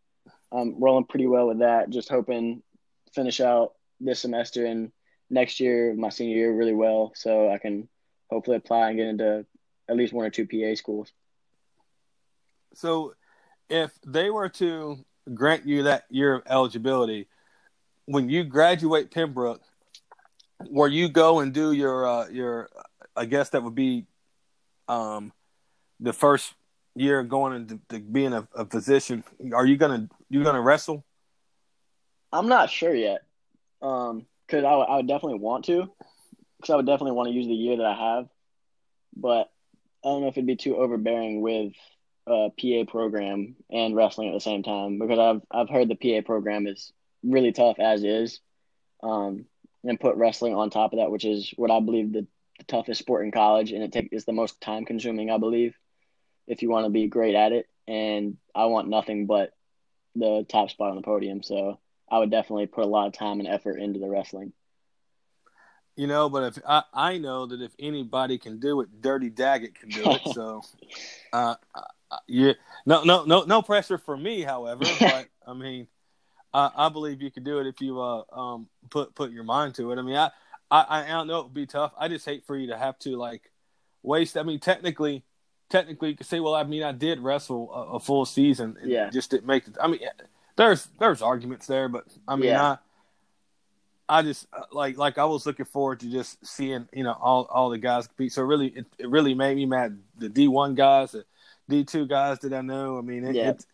I'm 0.52 0.80
rolling 0.80 1.04
pretty 1.04 1.26
well 1.26 1.48
with 1.48 1.58
that. 1.60 1.90
Just 1.90 2.08
hoping 2.08 2.62
finish 3.14 3.40
out 3.40 3.72
this 4.00 4.20
semester 4.20 4.66
and 4.66 4.92
next 5.30 5.60
year, 5.60 5.94
my 5.94 6.08
senior 6.08 6.36
year, 6.36 6.52
really 6.52 6.74
well, 6.74 7.12
so 7.14 7.50
I 7.50 7.58
can 7.58 7.88
hopefully 8.30 8.56
apply 8.56 8.88
and 8.88 8.98
get 8.98 9.08
into 9.08 9.46
at 9.88 9.96
least 9.96 10.12
one 10.12 10.26
or 10.26 10.30
two 10.30 10.46
PA 10.46 10.74
schools. 10.74 11.12
So, 12.74 13.14
if 13.68 13.92
they 14.06 14.30
were 14.30 14.48
to 14.50 15.04
grant 15.32 15.66
you 15.66 15.84
that 15.84 16.04
year 16.10 16.34
of 16.34 16.42
eligibility, 16.48 17.26
when 18.04 18.28
you 18.28 18.44
graduate 18.44 19.10
Pembroke, 19.10 19.62
where 20.68 20.88
you 20.88 21.08
go 21.08 21.40
and 21.40 21.52
do 21.52 21.72
your 21.72 22.06
uh, 22.06 22.28
your, 22.28 22.68
I 23.16 23.24
guess 23.24 23.50
that 23.50 23.62
would 23.62 23.74
be, 23.74 24.06
um, 24.88 25.32
the 25.98 26.12
first 26.12 26.54
year 26.96 27.22
going 27.22 27.54
into 27.54 27.80
to 27.90 28.00
being 28.00 28.32
a, 28.32 28.46
a 28.54 28.66
physician. 28.66 29.24
Are 29.54 29.66
you 29.66 29.76
gonna 29.76 30.08
you 30.28 30.42
gonna 30.42 30.60
wrestle? 30.60 31.04
I'm 32.32 32.48
not 32.48 32.70
sure 32.70 32.94
yet, 32.94 33.22
um, 33.80 34.26
because 34.46 34.64
I, 34.64 34.70
w- 34.70 34.88
I 34.88 34.96
would 34.96 35.08
definitely 35.08 35.38
want 35.38 35.64
to, 35.66 35.88
because 36.56 36.72
I 36.72 36.76
would 36.76 36.86
definitely 36.86 37.12
want 37.12 37.28
to 37.28 37.34
use 37.34 37.46
the 37.46 37.54
year 37.54 37.76
that 37.76 37.86
I 37.86 37.94
have, 37.94 38.28
but 39.16 39.50
I 40.04 40.08
don't 40.08 40.22
know 40.22 40.28
if 40.28 40.36
it'd 40.36 40.46
be 40.46 40.56
too 40.56 40.76
overbearing 40.76 41.40
with 41.40 41.72
a 42.26 42.50
PA 42.60 42.90
program 42.90 43.56
and 43.70 43.94
wrestling 43.94 44.28
at 44.28 44.34
the 44.34 44.40
same 44.40 44.62
time 44.62 44.98
because 44.98 45.18
I've 45.18 45.42
I've 45.50 45.70
heard 45.70 45.88
the 45.88 45.94
PA 45.94 46.26
program 46.26 46.66
is 46.66 46.92
really 47.22 47.52
tough 47.52 47.78
as 47.78 48.04
is, 48.04 48.40
um, 49.02 49.46
and 49.84 50.00
put 50.00 50.16
wrestling 50.16 50.54
on 50.54 50.70
top 50.70 50.92
of 50.92 50.98
that, 50.98 51.10
which 51.10 51.24
is 51.24 51.52
what 51.56 51.70
I 51.70 51.80
believe 51.80 52.12
the, 52.12 52.26
the 52.58 52.64
toughest 52.64 53.00
sport 53.00 53.24
in 53.24 53.32
college, 53.32 53.72
and 53.72 53.82
it 53.82 53.92
take 53.92 54.08
is 54.12 54.24
the 54.24 54.32
most 54.32 54.60
time 54.60 54.84
consuming, 54.84 55.30
I 55.30 55.38
believe, 55.38 55.76
if 56.46 56.62
you 56.62 56.70
want 56.70 56.86
to 56.86 56.90
be 56.90 57.06
great 57.06 57.34
at 57.34 57.52
it. 57.52 57.68
And 57.88 58.36
I 58.54 58.66
want 58.66 58.88
nothing 58.88 59.26
but 59.26 59.52
the 60.14 60.44
top 60.48 60.70
spot 60.70 60.90
on 60.90 60.96
the 60.96 61.02
podium, 61.02 61.42
so 61.42 61.78
I 62.10 62.18
would 62.18 62.30
definitely 62.30 62.66
put 62.66 62.84
a 62.84 62.88
lot 62.88 63.06
of 63.06 63.12
time 63.12 63.38
and 63.38 63.48
effort 63.48 63.78
into 63.78 64.00
the 64.00 64.08
wrestling. 64.08 64.52
You 65.96 66.06
know, 66.06 66.28
but 66.28 66.42
if 66.42 66.62
I, 66.68 66.82
I 66.92 67.18
know 67.18 67.46
that 67.46 67.62
if 67.62 67.72
anybody 67.78 68.36
can 68.38 68.60
do 68.60 68.80
it, 68.82 69.00
Dirty 69.00 69.30
Daggett 69.30 69.74
can 69.74 69.88
do 69.88 70.02
it. 70.04 70.20
So, 70.34 70.62
uh, 71.32 71.54
yeah, 72.26 72.52
no, 72.84 73.02
no, 73.02 73.24
no, 73.24 73.44
no 73.44 73.62
pressure 73.62 73.96
for 73.96 74.16
me. 74.16 74.42
However, 74.42 74.84
but 75.00 75.28
I 75.46 75.54
mean, 75.54 75.86
I, 76.52 76.70
I 76.76 76.88
believe 76.90 77.22
you 77.22 77.30
could 77.30 77.44
do 77.44 77.60
it 77.60 77.66
if 77.66 77.80
you 77.80 78.00
uh, 78.00 78.24
um, 78.30 78.68
put 78.90 79.14
put 79.14 79.30
your 79.30 79.44
mind 79.44 79.74
to 79.76 79.90
it. 79.92 79.98
I 79.98 80.02
mean, 80.02 80.16
I, 80.16 80.30
I, 80.70 81.04
I 81.04 81.08
don't 81.08 81.28
know 81.28 81.40
it 81.40 81.44
would 81.44 81.54
be 81.54 81.66
tough. 81.66 81.92
I 81.98 82.08
just 82.08 82.26
hate 82.26 82.44
for 82.46 82.56
you 82.56 82.68
to 82.68 82.76
have 82.76 82.98
to 83.00 83.16
like 83.16 83.50
waste. 84.02 84.36
I 84.36 84.42
mean, 84.42 84.60
technically, 84.60 85.24
technically, 85.68 86.10
you 86.10 86.16
could 86.16 86.26
say, 86.26 86.40
well, 86.40 86.54
I 86.54 86.64
mean, 86.64 86.82
I 86.82 86.92
did 86.92 87.20
wrestle 87.20 87.72
a, 87.72 87.96
a 87.96 88.00
full 88.00 88.24
season. 88.24 88.76
And 88.80 88.90
Yeah. 88.90 89.10
just 89.10 89.30
didn't 89.30 89.46
make 89.46 89.66
it. 89.68 89.76
I 89.80 89.88
mean, 89.88 90.00
there's 90.56 90.88
there's 90.98 91.22
arguments 91.22 91.66
there, 91.66 91.88
but 91.88 92.04
I 92.26 92.36
mean, 92.36 92.50
Yeah. 92.50 92.62
I 92.62 92.78
I 94.08 94.22
just 94.22 94.46
uh, 94.52 94.62
like 94.70 94.96
like 94.96 95.18
I 95.18 95.24
was 95.24 95.46
looking 95.46 95.66
forward 95.66 96.00
to 96.00 96.10
just 96.10 96.44
seeing 96.46 96.88
you 96.92 97.02
know 97.02 97.12
all 97.20 97.44
all 97.50 97.70
the 97.70 97.78
guys 97.78 98.06
compete. 98.06 98.32
So 98.32 98.42
really, 98.42 98.68
it, 98.68 98.86
it 98.98 99.08
really 99.10 99.34
made 99.34 99.56
me 99.56 99.66
mad. 99.66 99.98
The 100.16 100.28
D 100.28 100.46
one 100.48 100.74
guys, 100.76 101.12
the 101.12 101.24
D 101.68 101.84
two 101.84 102.06
guys 102.06 102.38
that 102.40 102.52
I 102.52 102.60
know. 102.60 102.98
I 102.98 103.00
mean, 103.00 103.24
it, 103.26 103.34
Yeah. 103.34 103.50
it's 103.50 103.66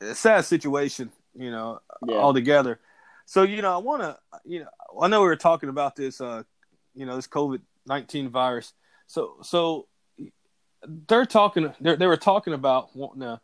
it's 0.00 0.10
a 0.12 0.14
sad 0.14 0.44
situation, 0.44 1.10
you 1.34 1.50
know, 1.50 1.80
Yeah. 2.06 2.16
altogether. 2.16 2.78
So 3.26 3.42
you 3.42 3.60
know, 3.60 3.74
I 3.74 3.78
want 3.78 4.02
to, 4.02 4.18
you 4.44 4.60
know, 4.60 4.68
I 5.00 5.08
know 5.08 5.20
we 5.20 5.26
were 5.26 5.36
talking 5.36 5.68
about 5.68 5.96
this, 5.96 6.20
uh, 6.20 6.44
you 6.94 7.04
know, 7.04 7.16
this 7.16 7.26
COVID 7.26 7.60
nineteen 7.86 8.28
virus. 8.30 8.72
So 9.08 9.36
so 9.42 9.88
they're 11.08 11.26
talking. 11.26 11.72
They 11.80 11.96
they 11.96 12.06
were 12.06 12.16
talking 12.16 12.52
about 12.54 12.94
wanting 12.96 13.20
to. 13.22 13.40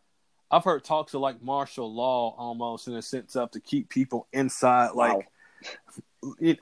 I've 0.50 0.64
heard 0.64 0.84
talks 0.84 1.12
of 1.14 1.20
like 1.20 1.42
martial 1.42 1.92
law 1.92 2.34
almost 2.38 2.86
in 2.88 2.94
a 2.94 3.02
sense 3.02 3.34
of 3.36 3.50
to 3.52 3.60
keep 3.60 3.88
people 3.88 4.26
inside, 4.32 4.92
like. 4.94 5.14
Wow. 5.16 5.22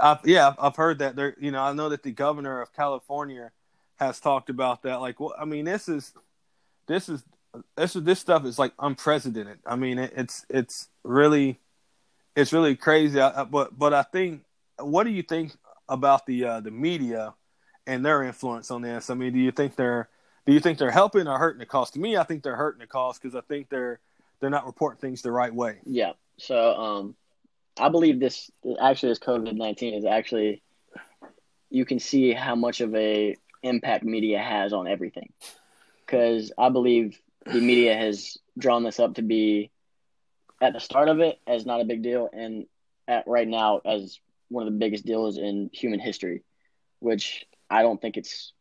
I've, 0.01 0.19
yeah, 0.25 0.53
I've- 0.59 0.77
heard 0.77 0.99
that. 0.99 1.17
There, 1.17 1.35
you 1.41 1.51
know, 1.51 1.63
I 1.63 1.73
know 1.73 1.89
that 1.89 2.03
the 2.03 2.11
governor 2.13 2.61
of 2.61 2.73
California 2.75 3.51
has 3.97 4.21
talked 4.21 4.51
about 4.51 4.83
that. 4.83 4.97
Like, 5.01 5.19
well, 5.21 5.35
I 5.39 5.45
mean, 5.47 5.65
this 5.65 5.89
is, 5.89 6.13
this 6.87 7.09
is, 7.09 7.23
this 7.77 7.97
is 7.97 8.03
this 8.03 8.21
stuff 8.21 8.45
is 8.45 8.59
like 8.59 8.73
unprecedented. 8.79 9.59
I 9.65 9.77
mean, 9.77 9.99
it, 9.99 10.13
it's 10.17 10.45
it's 10.51 10.89
really, 11.03 11.61
it's 12.37 12.53
really 12.53 12.77
crazy. 12.77 13.21
I- 13.21 13.45
but 13.45 13.79
but 13.79 13.95
I 13.95 14.03
think, 14.03 14.43
what 14.79 15.05
do 15.05 15.11
you 15.11 15.23
think 15.23 15.53
about 15.89 16.27
the 16.27 16.45
uh, 16.45 16.61
the 16.61 16.71
media 16.71 17.35
and 17.87 18.05
their 18.05 18.23
influence 18.23 18.71
on 18.71 18.83
this? 18.83 19.09
I 19.09 19.15
mean, 19.15 19.33
do 19.33 19.39
you 19.39 19.51
think 19.53 19.77
they're 19.77 20.09
do 20.47 20.53
you 20.53 20.61
think 20.61 20.79
they're 20.79 20.91
helping 20.91 21.27
or 21.27 21.39
hurting 21.39 21.61
the 21.61 21.67
cause? 21.67 21.91
To 21.93 21.99
me, 21.99 22.17
I 22.17 22.25
think 22.25 22.43
they're 22.43 22.57
hurting 22.57 22.81
the 22.81 22.87
cause 22.87 23.19
because 23.19 23.35
I 23.35 23.41
think 23.43 23.69
they're 23.69 24.01
they're 24.41 24.51
not 24.51 24.67
reporting 24.67 25.01
things 25.01 25.23
the 25.23 25.33
right 25.33 25.55
way. 25.55 25.79
Yeah. 25.85 26.13
So 26.39 26.75
um, 26.75 27.15
I 27.79 27.89
believe 27.89 28.21
this 28.21 28.51
actually 28.81 29.11
this 29.11 29.19
COVID 29.19 29.55
nineteen 29.55 29.95
is 29.95 30.05
actually 30.05 30.63
you 31.71 31.85
can 31.85 31.99
see 31.99 32.33
how 32.33 32.55
much 32.55 32.81
of 32.81 32.95
a 32.95 33.37
impact 33.63 34.05
media 34.05 34.39
has 34.39 34.73
on 34.73 34.87
everything. 34.87 35.33
Because 36.05 36.53
I 36.59 36.69
believe 36.69 37.19
the 37.47 37.61
media 37.61 37.97
has 37.97 38.37
drawn 38.59 38.85
this 38.85 39.01
up 39.01 39.15
to 39.15 39.23
be 39.23 39.71
at 40.61 40.73
the 40.73 40.81
start 40.81 41.09
of 41.09 41.21
it 41.21 41.41
as 41.47 41.67
not 41.67 41.81
a 41.81 41.85
big 41.85 42.03
deal, 42.03 42.29
and 42.33 42.67
at 43.09 43.27
right 43.27 43.49
now 43.49 43.81
as 43.85 44.19
one 44.49 44.67
of 44.67 44.73
the 44.73 44.79
biggest 44.79 45.05
deals 45.07 45.39
in 45.39 45.71
human 45.73 46.01
history, 46.01 46.43
which 47.01 47.47
I 47.71 47.83
don't 47.83 48.01
think 48.01 48.17
it's 48.17 48.53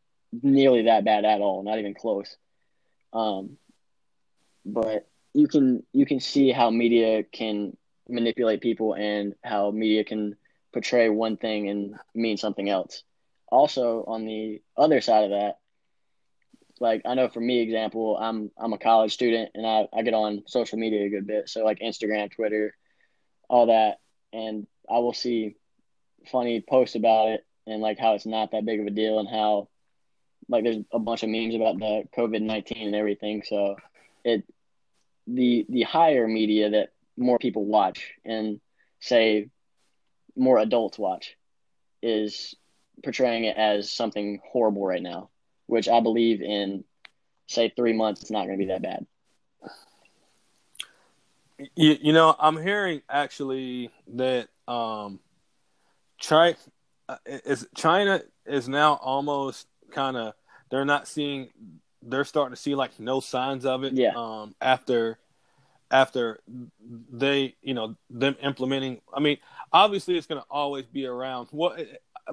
nearly 0.41 0.83
that 0.83 1.05
bad 1.05 1.25
at 1.25 1.41
all, 1.41 1.63
not 1.63 1.79
even 1.79 1.93
close. 1.93 2.35
Um, 3.11 3.57
but 4.65 5.07
you 5.33 5.47
can 5.47 5.83
you 5.93 6.05
can 6.05 6.19
see 6.19 6.51
how 6.51 6.69
media 6.69 7.23
can 7.23 7.75
manipulate 8.07 8.61
people 8.61 8.93
and 8.93 9.35
how 9.43 9.71
media 9.71 10.03
can 10.03 10.35
portray 10.71 11.09
one 11.09 11.37
thing 11.37 11.69
and 11.69 11.95
mean 12.15 12.37
something 12.37 12.69
else. 12.69 13.03
Also, 13.47 14.03
on 14.07 14.25
the 14.25 14.61
other 14.75 15.01
side 15.01 15.25
of 15.25 15.29
that, 15.31 15.59
like 16.79 17.03
I 17.05 17.13
know 17.13 17.29
for 17.29 17.39
me, 17.39 17.59
example, 17.61 18.17
I'm 18.17 18.51
I'm 18.57 18.73
a 18.73 18.77
college 18.77 19.13
student 19.13 19.51
and 19.53 19.65
I, 19.65 19.87
I 19.93 20.01
get 20.01 20.13
on 20.13 20.43
social 20.47 20.79
media 20.79 21.05
a 21.05 21.09
good 21.09 21.27
bit, 21.27 21.49
so 21.49 21.63
like 21.63 21.79
Instagram, 21.79 22.31
Twitter, 22.31 22.75
all 23.49 23.67
that, 23.67 23.99
and 24.31 24.65
I 24.89 24.99
will 24.99 25.13
see 25.13 25.55
funny 26.31 26.61
posts 26.61 26.95
about 26.95 27.29
it 27.29 27.45
and 27.67 27.81
like 27.81 27.99
how 27.99 28.13
it's 28.13 28.25
not 28.25 28.51
that 28.51 28.65
big 28.65 28.79
of 28.79 28.87
a 28.87 28.91
deal 28.91 29.19
and 29.19 29.27
how 29.27 29.67
like 30.49 30.63
there's 30.63 30.83
a 30.91 30.99
bunch 30.99 31.23
of 31.23 31.29
memes 31.29 31.55
about 31.55 31.79
the 31.79 32.03
COVID 32.17 32.41
nineteen 32.41 32.87
and 32.87 32.95
everything. 32.95 33.43
So 33.45 33.75
it 34.23 34.43
the 35.27 35.65
the 35.69 35.83
higher 35.83 36.27
media 36.27 36.71
that 36.71 36.89
more 37.17 37.37
people 37.37 37.65
watch 37.65 38.11
and 38.25 38.59
say 38.99 39.49
more 40.35 40.57
adults 40.57 40.97
watch 40.97 41.35
is 42.01 42.55
portraying 43.03 43.45
it 43.45 43.57
as 43.57 43.91
something 43.91 44.41
horrible 44.51 44.85
right 44.85 45.01
now, 45.01 45.29
which 45.67 45.87
I 45.87 45.99
believe 45.99 46.41
in 46.41 46.83
say 47.47 47.71
three 47.75 47.93
months 47.93 48.21
it's 48.21 48.31
not 48.31 48.45
going 48.45 48.57
to 48.57 48.65
be 48.65 48.71
that 48.71 48.81
bad. 48.81 49.05
You, 51.75 51.97
you 52.01 52.13
know, 52.13 52.35
I'm 52.37 52.61
hearing 52.61 53.01
actually 53.09 53.91
that 54.15 54.49
um, 54.67 55.19
China 56.19 56.57
is 57.25 57.67
China 57.75 58.21
is 58.45 58.67
now 58.67 58.95
almost 58.95 59.67
kind 59.93 60.17
of 60.17 60.33
they're 60.69 60.85
not 60.85 61.07
seeing 61.07 61.49
they're 62.01 62.25
starting 62.25 62.55
to 62.55 62.61
see 62.61 62.75
like 62.75 62.99
no 62.99 63.19
signs 63.19 63.65
of 63.65 63.83
it. 63.83 63.93
Yeah. 63.93 64.13
Um, 64.15 64.55
after 64.59 65.19
after 65.91 66.39
they 67.11 67.55
you 67.61 67.73
know 67.73 67.95
them 68.09 68.35
implementing. 68.41 69.01
I 69.13 69.19
mean, 69.19 69.37
obviously 69.71 70.17
it's 70.17 70.27
going 70.27 70.41
to 70.41 70.47
always 70.49 70.85
be 70.85 71.05
around. 71.05 71.47
What 71.51 71.79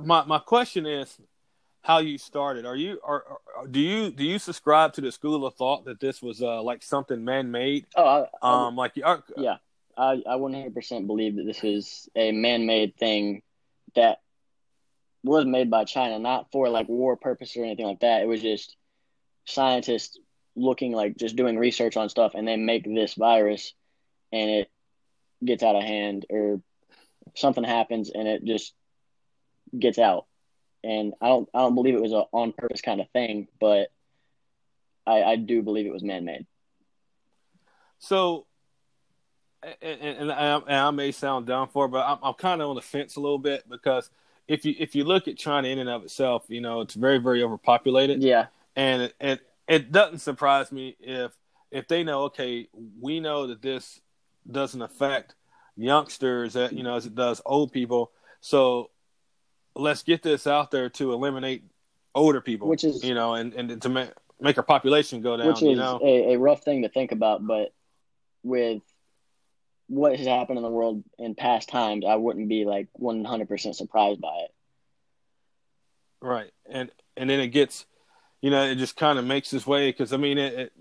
my 0.00 0.24
my 0.24 0.38
question 0.38 0.86
is 0.86 1.18
how 1.82 1.98
you 1.98 2.18
started. 2.18 2.66
Are 2.66 2.76
you 2.76 3.00
are, 3.04 3.24
are 3.56 3.66
do 3.66 3.80
you 3.80 4.10
do 4.10 4.24
you 4.24 4.38
subscribe 4.38 4.94
to 4.94 5.00
the 5.00 5.12
school 5.12 5.46
of 5.46 5.54
thought 5.54 5.84
that 5.84 6.00
this 6.00 6.22
was 6.22 6.42
uh, 6.42 6.62
like 6.62 6.82
something 6.82 7.24
man 7.24 7.50
made? 7.50 7.86
Oh, 7.96 8.04
I, 8.04 8.46
I, 8.46 8.66
Um, 8.66 8.76
like 8.76 8.92
are, 9.04 9.22
yeah, 9.36 9.56
I 9.96 10.22
I 10.26 10.36
100% 10.36 11.06
believe 11.06 11.36
that 11.36 11.44
this 11.44 11.62
is 11.64 12.08
a 12.16 12.32
man-made 12.32 12.96
thing 12.96 13.42
that 13.94 14.20
was 15.22 15.44
made 15.44 15.70
by 15.70 15.84
China, 15.84 16.18
not 16.18 16.50
for 16.50 16.68
like 16.68 16.88
war 16.88 17.16
purpose 17.16 17.56
or 17.56 17.64
anything 17.64 17.86
like 17.86 18.00
that. 18.00 18.22
It 18.22 18.28
was 18.28 18.42
just 18.42 18.76
scientists 19.44 20.18
looking 20.56 20.92
like 20.92 21.16
just 21.16 21.36
doing 21.36 21.58
research 21.58 21.96
on 21.96 22.08
stuff, 22.08 22.32
and 22.34 22.46
they 22.46 22.56
make 22.56 22.84
this 22.84 23.14
virus, 23.14 23.72
and 24.32 24.50
it 24.50 24.70
gets 25.44 25.62
out 25.62 25.76
of 25.76 25.82
hand 25.82 26.26
or 26.30 26.60
something 27.34 27.64
happens, 27.64 28.10
and 28.10 28.26
it 28.26 28.44
just 28.44 28.74
gets 29.78 29.98
out. 29.98 30.26
And 30.82 31.14
I 31.20 31.28
don't 31.28 31.48
I 31.54 31.58
don't 31.58 31.74
believe 31.74 31.94
it 31.94 32.02
was 32.02 32.12
a 32.12 32.24
on 32.32 32.52
purpose 32.52 32.80
kind 32.80 33.00
of 33.00 33.10
thing, 33.10 33.48
but 33.60 33.88
I 35.06 35.22
I 35.22 35.36
do 35.36 35.62
believe 35.62 35.86
it 35.86 35.92
was 35.92 36.02
man-made. 36.02 36.46
So, 37.98 38.46
and, 39.62 39.76
and, 39.82 40.18
and, 40.18 40.32
I, 40.32 40.56
and 40.56 40.74
I 40.74 40.90
may 40.90 41.12
sound 41.12 41.46
down 41.46 41.68
for, 41.68 41.84
it, 41.84 41.90
but 41.90 42.06
I'm, 42.06 42.16
I'm 42.22 42.32
kind 42.32 42.62
of 42.62 42.70
on 42.70 42.76
the 42.76 42.80
fence 42.80 43.16
a 43.16 43.20
little 43.20 43.38
bit 43.38 43.68
because 43.68 44.10
if 44.50 44.64
you 44.64 44.74
if 44.80 44.96
you 44.96 45.04
look 45.04 45.28
at 45.28 45.38
China 45.38 45.68
in 45.68 45.78
and 45.78 45.88
of 45.88 46.02
itself, 46.02 46.44
you 46.48 46.60
know, 46.60 46.80
it's 46.80 46.94
very 46.94 47.18
very 47.18 47.42
overpopulated. 47.42 48.20
Yeah, 48.20 48.46
and 48.74 49.02
it, 49.02 49.14
it 49.20 49.40
it 49.68 49.92
doesn't 49.92 50.18
surprise 50.18 50.72
me 50.72 50.96
if 50.98 51.30
if 51.70 51.86
they 51.86 52.02
know 52.02 52.24
okay, 52.24 52.68
we 53.00 53.20
know 53.20 53.46
that 53.46 53.62
this 53.62 54.00
doesn't 54.50 54.82
affect 54.82 55.36
youngsters 55.76 56.54
that 56.54 56.72
you 56.72 56.82
know 56.82 56.96
as 56.96 57.06
it 57.06 57.14
does 57.14 57.40
old 57.46 57.72
people. 57.72 58.10
So 58.40 58.90
let's 59.76 60.02
get 60.02 60.24
this 60.24 60.48
out 60.48 60.72
there 60.72 60.90
to 60.90 61.12
eliminate 61.12 61.62
older 62.16 62.40
people, 62.40 62.66
which 62.66 62.82
is 62.82 63.04
you 63.04 63.14
know, 63.14 63.34
and 63.34 63.54
and 63.54 63.80
to 63.80 63.88
make 63.88 64.10
make 64.40 64.58
our 64.58 64.64
population 64.64 65.22
go 65.22 65.36
down. 65.36 65.46
Which 65.46 65.58
is 65.58 65.62
you 65.62 65.76
know? 65.76 66.00
a, 66.02 66.34
a 66.34 66.38
rough 66.40 66.64
thing 66.64 66.82
to 66.82 66.88
think 66.88 67.12
about, 67.12 67.46
but 67.46 67.72
with 68.42 68.82
what 69.90 70.16
has 70.16 70.26
happened 70.26 70.56
in 70.56 70.62
the 70.62 70.70
world 70.70 71.02
in 71.18 71.34
past 71.34 71.68
times, 71.68 72.04
I 72.06 72.14
wouldn't 72.14 72.48
be 72.48 72.64
like 72.64 72.88
one 72.92 73.24
hundred 73.24 73.48
percent 73.48 73.76
surprised 73.76 74.20
by 74.20 74.34
it. 74.44 74.54
Right, 76.22 76.50
and 76.70 76.90
and 77.16 77.28
then 77.28 77.40
it 77.40 77.48
gets, 77.48 77.86
you 78.40 78.50
know, 78.50 78.62
it 78.64 78.76
just 78.76 78.96
kind 78.96 79.18
of 79.18 79.24
makes 79.24 79.52
its 79.52 79.66
way 79.66 79.90
because 79.90 80.12
I 80.12 80.16
mean 80.16 80.38
it, 80.38 80.72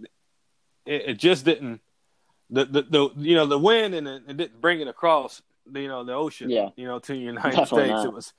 it, 0.85 1.01
it 1.09 1.13
just 1.17 1.43
didn't 1.43 1.81
the, 2.49 2.65
the 2.65 2.81
the 2.83 3.09
you 3.17 3.35
know 3.35 3.45
the 3.45 3.59
wind 3.59 3.95
and 3.95 4.07
it, 4.07 4.23
it 4.27 4.37
didn't 4.37 4.61
bring 4.61 4.79
it 4.79 4.87
across 4.87 5.41
you 5.73 5.87
know 5.87 6.03
the 6.03 6.13
ocean 6.13 6.49
yeah 6.49 6.69
you 6.75 6.85
know 6.85 6.99
to 6.99 7.13
the 7.13 7.19
United 7.19 7.55
Definitely 7.57 7.89
States 7.89 8.03
not. 8.03 8.05
it 8.05 8.13
was 8.13 8.33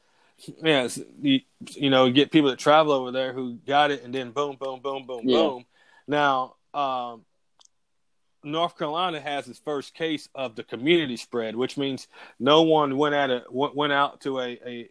yeah 0.63 0.89
you, 1.21 1.41
you 1.73 1.91
know 1.91 2.11
get 2.11 2.31
people 2.31 2.51
that 2.51 2.59
travel 2.59 2.93
over 2.93 3.11
there 3.11 3.33
who 3.33 3.55
got 3.67 3.91
it 3.91 4.03
and 4.05 4.15
then 4.15 4.31
boom 4.31 4.57
boom 4.59 4.81
boom 4.81 5.07
boom 5.07 5.27
Yeah. 5.27 5.39
boom 5.39 5.65
now 6.07 6.55
um 6.75 7.25
North 8.43 8.79
Carolina 8.79 9.21
has 9.21 9.49
its 9.49 9.59
first 9.59 9.95
case 9.95 10.29
of 10.35 10.57
the 10.57 10.65
community 10.65 11.17
spread, 11.17 11.57
which 11.57 11.77
means 11.77 12.09
no 12.39 12.63
one 12.63 12.97
went 12.97 13.15
at 13.15 13.31
a 13.31 13.45
went 13.51 13.93
out 13.93 14.21
to 14.23 14.41
a, 14.41 14.59
a 14.65 14.91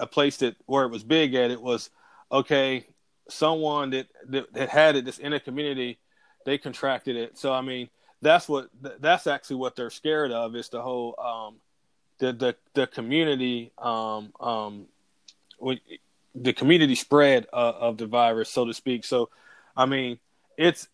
a 0.00 0.06
place 0.06 0.38
that 0.38 0.56
where 0.66 0.84
it 0.84 0.90
was 0.90 1.02
big 1.02 1.34
at. 1.34 1.50
It 1.50 1.60
was 1.60 1.90
okay. 2.30 2.86
Someone 3.28 3.90
that 3.90 4.06
that, 4.28 4.52
that 4.54 4.68
had 4.68 4.96
it 4.96 5.04
that's 5.04 5.18
in 5.18 5.32
a 5.32 5.40
community, 5.40 5.98
they 6.44 6.58
contracted 6.58 7.16
it. 7.16 7.36
So 7.38 7.52
I 7.52 7.60
mean, 7.60 7.88
that's 8.22 8.48
what 8.48 8.68
that's 8.80 9.26
actually 9.26 9.56
what 9.56 9.76
they're 9.76 9.90
scared 9.90 10.32
of 10.32 10.56
is 10.56 10.68
the 10.68 10.82
whole 10.82 11.14
um, 11.18 11.56
the 12.18 12.32
the 12.32 12.56
the 12.74 12.86
community 12.86 13.72
um 13.78 14.32
um 14.40 14.86
the 16.34 16.52
community 16.52 16.94
spread 16.94 17.46
of 17.52 17.96
the 17.96 18.06
virus, 18.06 18.50
so 18.50 18.64
to 18.66 18.74
speak. 18.74 19.04
So, 19.04 19.30
I 19.76 19.86
mean, 19.86 20.18
it's 20.56 20.88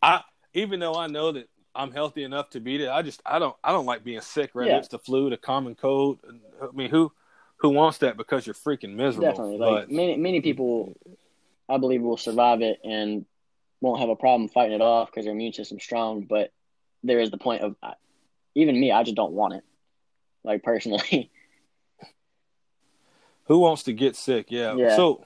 I 0.00 0.22
even 0.54 0.80
though 0.80 0.94
I 0.94 1.06
know 1.06 1.32
that 1.32 1.48
I'm 1.74 1.90
healthy 1.90 2.24
enough 2.24 2.50
to 2.50 2.60
beat 2.60 2.80
it, 2.80 2.88
I 2.88 3.02
just 3.02 3.22
I 3.24 3.38
don't 3.38 3.56
I 3.64 3.72
don't 3.72 3.86
like 3.86 4.04
being 4.04 4.20
sick. 4.20 4.50
Whether 4.54 4.70
Yeah. 4.70 4.78
it's 4.78 4.88
the 4.88 4.98
flu, 4.98 5.30
the 5.30 5.36
common 5.36 5.74
cold. 5.74 6.18
I 6.62 6.68
mean, 6.74 6.90
who 6.90 7.12
who 7.56 7.70
wants 7.70 7.98
that 7.98 8.16
because 8.16 8.46
you're 8.46 8.54
freaking 8.54 8.94
miserable? 8.94 9.30
Definitely, 9.30 9.58
like 9.58 9.86
But 9.86 9.90
many 9.90 10.16
many 10.16 10.40
people, 10.40 10.94
I 11.68 11.78
believe 11.78 12.02
will 12.02 12.16
survive 12.16 12.60
it 12.60 12.80
and 12.84 13.24
won't 13.80 14.00
have 14.00 14.10
a 14.10 14.16
problem 14.16 14.48
fighting 14.48 14.74
it 14.74 14.82
off 14.82 15.10
because 15.10 15.24
their 15.24 15.32
immune 15.32 15.52
system's 15.52 15.82
strong. 15.82 16.22
But 16.22 16.52
there 17.02 17.20
is 17.20 17.30
the 17.30 17.38
point 17.38 17.62
of 17.62 17.76
even 18.54 18.78
me, 18.78 18.92
I 18.92 19.02
just 19.02 19.16
don't 19.16 19.32
want 19.32 19.54
it. 19.54 19.64
Like 20.44 20.62
personally, 20.62 21.30
who 23.44 23.58
wants 23.60 23.84
to 23.84 23.92
get 23.92 24.16
sick? 24.16 24.46
Yeah. 24.50 24.74
Yeah. 24.74 24.96
So 24.96 25.24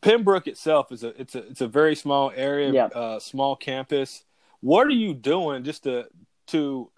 Pembroke 0.00 0.46
itself 0.46 0.92
is 0.92 1.04
a 1.04 1.08
it's 1.20 1.34
a 1.34 1.46
it's 1.48 1.60
a 1.60 1.68
very 1.68 1.94
small 1.94 2.32
area, 2.34 2.72
Yeah. 2.72 2.86
uh, 2.86 3.18
small 3.20 3.56
campus. 3.56 4.24
What 4.60 4.86
are 4.86 4.90
you 4.90 5.14
doing 5.14 5.64
just 5.64 5.84
to 5.84 6.06
to 6.48 6.90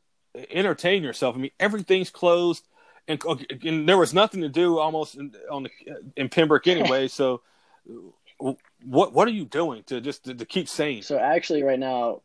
entertain 0.51 1.03
yourself? 1.03 1.37
I 1.37 1.39
mean, 1.39 1.51
everything's 1.61 2.11
closed, 2.11 2.67
and, 3.09 3.23
and 3.65 3.89
there 3.89 3.99
was 3.99 4.15
nothing 4.15 4.41
to 4.43 4.49
do 4.49 4.79
almost 4.79 5.17
in, 5.17 5.35
on 5.51 5.65
the 5.65 5.71
in 6.17 6.29
Pembroke 6.29 6.67
anyway. 6.69 7.09
so, 7.09 7.43
what 8.39 9.13
what 9.13 9.29
are 9.29 9.33
you 9.33 9.45
doing 9.45 9.83
to 9.85 10.01
just 10.01 10.25
to, 10.25 10.35
to 10.35 10.45
keep 10.45 10.69
sane? 10.69 11.03
So 11.03 11.19
actually, 11.19 11.63
right 11.63 11.79
now, 11.79 12.23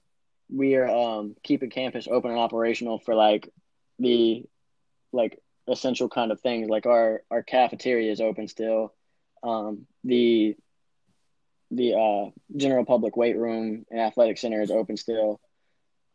we 0.50 0.76
are 0.76 0.88
um, 0.88 1.36
keeping 1.44 1.70
campus 1.70 2.08
open 2.10 2.32
and 2.32 2.40
operational 2.40 3.00
for 3.00 3.16
like 3.16 3.50
the 4.00 4.46
like 5.12 5.40
essential 5.68 6.10
kind 6.10 6.32
of 6.32 6.40
things. 6.42 6.70
Like 6.70 6.86
our 6.86 7.24
our 7.32 7.44
cafeteria 7.44 8.12
is 8.12 8.22
open 8.22 8.48
still. 8.48 8.94
Um, 9.44 9.86
the 10.04 10.56
the 11.72 11.94
uh, 11.94 12.32
general 12.56 12.86
public 12.86 13.18
weight 13.18 13.38
room 13.38 13.86
and 13.90 14.00
athletic 14.00 14.38
center 14.38 14.62
is 14.62 14.72
open 14.72 14.98
still. 14.98 15.40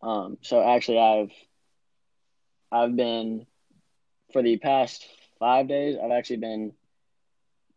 Um, 0.03 0.39
so 0.43 0.63
actually, 0.63 0.99
I've 0.99 1.33
I've 2.71 2.97
been 2.97 3.47
for 4.33 4.43
the 4.43 4.57
past 4.57 5.07
five 5.39 5.69
days. 5.69 5.97
I've 6.03 6.11
actually 6.11 6.39
been 6.39 6.73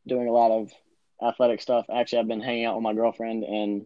doing 0.07 0.27
a 0.27 0.31
lot 0.31 0.51
of 0.51 0.71
athletic 1.21 1.61
stuff. 1.61 1.85
Actually, 1.93 2.19
I've 2.19 2.27
been 2.27 2.41
hanging 2.41 2.65
out 2.65 2.75
with 2.75 2.83
my 2.83 2.93
girlfriend 2.93 3.43
and 3.43 3.85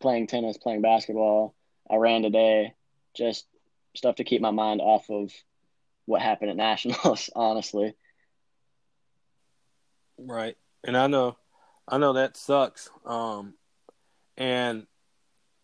playing 0.00 0.26
tennis, 0.26 0.56
playing 0.56 0.82
basketball. 0.82 1.54
I 1.90 1.96
ran 1.96 2.22
today, 2.22 2.74
just 3.14 3.46
stuff 3.94 4.16
to 4.16 4.24
keep 4.24 4.40
my 4.40 4.50
mind 4.50 4.80
off 4.80 5.10
of 5.10 5.30
what 6.06 6.22
happened 6.22 6.50
at 6.50 6.56
nationals. 6.68 7.30
Honestly, 7.36 7.94
Right. 10.18 10.56
And 10.84 10.96
I 10.96 11.06
know 11.06 11.36
I 11.88 11.98
know 11.98 12.14
that 12.14 12.36
sucks. 12.36 12.90
Um 13.04 13.54
and 14.36 14.86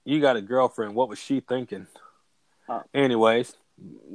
you 0.05 0.21
got 0.21 0.37
a 0.37 0.43
girlfriend. 0.43 0.95
What 0.95 1.09
was 1.09 1.19
she 1.19 1.41
thinking? 1.41 1.87
Uh, 2.69 2.83
Anyways, 2.95 3.53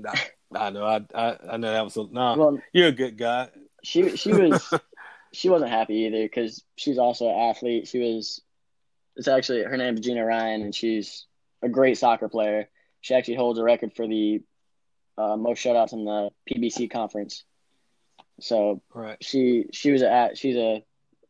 I, 0.07 0.19
I 0.55 0.69
know 0.69 0.85
I, 0.85 1.01
I 1.13 1.37
I 1.51 1.57
know 1.57 1.71
that 1.71 1.83
was 1.83 1.97
a 1.97 2.05
no. 2.11 2.35
well, 2.37 2.59
you're 2.73 2.87
a 2.87 2.91
good 2.91 3.17
guy. 3.17 3.49
she 3.83 4.15
she 4.15 4.33
was 4.33 4.73
she 5.33 5.49
wasn't 5.49 5.71
happy 5.71 5.95
either 6.05 6.23
because 6.23 6.63
she's 6.77 6.97
also 6.97 7.27
an 7.29 7.35
athlete. 7.49 7.87
She 7.87 7.99
was 7.99 8.41
it's 9.15 9.27
actually 9.27 9.63
her 9.63 9.77
name's 9.77 10.01
Gina 10.01 10.25
Ryan 10.25 10.61
and 10.61 10.75
she's 10.75 11.25
a 11.61 11.69
great 11.69 11.97
soccer 11.97 12.29
player. 12.29 12.69
She 13.01 13.13
actually 13.13 13.35
holds 13.35 13.59
a 13.59 13.63
record 13.63 13.93
for 13.95 14.07
the 14.07 14.41
uh, 15.17 15.37
most 15.37 15.63
shutouts 15.63 15.93
in 15.93 16.03
the 16.05 16.29
PBC 16.49 16.89
conference. 16.91 17.43
So 18.39 18.81
Right. 18.93 19.17
she 19.21 19.65
she 19.71 19.91
was 19.91 20.01
a 20.01 20.31
she's 20.35 20.55
a 20.57 20.83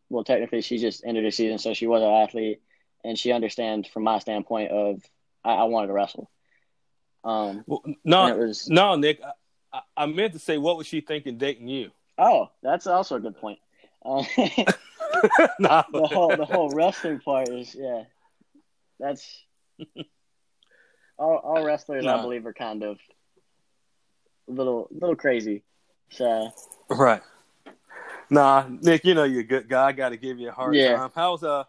well 0.10 0.24
technically 0.24 0.62
she 0.62 0.78
just 0.78 1.04
ended 1.06 1.24
her 1.24 1.32
season 1.32 1.58
so 1.58 1.74
she 1.74 1.88
was 1.88 2.02
an 2.02 2.10
athlete 2.10 2.62
and 3.04 3.18
she 3.18 3.32
understands 3.32 3.88
from 3.88 4.04
my 4.04 4.20
standpoint 4.20 4.72
of 4.72 5.02
I, 5.44 5.54
I 5.54 5.64
wanted 5.66 5.88
to 5.88 5.94
wrestle. 5.94 6.30
Um, 7.24 7.64
Well, 7.68 7.84
no, 8.04 8.36
was 8.36 8.68
no, 8.68 8.96
Nick. 8.96 9.22
I, 9.74 9.82
I 9.96 10.06
meant 10.08 10.34
to 10.34 10.40
say, 10.40 10.58
what 10.58 10.78
was 10.78 10.88
she 10.88 11.02
thinking 11.02 11.38
dating 11.38 11.68
you? 11.68 11.92
oh 12.18 12.50
that's 12.64 12.88
also 12.88 13.16
a 13.16 13.20
good 13.20 13.38
point. 13.38 13.60
Uh, 14.04 14.24
no. 15.60 15.84
the 15.94 16.08
whole 16.08 16.36
the 16.36 16.46
whole 16.46 16.70
wrestling 16.70 17.20
part 17.20 17.50
is 17.50 17.76
yeah, 17.76 18.04
that's 19.00 19.44
all 21.18 21.36
all 21.38 21.64
wrestlers 21.64 22.06
I 22.06 22.22
believe 22.22 22.46
are 22.46 22.54
kind 22.54 22.84
of 22.84 22.98
a 24.48 24.52
little 24.52 24.88
little 24.92 25.16
crazy. 25.16 25.64
So 26.12 26.52
Right. 26.90 27.22
Nah, 28.30 28.66
Nick, 28.82 29.06
you 29.06 29.14
know 29.14 29.24
you're 29.24 29.42
a 29.42 29.46
good 29.46 29.70
guy. 29.70 29.88
I 29.88 29.92
got 29.92 30.10
to 30.10 30.18
give 30.18 30.40
you 30.40 30.50
a 30.50 30.52
hard 30.52 30.76
Yeah. 30.76 30.98
time. 30.98 31.12
How's 31.14 31.44
uh, 31.44 31.66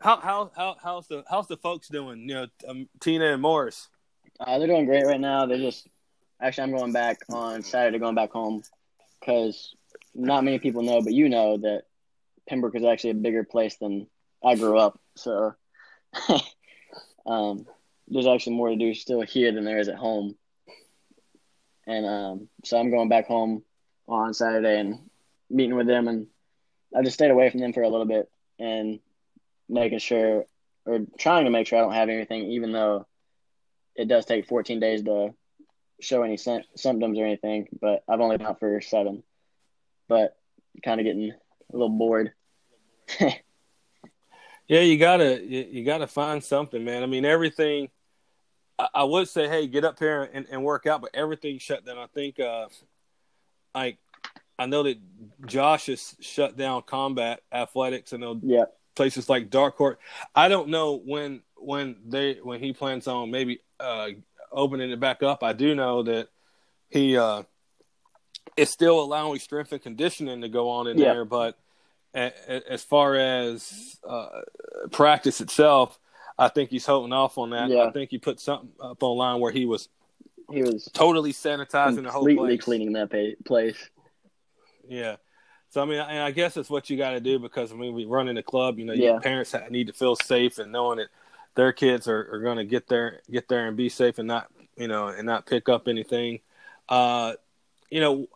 how 0.00 0.16
how 0.16 0.50
how 0.56 0.76
how's 0.82 1.06
the 1.08 1.24
how's 1.28 1.46
the 1.48 1.56
folks 1.56 1.88
doing? 1.88 2.28
You 2.28 2.34
know, 2.34 2.46
um, 2.68 2.88
Tina 3.00 3.32
and 3.32 3.42
Morris. 3.42 3.88
Uh, 4.38 4.58
they're 4.58 4.68
doing 4.68 4.86
great 4.86 5.04
right 5.04 5.20
now. 5.20 5.46
They're 5.46 5.58
just 5.58 5.86
actually 6.40 6.64
I'm 6.64 6.76
going 6.76 6.92
back 6.92 7.18
on 7.28 7.62
Saturday, 7.62 7.98
going 7.98 8.14
back 8.14 8.30
home 8.30 8.62
because 9.20 9.74
not 10.14 10.44
many 10.44 10.58
people 10.58 10.82
know, 10.82 11.02
but 11.02 11.12
you 11.12 11.28
know 11.28 11.58
that 11.58 11.82
Pembroke 12.48 12.76
is 12.76 12.84
actually 12.84 13.10
a 13.10 13.14
bigger 13.14 13.44
place 13.44 13.76
than 13.76 14.06
I 14.42 14.54
grew 14.54 14.78
up. 14.78 14.98
So 15.16 15.54
um, 17.26 17.66
there's 18.08 18.26
actually 18.26 18.56
more 18.56 18.70
to 18.70 18.76
do 18.76 18.94
still 18.94 19.20
here 19.20 19.52
than 19.52 19.64
there 19.64 19.78
is 19.78 19.88
at 19.88 19.96
home. 19.96 20.36
And 21.86 22.06
um, 22.06 22.48
so 22.64 22.78
I'm 22.78 22.90
going 22.90 23.08
back 23.08 23.26
home 23.26 23.62
on 24.08 24.32
Saturday 24.32 24.78
and 24.80 25.09
meeting 25.50 25.76
with 25.76 25.86
them, 25.86 26.08
and 26.08 26.26
I 26.96 27.02
just 27.02 27.14
stayed 27.14 27.30
away 27.30 27.50
from 27.50 27.60
them 27.60 27.72
for 27.72 27.82
a 27.82 27.88
little 27.88 28.06
bit 28.06 28.30
and 28.58 29.00
making 29.68 29.98
sure 29.98 30.44
or 30.86 31.00
trying 31.18 31.44
to 31.44 31.50
make 31.50 31.66
sure 31.66 31.78
I 31.78 31.82
don't 31.82 31.92
have 31.92 32.08
anything, 32.08 32.44
even 32.52 32.72
though 32.72 33.06
it 33.94 34.08
does 34.08 34.24
take 34.24 34.46
14 34.46 34.80
days 34.80 35.02
to 35.02 35.34
show 36.00 36.22
any 36.22 36.36
sy- 36.36 36.64
symptoms 36.76 37.18
or 37.18 37.24
anything, 37.26 37.68
but 37.80 38.02
I've 38.08 38.20
only 38.20 38.38
been 38.38 38.46
out 38.46 38.60
for 38.60 38.80
seven. 38.80 39.22
But 40.08 40.36
kind 40.82 41.00
of 41.00 41.04
getting 41.04 41.30
a 41.30 41.72
little 41.72 41.90
bored. 41.90 42.32
Yeah, 44.70 44.82
you 44.82 44.98
gotta 44.98 45.44
you, 45.44 45.66
you 45.68 45.84
gotta 45.84 46.06
find 46.06 46.44
something, 46.44 46.84
man. 46.84 47.02
I 47.02 47.06
mean, 47.06 47.24
everything. 47.24 47.88
I, 48.78 48.88
I 48.94 49.02
would 49.02 49.28
say, 49.28 49.48
hey, 49.48 49.66
get 49.66 49.84
up 49.84 49.98
here 49.98 50.30
and, 50.32 50.46
and 50.48 50.62
work 50.62 50.86
out, 50.86 51.00
but 51.00 51.10
everything 51.12 51.58
shut 51.58 51.84
down. 51.84 51.98
I 51.98 52.06
think, 52.06 52.38
uh, 52.38 52.68
like, 53.74 53.98
I 54.60 54.66
know 54.66 54.82
that 54.82 54.98
Josh 55.46 55.86
has 55.86 56.14
shut 56.20 56.54
down 56.58 56.82
combat 56.82 57.40
athletics. 57.50 58.12
Know 58.12 58.38
yeah, 58.42 58.64
places 58.94 59.30
like 59.30 59.48
Dark 59.48 59.76
Court. 59.76 59.98
I 60.34 60.48
don't 60.48 60.68
know 60.68 60.96
when 61.02 61.40
when 61.56 61.96
they 62.06 62.34
when 62.42 62.60
he 62.60 62.74
plans 62.74 63.08
on 63.08 63.30
maybe 63.30 63.60
uh, 63.80 64.08
opening 64.52 64.90
it 64.90 65.00
back 65.00 65.22
up. 65.22 65.42
I 65.42 65.54
do 65.54 65.74
know 65.74 66.02
that 66.02 66.28
he 66.90 67.16
uh, 67.16 67.44
it's 68.54 68.70
still 68.70 69.00
allowing 69.00 69.38
strength 69.38 69.72
and 69.72 69.80
conditioning 69.82 70.42
to 70.42 70.48
go 70.50 70.68
on 70.68 70.86
in 70.88 70.98
Yeah. 70.98 71.14
there, 71.14 71.24
but 71.24 71.58
a, 72.14 72.30
a- 72.46 72.72
as 72.72 72.84
far 72.84 73.16
as 73.16 73.98
uh, 74.06 74.28
practice 74.90 75.40
itself, 75.40 75.98
I 76.38 76.48
think 76.48 76.68
he's 76.68 76.84
holding 76.84 77.14
off 77.14 77.38
on 77.38 77.50
that. 77.50 77.70
Yeah. 77.70 77.84
I 77.84 77.92
think 77.92 78.10
he 78.10 78.18
put 78.18 78.40
something 78.40 78.68
up 78.78 79.02
online 79.02 79.40
where 79.40 79.52
he 79.52 79.64
was 79.64 79.88
He 80.52 80.60
was 80.62 80.90
totally 80.92 81.32
sanitizing 81.32 82.02
the 82.02 82.10
whole 82.10 82.26
completely 82.26 82.56
place. 82.58 82.64
cleaning 82.64 82.92
that 82.92 83.10
pa- 83.10 83.42
place. 83.46 83.88
Yeah. 84.90 85.16
So 85.70 85.80
I 85.80 85.84
mean, 85.84 86.00
and 86.00 86.18
I 86.18 86.32
guess 86.32 86.56
it's 86.56 86.68
what 86.68 86.90
you 86.90 86.98
got 86.98 87.10
to 87.10 87.20
do 87.20 87.38
because 87.38 87.72
I 87.72 87.76
mean, 87.76 87.94
we 87.94 88.04
run 88.04 88.28
in 88.28 88.34
the 88.34 88.42
club. 88.42 88.78
You 88.78 88.84
know, 88.86 88.92
Yeah. 88.92 89.12
your 89.12 89.20
parents 89.20 89.54
need 89.70 89.86
to 89.86 89.92
feel 89.92 90.16
safe 90.16 90.58
and 90.58 90.72
knowing 90.72 90.98
that 90.98 91.08
their 91.54 91.72
kids 91.72 92.08
are, 92.08 92.28
are 92.32 92.40
going 92.40 92.56
to 92.56 92.64
get 92.64 92.88
there, 92.88 93.20
get 93.30 93.48
there 93.48 93.68
and 93.68 93.76
be 93.76 93.88
safe 93.88 94.18
and 94.18 94.26
not, 94.26 94.48
you 94.76 94.88
know, 94.88 95.08
and 95.08 95.26
not 95.26 95.46
pick 95.46 95.68
up 95.68 95.86
anything. 95.86 96.40
Uh, 96.88 97.34
you 97.88 98.00
know, 98.00 98.26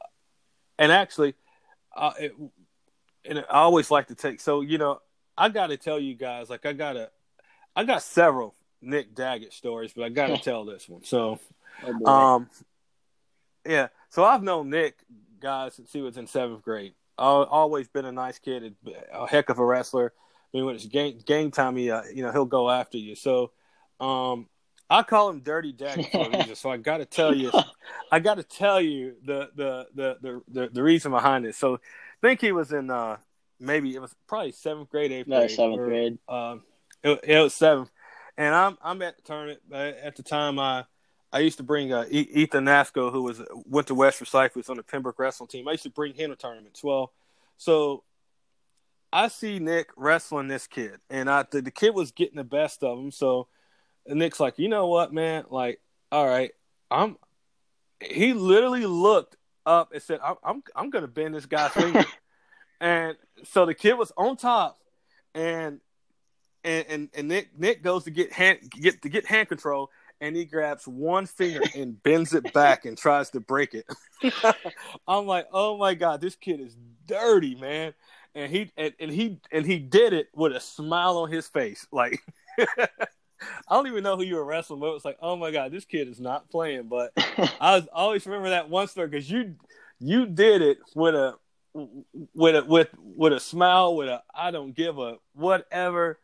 and 0.78 0.92
actually, 0.92 1.34
uh, 1.96 2.12
it, 2.20 2.34
and 3.24 3.40
I 3.40 3.42
always 3.62 3.90
like 3.90 4.08
to 4.08 4.14
take. 4.14 4.40
So 4.40 4.60
you 4.60 4.78
know, 4.78 5.00
I 5.36 5.48
got 5.48 5.68
to 5.68 5.76
tell 5.76 5.98
you 5.98 6.14
guys, 6.14 6.48
like 6.48 6.64
I 6.66 6.72
got 6.72 6.92
to, 6.92 7.10
I 7.74 7.82
got 7.82 8.04
several 8.04 8.54
Nick 8.80 9.12
Daggett 9.12 9.52
stories, 9.52 9.92
but 9.92 10.04
I 10.04 10.08
got 10.08 10.28
to 10.28 10.38
tell 10.42 10.64
this 10.64 10.88
one. 10.88 11.02
So. 11.02 11.40
Oh. 11.82 12.06
Um, 12.06 12.50
yeah. 13.66 13.88
So 14.10 14.24
I've 14.24 14.42
known 14.44 14.70
Nick, 14.70 14.98
guys, 15.44 15.74
since 15.74 15.92
he 15.92 16.00
was 16.00 16.16
in 16.16 16.26
seventh 16.26 16.62
grade. 16.62 16.94
Always 17.18 17.86
been 17.86 18.06
a 18.06 18.10
nice 18.12 18.38
kid, 18.38 18.74
a 19.12 19.26
heck 19.26 19.50
of 19.50 19.58
a 19.60 19.64
wrestler. 19.64 20.12
I 20.16 20.56
mean, 20.56 20.66
when 20.66 20.74
it's 20.74 20.86
game 20.86 21.20
game 21.24 21.50
time, 21.50 21.76
he, 21.76 21.90
uh, 21.90 22.02
you 22.12 22.22
know, 22.24 22.32
he'll 22.32 22.44
go 22.46 22.70
after 22.70 22.96
you. 22.98 23.14
So, 23.14 23.52
um, 24.00 24.48
I 24.90 25.02
call 25.02 25.28
him 25.30 25.40
Dirty 25.40 25.72
Daggett 25.72 26.10
for 26.10 26.26
a 26.26 26.30
reason. 26.38 26.54
So 26.56 26.70
I 26.70 26.78
got 26.78 26.98
to 26.98 27.04
tell 27.04 27.34
you, 27.34 27.52
I 28.12 28.18
got 28.20 28.36
to 28.36 28.42
tell 28.42 28.80
you 28.80 29.14
the, 29.24 29.50
the 29.54 29.86
the, 29.94 30.16
the 30.22 30.42
the 30.48 30.68
the 30.72 30.82
reason 30.82 31.12
behind 31.12 31.44
it. 31.46 31.54
So, 31.54 31.74
I 31.76 31.78
think 32.22 32.40
he 32.40 32.52
was 32.52 32.72
in 32.72 32.90
uh 32.90 33.18
maybe 33.60 33.94
it 33.94 34.00
was 34.00 34.14
probably 34.26 34.52
seventh 34.52 34.90
grade, 34.90 35.12
eighth 35.12 35.28
no, 35.28 35.38
grade, 35.40 35.50
seventh 35.50 35.78
or- 35.78 35.86
grade. 35.86 36.18
um, 36.28 36.62
it, 37.02 37.20
it 37.22 37.38
was 37.40 37.54
seventh, 37.54 37.90
and 38.36 38.54
I'm 38.54 38.78
I'm 38.82 39.02
at 39.02 39.16
the 39.16 39.22
tournament. 39.22 39.60
But 39.68 39.98
at 39.98 40.16
the 40.16 40.22
time, 40.22 40.58
I 40.58 40.84
I 41.34 41.40
used 41.40 41.56
to 41.56 41.64
bring 41.64 41.92
uh, 41.92 42.06
E- 42.08 42.28
Ethan 42.32 42.64
Nasco, 42.64 43.10
who 43.10 43.22
was 43.22 43.42
went 43.66 43.88
to 43.88 43.94
West 43.94 44.20
was 44.20 44.32
on 44.68 44.76
the 44.76 44.84
Pembroke 44.84 45.18
wrestling 45.18 45.48
team. 45.48 45.66
I 45.66 45.72
used 45.72 45.82
to 45.82 45.90
bring 45.90 46.14
him 46.14 46.30
to 46.30 46.36
tournaments. 46.36 46.82
Well, 46.82 47.12
so 47.56 48.04
I 49.12 49.26
see 49.26 49.58
Nick 49.58 49.88
wrestling 49.96 50.46
this 50.46 50.68
kid, 50.68 51.00
and 51.10 51.28
I 51.28 51.44
the, 51.50 51.60
the 51.60 51.72
kid 51.72 51.90
was 51.90 52.12
getting 52.12 52.36
the 52.36 52.44
best 52.44 52.84
of 52.84 52.96
him. 52.96 53.10
So 53.10 53.48
Nick's 54.06 54.38
like, 54.38 54.60
you 54.60 54.68
know 54.68 54.86
what, 54.86 55.12
man? 55.12 55.44
Like, 55.50 55.80
all 56.12 56.26
right, 56.26 56.52
I'm. 56.88 57.16
He 58.00 58.32
literally 58.32 58.86
looked 58.86 59.36
up 59.66 59.92
and 59.92 60.00
said, 60.00 60.20
"I'm 60.22 60.36
I'm, 60.44 60.62
I'm 60.76 60.90
going 60.90 61.02
to 61.02 61.08
bend 61.08 61.34
this 61.34 61.46
guy's 61.46 61.72
finger," 61.72 62.04
and 62.80 63.16
so 63.42 63.66
the 63.66 63.74
kid 63.74 63.94
was 63.94 64.12
on 64.16 64.36
top, 64.36 64.78
and 65.34 65.80
and 66.62 66.86
and, 66.88 67.08
and 67.12 67.28
Nick 67.28 67.58
Nick 67.58 67.82
goes 67.82 68.04
to 68.04 68.12
get 68.12 68.32
hand 68.32 68.70
get 68.70 69.02
to 69.02 69.08
get 69.08 69.26
hand 69.26 69.48
control, 69.48 69.90
and 70.20 70.36
he 70.36 70.44
grabs 70.44 70.86
one 70.86 71.26
finger 71.26 71.60
and 71.74 72.02
bends 72.02 72.34
it 72.34 72.52
back 72.52 72.84
and 72.84 72.96
tries 72.96 73.30
to 73.30 73.40
break 73.40 73.74
it. 73.74 73.86
I'm 75.08 75.26
like, 75.26 75.46
oh 75.52 75.76
my 75.76 75.94
god, 75.94 76.20
this 76.20 76.36
kid 76.36 76.60
is 76.60 76.76
dirty, 77.06 77.54
man. 77.54 77.94
And 78.34 78.50
he 78.50 78.70
and, 78.76 78.92
and 78.98 79.10
he 79.10 79.38
and 79.52 79.64
he 79.64 79.78
did 79.78 80.12
it 80.12 80.28
with 80.34 80.54
a 80.54 80.60
smile 80.60 81.18
on 81.18 81.30
his 81.30 81.48
face, 81.48 81.86
like. 81.92 82.20
I 83.68 83.74
don't 83.74 83.88
even 83.88 84.04
know 84.04 84.16
who 84.16 84.22
you 84.22 84.36
were 84.36 84.44
wrestling, 84.44 84.80
but 84.80 84.94
it's 84.94 85.04
like, 85.04 85.18
oh 85.20 85.36
my 85.36 85.50
god, 85.50 85.70
this 85.70 85.84
kid 85.84 86.08
is 86.08 86.18
not 86.18 86.48
playing. 86.50 86.84
But 86.84 87.12
I 87.60 87.76
was, 87.76 87.88
always 87.92 88.24
remember 88.26 88.50
that 88.50 88.70
one 88.70 88.88
story 88.88 89.08
because 89.08 89.30
you 89.30 89.56
you 89.98 90.24
did 90.26 90.62
it 90.62 90.78
with 90.94 91.14
a 91.14 91.34
with 91.74 92.56
a 92.56 92.64
with 92.64 92.88
with 92.98 93.32
a 93.32 93.40
smile, 93.40 93.96
with 93.96 94.08
a 94.08 94.22
I 94.34 94.50
don't 94.50 94.74
give 94.74 94.98
a 94.98 95.16
whatever 95.34 96.18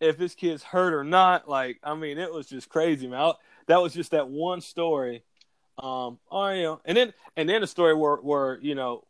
if 0.00 0.18
this 0.18 0.34
kid's 0.34 0.62
hurt 0.62 0.92
or 0.94 1.04
not. 1.04 1.48
Like, 1.48 1.78
I 1.82 1.94
mean, 1.94 2.18
it 2.18 2.32
was 2.32 2.46
just 2.46 2.68
crazy, 2.68 3.06
man. 3.06 3.20
I, 3.20 3.32
that 3.68 3.80
was 3.82 3.94
just 3.94 4.10
that 4.12 4.28
one 4.28 4.60
story. 4.60 5.22
Um, 5.78 6.18
oh, 6.30 6.48
you 6.50 6.62
know, 6.62 6.80
and 6.84 6.96
then 6.96 7.12
and 7.36 7.48
then 7.48 7.62
a 7.62 7.66
story 7.66 7.94
where 7.94 8.16
where 8.16 8.58
you 8.60 8.74
know 8.74 9.04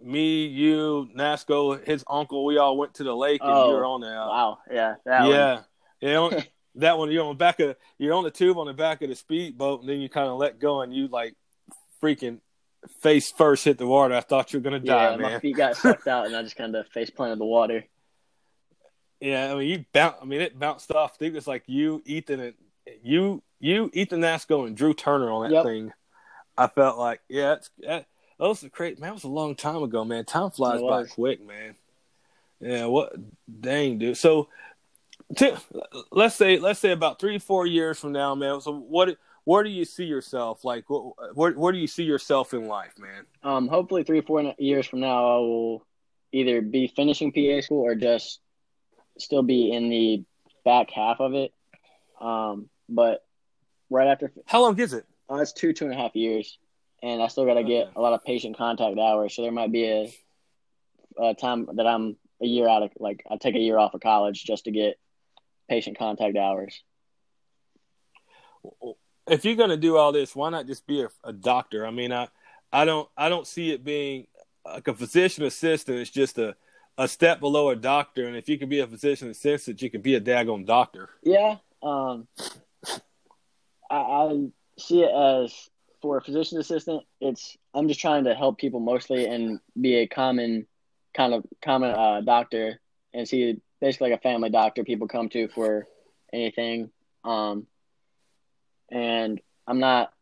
me, 0.00 0.46
you, 0.46 1.08
Nasco, 1.16 1.82
his 1.84 2.04
uncle, 2.08 2.44
we 2.44 2.58
all 2.58 2.76
went 2.76 2.94
to 2.94 3.04
the 3.04 3.14
lake 3.14 3.40
and 3.42 3.50
Oh, 3.52 3.68
you 3.68 3.74
were 3.74 3.84
on 3.84 4.00
there. 4.00 4.16
wow. 4.16 4.58
Yeah. 4.70 4.94
That 5.06 5.20
one. 5.22 5.30
yeah, 5.30 5.60
yeah. 6.00 6.16
on- 6.18 6.42
that 6.76 6.98
one, 6.98 7.10
you're 7.10 7.22
on 7.24 7.30
the 7.30 7.38
back 7.38 7.60
of 7.60 7.76
you're 7.98 8.14
on 8.14 8.24
the 8.24 8.30
tube 8.30 8.58
on 8.58 8.66
the 8.66 8.72
back 8.74 9.02
of 9.02 9.08
the 9.08 9.14
speedboat, 9.14 9.80
and 9.80 9.88
then 9.88 10.00
you 10.00 10.08
kind 10.08 10.28
of 10.28 10.36
let 10.38 10.58
go, 10.58 10.82
and 10.82 10.94
you 10.94 11.08
like 11.08 11.34
freaking 12.02 12.40
face 13.00 13.30
first 13.32 13.64
hit 13.64 13.78
the 13.78 13.86
water. 13.86 14.14
I 14.14 14.20
thought 14.20 14.52
you 14.52 14.58
were 14.58 14.64
gonna 14.64 14.80
die, 14.80 15.12
Yeah, 15.12 15.16
my 15.16 15.38
feet 15.38 15.56
got 15.56 15.76
sucked 15.76 16.06
out, 16.06 16.26
and 16.26 16.36
I 16.36 16.42
just 16.42 16.56
kind 16.56 16.74
of 16.76 16.86
face 16.88 17.10
planted 17.10 17.38
the 17.38 17.44
water. 17.46 17.84
Yeah, 19.20 19.52
I 19.52 19.58
mean 19.58 19.68
you 19.68 19.84
bounce. 19.92 20.16
I 20.20 20.24
mean 20.24 20.40
it 20.40 20.58
bounced 20.58 20.90
off. 20.90 21.12
I 21.14 21.16
think 21.18 21.32
it 21.32 21.36
was 21.36 21.46
like 21.46 21.64
you, 21.66 22.02
Ethan, 22.04 22.40
and 22.40 22.54
you, 23.02 23.42
you, 23.60 23.90
Ethan 23.92 24.20
Nasco, 24.20 24.66
and 24.66 24.76
Drew 24.76 24.94
Turner 24.94 25.30
on 25.30 25.44
that 25.44 25.52
Yep. 25.52 25.64
thing. 25.64 25.92
I 26.56 26.66
felt 26.68 26.98
like, 26.98 27.20
yeah, 27.28 27.54
it's 27.54 27.70
that, 27.78 28.06
that 28.38 28.46
was 28.46 28.62
a 28.62 28.68
great 28.68 28.98
man. 29.00 29.08
That 29.08 29.14
was 29.14 29.24
a 29.24 29.28
long 29.28 29.54
time 29.54 29.82
ago, 29.82 30.04
man. 30.04 30.24
Time 30.24 30.50
flies 30.50 30.80
by 30.82 31.04
quick, 31.04 31.44
man. 31.44 31.74
Yeah, 32.60 32.86
what? 32.86 33.12
Dang, 33.60 33.98
dude. 33.98 34.16
So, 34.16 34.48
t- 35.36 35.54
let's 36.12 36.34
say, 36.36 36.58
let's 36.58 36.80
say 36.80 36.92
about 36.92 37.18
three, 37.18 37.38
four 37.38 37.66
years 37.66 37.98
from 37.98 38.12
now, 38.12 38.34
man. 38.34 38.60
So, 38.60 38.72
what? 38.72 39.16
Where 39.44 39.62
do 39.62 39.68
you 39.68 39.84
see 39.84 40.04
yourself? 40.04 40.64
Like, 40.64 40.84
wh- 40.86 41.10
where, 41.36 41.52
where 41.52 41.72
do 41.72 41.78
you 41.78 41.86
see 41.86 42.04
yourself 42.04 42.54
in 42.54 42.66
life, 42.66 42.94
man? 42.98 43.26
Um, 43.42 43.68
hopefully, 43.68 44.02
three, 44.02 44.22
four 44.22 44.54
years 44.58 44.86
from 44.86 45.00
now, 45.00 45.16
I 45.16 45.36
will 45.38 45.86
either 46.32 46.62
be 46.62 46.86
finishing 46.86 47.30
PA 47.30 47.60
school 47.60 47.82
or 47.84 47.94
just 47.94 48.40
still 49.18 49.42
be 49.42 49.72
in 49.72 49.88
the 49.88 50.24
back 50.64 50.90
half 50.90 51.20
of 51.20 51.34
it. 51.34 51.52
Um, 52.20 52.68
but 52.88 53.24
right 53.90 54.08
after, 54.08 54.32
How 54.46 54.62
long 54.62 54.78
is 54.78 54.92
it? 54.92 55.04
uh, 55.30 55.36
it's 55.36 55.52
two, 55.52 55.72
two 55.72 55.84
and 55.84 55.94
a 55.94 55.96
half 55.96 56.14
years, 56.14 56.58
and 57.02 57.22
I 57.22 57.28
still 57.28 57.46
got 57.46 57.54
to 57.54 57.64
get 57.64 57.92
a 57.96 58.00
lot 58.00 58.12
of 58.12 58.24
patient 58.24 58.56
contact 58.56 58.98
hours. 58.98 59.34
So 59.34 59.42
there 59.42 59.52
might 59.52 59.72
be 59.72 59.84
a, 59.84 60.14
a 61.18 61.34
time 61.34 61.68
that 61.74 61.86
I'm 61.86 62.16
a 62.42 62.46
year 62.46 62.68
out 62.68 62.82
of, 62.82 62.90
like, 62.98 63.24
I 63.30 63.36
take 63.36 63.54
a 63.54 63.60
year 63.60 63.78
off 63.78 63.94
of 63.94 64.00
college 64.00 64.44
just 64.44 64.64
to 64.64 64.70
get 64.70 64.98
patient 65.68 65.98
contact 65.98 66.36
hours. 66.36 66.82
if 69.26 69.44
you're 69.44 69.54
gonna 69.54 69.76
do 69.76 69.96
all 69.96 70.12
this, 70.12 70.34
why 70.34 70.50
not 70.50 70.66
just 70.66 70.86
be 70.86 71.02
a, 71.02 71.08
a 71.22 71.32
doctor? 71.32 71.86
I 71.86 71.90
mean, 71.90 72.12
I, 72.12 72.28
I 72.72 72.84
don't, 72.84 73.08
I 73.16 73.28
don't 73.28 73.46
see 73.46 73.70
it 73.70 73.84
being 73.84 74.26
like 74.64 74.88
a 74.88 74.94
physician 74.94 75.44
assistant. 75.44 75.98
It's 75.98 76.10
just 76.10 76.38
a, 76.38 76.56
a 76.96 77.08
step 77.08 77.40
below 77.40 77.70
a 77.70 77.76
doctor. 77.76 78.26
And 78.26 78.36
if 78.36 78.48
you 78.48 78.58
can 78.58 78.68
be 78.68 78.80
a 78.80 78.86
physician 78.86 79.28
assistant, 79.30 79.82
you 79.82 79.90
can 79.90 80.00
be 80.00 80.14
a 80.14 80.20
daggone 80.20 80.66
doctor. 80.66 81.10
Yeah. 81.22 81.56
Um, 81.82 82.28
I, 83.90 83.96
I 83.96 84.46
see 84.78 85.02
it 85.02 85.10
as 85.10 85.70
for 86.04 86.18
a 86.18 86.22
physician 86.22 86.58
assistant, 86.58 87.02
it's 87.20 87.56
I'm 87.72 87.88
just 87.88 87.98
trying 87.98 88.24
to 88.24 88.34
help 88.34 88.58
people 88.58 88.78
mostly 88.78 89.24
and 89.26 89.58
be 89.80 89.96
a 89.96 90.06
common 90.06 90.66
kind 91.14 91.32
of 91.32 91.46
common 91.62 91.92
uh, 91.92 92.20
doctor 92.20 92.78
and 93.14 93.26
see 93.26 93.60
basically 93.80 94.10
like 94.10 94.18
a 94.18 94.22
family 94.22 94.50
doctor 94.50 94.84
people 94.84 95.08
come 95.08 95.30
to 95.30 95.48
for 95.48 95.86
anything. 96.30 96.90
Um, 97.24 97.66
and 98.90 99.40
I'm 99.66 99.80
not. 99.80 100.12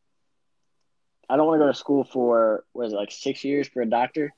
I 1.29 1.37
don't 1.37 1.47
want 1.47 1.61
to 1.61 1.65
go 1.65 1.73
to 1.73 1.77
school 1.77 2.05
for 2.05 2.65
what 2.73 2.87
is 2.87 2.93
it 2.93 2.97
like 2.97 3.11
six 3.11 3.43
years 3.43 3.67
for 3.67 3.83
a 3.83 3.87
doctor. 3.87 4.33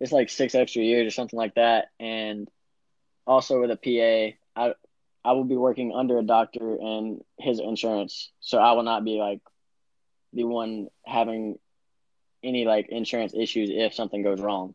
It's 0.00 0.12
like 0.12 0.30
six 0.30 0.54
extra 0.54 0.82
years 0.82 1.06
or 1.06 1.10
something 1.10 1.38
like 1.38 1.54
that, 1.54 1.90
and 2.00 2.48
also 3.26 3.60
with 3.60 3.70
a 3.70 3.76
PA, 3.76 4.60
I 4.60 4.74
I 5.24 5.32
will 5.32 5.44
be 5.44 5.56
working 5.56 5.92
under 5.94 6.18
a 6.18 6.22
doctor 6.22 6.76
and 6.76 7.22
his 7.38 7.60
insurance, 7.60 8.30
so 8.40 8.58
I 8.58 8.72
will 8.72 8.82
not 8.82 9.04
be 9.04 9.18
like 9.18 9.40
the 10.32 10.44
one 10.44 10.88
having 11.06 11.58
any 12.42 12.64
like 12.64 12.88
insurance 12.90 13.32
issues 13.34 13.70
if 13.72 13.94
something 13.94 14.22
goes 14.22 14.40
wrong. 14.40 14.74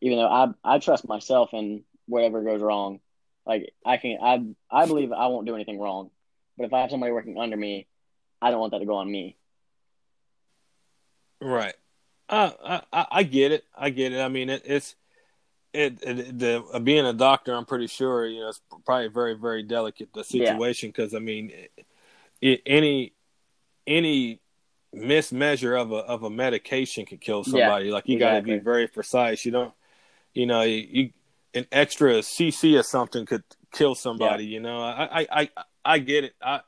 Even 0.00 0.18
though 0.18 0.28
I 0.28 0.48
I 0.64 0.78
trust 0.78 1.08
myself 1.08 1.52
and 1.52 1.82
whatever 2.06 2.42
goes 2.42 2.60
wrong, 2.60 3.00
like 3.46 3.72
I 3.84 3.96
can 3.96 4.18
I 4.22 4.44
I 4.70 4.86
believe 4.86 5.12
I 5.12 5.28
won't 5.28 5.46
do 5.46 5.54
anything 5.54 5.78
wrong. 5.78 6.10
But 6.56 6.66
if 6.66 6.72
I 6.72 6.80
have 6.80 6.90
somebody 6.90 7.12
working 7.12 7.38
under 7.38 7.56
me, 7.56 7.86
I 8.42 8.50
don't 8.50 8.60
want 8.60 8.72
that 8.72 8.80
to 8.80 8.86
go 8.86 8.96
on 8.96 9.10
me. 9.10 9.36
Right. 11.40 11.74
Uh, 12.28 12.50
I, 12.64 12.82
I, 12.92 13.06
I 13.10 13.22
get 13.22 13.52
it. 13.52 13.64
I 13.76 13.90
get 13.90 14.12
it. 14.12 14.20
I 14.20 14.28
mean, 14.28 14.50
it, 14.50 14.62
it's 14.64 14.94
it, 15.72 15.98
it 16.02 16.38
the 16.38 16.62
uh, 16.72 16.78
being 16.78 17.06
a 17.06 17.12
doctor. 17.12 17.54
I'm 17.54 17.64
pretty 17.64 17.86
sure 17.86 18.26
you 18.26 18.40
know 18.40 18.48
it's 18.48 18.60
probably 18.84 19.08
very 19.08 19.34
very 19.34 19.62
delicate 19.62 20.10
the 20.12 20.24
situation 20.24 20.90
because 20.90 21.14
I 21.14 21.20
mean, 21.20 21.52
it, 22.40 22.62
any 22.66 23.12
any 23.86 24.40
mismeasure 24.94 25.80
of 25.80 25.92
a 25.92 25.96
of 25.96 26.22
a 26.22 26.30
medication 26.30 27.06
could 27.06 27.20
kill 27.20 27.44
Yeah, 27.46 27.68
somebody. 27.68 27.90
like 27.90 28.08
you 28.08 28.18
got 28.18 28.36
to 28.36 28.42
be 28.42 28.58
very 28.58 28.88
precise. 28.88 29.44
You 29.44 29.52
don't, 29.52 29.74
you 30.34 30.46
know, 30.46 30.62
you, 30.62 30.86
you 30.90 31.10
an 31.54 31.66
extra 31.72 32.14
cc 32.18 32.78
or 32.78 32.82
something 32.82 33.24
could 33.26 33.42
kill 33.72 33.94
somebody. 33.94 34.44
You 34.44 34.60
know, 34.60 34.80
I, 34.82 35.20
I 35.20 35.26
I 35.30 35.50
I 35.84 35.98
get 35.98 36.24
it. 36.24 36.34
I 36.42 36.60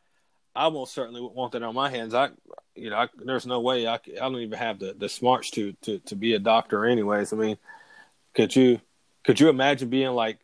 I 0.55 0.69
most 0.71 0.95
certainly 0.95 1.21
would 1.21 1.33
want 1.33 1.53
that 1.53 1.63
on 1.63 1.75
my 1.75 1.91
hands. 1.91 2.15
I 2.15 2.31
you 2.75 2.91
know, 2.91 2.97
I, 2.97 3.09
there's 3.25 3.47
no 3.47 3.61
way 3.61 3.87
I, 3.87 3.95
I 3.95 3.99
don't 4.21 4.37
even 4.37 4.59
have 4.59 4.79
the, 4.79 4.95
the 4.97 5.09
smarts 5.09 5.51
to, 5.53 5.73
to, 5.83 5.99
to 6.01 6.17
be 6.17 6.35
a 6.35 6.39
doctor 6.39 6.87
anyways. 6.87 7.33
I 7.33 7.37
mean, 7.37 7.59
could 8.35 8.55
you, 8.55 8.81
could 9.25 9.41
you 9.41 9.49
imagine 9.49 9.89
being 9.89 10.11
like 10.11 10.39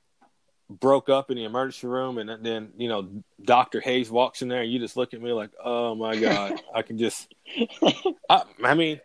broke 0.68 1.08
up 1.08 1.30
in 1.30 1.36
the 1.36 1.44
emergency 1.44 1.86
room 1.86 2.18
and 2.18 2.44
then, 2.44 2.72
you 2.76 2.88
know, 2.88 3.08
Dr. 3.42 3.80
Hayes 3.80 4.10
walks 4.10 4.42
in 4.42 4.48
there 4.48 4.62
and 4.62 4.70
you 4.70 4.78
just 4.78 4.96
look 4.96 5.14
at 5.14 5.22
me 5.22 5.32
like, 5.32 5.50
oh 5.62 5.94
my 5.94 6.16
God, 6.16 6.60
I 6.74 6.82
can 6.82 6.98
just, 6.98 7.32
I, 8.28 8.42
I 8.62 8.74
mean, 8.74 9.00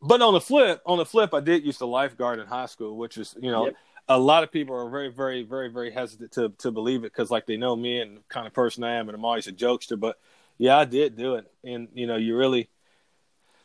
but 0.00 0.22
on 0.22 0.32
the 0.32 0.40
flip, 0.40 0.82
on 0.86 0.98
the 0.98 1.04
flip, 1.04 1.34
I 1.34 1.40
did 1.40 1.64
use 1.64 1.78
the 1.78 1.86
lifeguard 1.86 2.38
in 2.38 2.46
high 2.46 2.66
school, 2.66 2.96
which 2.96 3.18
is, 3.18 3.36
you 3.40 3.50
know, 3.50 3.66
yep. 3.66 3.76
a 4.08 4.18
lot 4.18 4.42
of 4.42 4.50
people 4.50 4.74
are 4.74 4.88
very, 4.88 5.10
very, 5.10 5.42
very, 5.42 5.70
very 5.70 5.90
hesitant 5.90 6.32
to, 6.32 6.48
to 6.58 6.70
believe 6.70 7.00
it 7.00 7.12
because 7.12 7.30
like 7.30 7.46
they 7.46 7.58
know 7.58 7.76
me 7.76 8.00
and 8.00 8.16
the 8.16 8.22
kind 8.28 8.46
of 8.46 8.54
person 8.54 8.82
I 8.82 8.94
am 8.94 9.08
and 9.08 9.16
I'm 9.16 9.24
always 9.24 9.46
a 9.46 9.52
jokester, 9.52 10.00
but 10.00 10.18
yeah, 10.58 10.76
I 10.78 10.84
did 10.84 11.16
do 11.16 11.34
it. 11.36 11.50
And, 11.62 11.88
you 11.94 12.06
know, 12.06 12.16
you 12.16 12.36
really, 12.36 12.68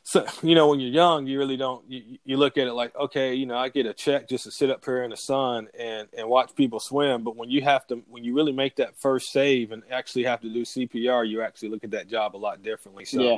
so, 0.03 0.25
you 0.41 0.55
know, 0.55 0.69
when 0.69 0.79
you're 0.79 0.91
young, 0.91 1.27
you 1.27 1.37
really 1.37 1.57
don't, 1.57 1.89
you, 1.89 2.17
you 2.23 2.37
look 2.37 2.57
at 2.57 2.67
it 2.67 2.73
like, 2.73 2.95
okay, 2.95 3.35
you 3.35 3.45
know, 3.45 3.57
I 3.57 3.69
get 3.69 3.85
a 3.85 3.93
check 3.93 4.27
just 4.27 4.45
to 4.45 4.51
sit 4.51 4.69
up 4.69 4.83
here 4.83 5.03
in 5.03 5.11
the 5.11 5.17
sun 5.17 5.67
and, 5.77 6.07
and 6.17 6.27
watch 6.27 6.55
people 6.55 6.79
swim. 6.79 7.23
But 7.23 7.35
when 7.35 7.49
you 7.49 7.61
have 7.61 7.85
to, 7.87 8.03
when 8.07 8.23
you 8.23 8.35
really 8.35 8.53
make 8.53 8.77
that 8.77 8.97
first 8.97 9.31
save 9.31 9.71
and 9.71 9.83
actually 9.91 10.23
have 10.23 10.41
to 10.41 10.49
do 10.49 10.63
CPR, 10.63 11.27
you 11.27 11.41
actually 11.41 11.69
look 11.69 11.83
at 11.83 11.91
that 11.91 12.07
job 12.07 12.35
a 12.35 12.37
lot 12.37 12.63
differently. 12.63 13.05
So, 13.05 13.21
yeah. 13.21 13.37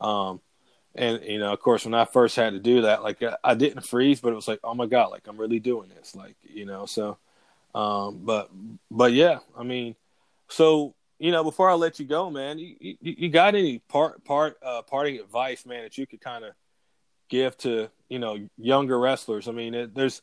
um, 0.00 0.40
and 0.94 1.22
you 1.22 1.38
know, 1.38 1.52
of 1.52 1.60
course, 1.60 1.84
when 1.84 1.94
I 1.94 2.04
first 2.04 2.36
had 2.36 2.52
to 2.52 2.58
do 2.58 2.82
that, 2.82 3.02
like 3.02 3.22
I 3.44 3.54
didn't 3.54 3.82
freeze, 3.82 4.20
but 4.20 4.32
it 4.32 4.36
was 4.36 4.48
like, 4.48 4.60
oh 4.64 4.74
my 4.74 4.86
god, 4.86 5.10
like 5.10 5.26
I'm 5.28 5.36
really 5.36 5.60
doing 5.60 5.88
this, 5.88 6.16
like 6.16 6.36
you 6.42 6.66
know. 6.66 6.86
So, 6.86 7.16
um, 7.74 8.20
but 8.24 8.50
but 8.90 9.12
yeah, 9.12 9.38
I 9.56 9.62
mean, 9.62 9.94
so 10.48 10.94
you 11.20 11.30
know, 11.30 11.44
before 11.44 11.68
I 11.68 11.74
let 11.74 12.00
you 12.00 12.06
go, 12.06 12.30
man, 12.30 12.58
you, 12.58 12.76
you, 12.80 12.96
you 13.02 13.28
got 13.28 13.54
any 13.54 13.78
part 13.78 14.24
part 14.24 14.56
uh, 14.62 14.80
parting 14.82 15.20
advice, 15.20 15.66
man, 15.66 15.82
that 15.82 15.98
you 15.98 16.06
could 16.06 16.20
kind 16.22 16.44
of 16.44 16.54
give 17.28 17.56
to 17.58 17.90
you 18.08 18.18
know 18.18 18.38
younger 18.56 18.98
wrestlers? 18.98 19.46
I 19.46 19.52
mean, 19.52 19.74
it, 19.74 19.94
there's 19.94 20.22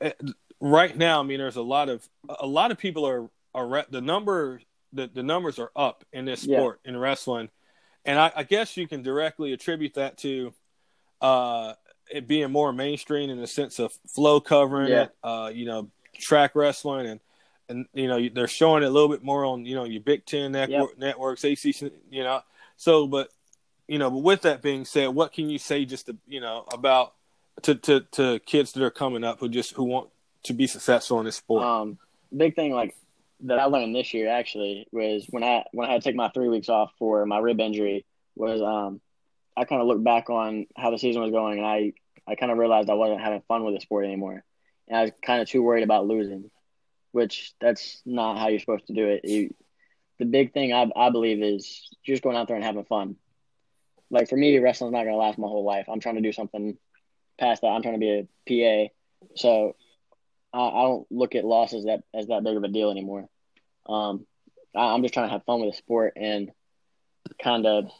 it, 0.00 0.18
right 0.58 0.96
now. 0.96 1.20
I 1.20 1.22
mean, 1.22 1.38
there's 1.38 1.56
a 1.56 1.62
lot 1.62 1.90
of 1.90 2.08
a 2.40 2.46
lot 2.46 2.70
of 2.70 2.78
people 2.78 3.06
are 3.06 3.28
are 3.54 3.84
the 3.90 4.00
number 4.00 4.62
the, 4.94 5.06
the 5.12 5.22
numbers 5.22 5.58
are 5.58 5.70
up 5.76 6.02
in 6.14 6.24
this 6.24 6.40
sport 6.40 6.80
yeah. 6.82 6.90
in 6.92 6.96
wrestling, 6.96 7.50
and 8.06 8.18
I, 8.18 8.32
I, 8.34 8.42
guess 8.42 8.76
you 8.78 8.88
can 8.88 9.02
directly 9.02 9.52
attribute 9.52 9.94
that 9.94 10.16
to 10.18 10.54
uh, 11.20 11.74
it 12.10 12.26
being 12.26 12.50
more 12.50 12.72
mainstream 12.72 13.28
in 13.28 13.38
the 13.38 13.46
sense 13.46 13.78
of 13.78 13.92
Flo 14.14 14.40
covering 14.40 14.90
yeah. 14.90 15.02
it, 15.02 15.10
uh, 15.22 15.50
you 15.52 15.66
know, 15.66 15.90
Trackwrestling 16.18 17.06
and 17.10 17.20
and 17.72 17.86
you 17.92 18.08
know 18.08 18.28
they're 18.28 18.46
showing 18.46 18.82
it 18.82 18.86
a 18.86 18.90
little 18.90 19.08
bit 19.08 19.22
more 19.22 19.44
on 19.44 19.64
you 19.64 19.74
know 19.74 19.84
your 19.84 20.02
Big 20.02 20.24
Ten 20.24 20.52
network, 20.52 20.90
yep. 20.90 20.98
networks, 20.98 21.44
ACC, 21.44 21.92
you 22.10 22.22
know. 22.22 22.40
So, 22.76 23.06
but 23.06 23.28
you 23.88 23.98
know, 23.98 24.10
but 24.10 24.18
with 24.18 24.42
that 24.42 24.62
being 24.62 24.84
said, 24.84 25.08
what 25.08 25.32
can 25.32 25.50
you 25.50 25.58
say 25.58 25.84
just 25.84 26.06
to 26.06 26.16
you 26.26 26.40
know 26.40 26.64
about 26.72 27.14
to 27.62 27.74
to 27.74 28.00
to 28.12 28.38
kids 28.40 28.72
that 28.72 28.82
are 28.82 28.90
coming 28.90 29.24
up 29.24 29.40
who 29.40 29.48
just 29.48 29.74
who 29.74 29.84
want 29.84 30.08
to 30.44 30.52
be 30.52 30.66
successful 30.66 31.18
in 31.18 31.24
this 31.24 31.36
sport? 31.36 31.62
Um, 31.62 31.98
big 32.34 32.54
thing 32.54 32.72
like 32.72 32.96
that 33.40 33.58
I 33.58 33.64
learned 33.64 33.94
this 33.94 34.14
year 34.14 34.28
actually 34.28 34.86
was 34.92 35.26
when 35.30 35.42
I 35.42 35.64
when 35.72 35.88
I 35.88 35.92
had 35.92 36.02
to 36.02 36.08
take 36.08 36.16
my 36.16 36.28
three 36.30 36.48
weeks 36.48 36.68
off 36.68 36.92
for 36.98 37.26
my 37.26 37.38
rib 37.38 37.60
injury 37.60 38.04
was 38.36 38.62
um 38.62 39.00
I 39.56 39.64
kind 39.64 39.82
of 39.82 39.88
looked 39.88 40.04
back 40.04 40.30
on 40.30 40.66
how 40.76 40.90
the 40.90 40.98
season 40.98 41.22
was 41.22 41.32
going 41.32 41.58
and 41.58 41.66
I 41.66 41.92
I 42.26 42.36
kind 42.36 42.52
of 42.52 42.58
realized 42.58 42.88
I 42.88 42.94
wasn't 42.94 43.20
having 43.20 43.42
fun 43.48 43.64
with 43.64 43.74
the 43.74 43.80
sport 43.80 44.04
anymore 44.04 44.44
and 44.88 44.96
I 44.96 45.02
was 45.02 45.12
kind 45.24 45.42
of 45.42 45.48
too 45.48 45.62
worried 45.62 45.82
about 45.82 46.06
losing 46.06 46.50
which 47.12 47.54
that's 47.60 48.02
not 48.04 48.38
how 48.38 48.48
you're 48.48 48.60
supposed 48.60 48.86
to 48.88 48.94
do 48.94 49.06
it. 49.06 49.24
You, 49.24 49.54
the 50.18 50.24
big 50.24 50.52
thing 50.52 50.72
I, 50.72 50.90
I 50.96 51.10
believe 51.10 51.42
is 51.42 51.88
just 52.04 52.22
going 52.22 52.36
out 52.36 52.48
there 52.48 52.56
and 52.56 52.64
having 52.64 52.84
fun. 52.84 53.16
Like 54.10 54.28
for 54.28 54.36
me, 54.36 54.58
wrestling's 54.58 54.92
not 54.92 55.04
going 55.04 55.14
to 55.14 55.16
last 55.16 55.38
my 55.38 55.46
whole 55.46 55.64
life. 55.64 55.86
I'm 55.88 56.00
trying 56.00 56.16
to 56.16 56.20
do 56.20 56.32
something 56.32 56.76
past 57.38 57.62
that. 57.62 57.68
I'm 57.68 57.82
trying 57.82 57.98
to 57.98 58.00
be 58.00 58.28
a 58.48 58.88
PA, 58.88 58.92
so 59.36 59.76
I, 60.52 60.60
I 60.60 60.82
don't 60.82 61.06
look 61.10 61.34
at 61.34 61.44
losses 61.44 61.84
that 61.84 62.02
as 62.12 62.26
that 62.26 62.44
big 62.44 62.56
of 62.56 62.64
a 62.64 62.68
deal 62.68 62.90
anymore. 62.90 63.28
Um, 63.86 64.26
I, 64.74 64.94
I'm 64.94 65.02
just 65.02 65.14
trying 65.14 65.28
to 65.28 65.32
have 65.32 65.44
fun 65.44 65.60
with 65.60 65.72
the 65.72 65.76
sport 65.76 66.14
and 66.16 66.50
kind 67.42 67.66
of 67.66 67.90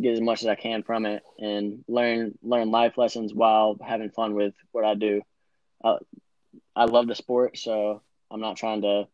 get 0.00 0.12
as 0.12 0.20
much 0.20 0.42
as 0.42 0.48
I 0.48 0.54
can 0.54 0.82
from 0.82 1.06
it 1.06 1.22
and 1.38 1.84
learn 1.86 2.38
learn 2.42 2.70
life 2.70 2.96
lessons 2.96 3.34
while 3.34 3.76
having 3.84 4.10
fun 4.10 4.34
with 4.34 4.54
what 4.70 4.84
I 4.84 4.94
do. 4.94 5.22
Uh, 5.84 5.98
I 6.74 6.84
love 6.84 7.06
the 7.06 7.14
sport, 7.14 7.58
so 7.58 8.02
I'm 8.32 8.40
not 8.40 8.56
trying 8.56 8.82
to 8.82 9.06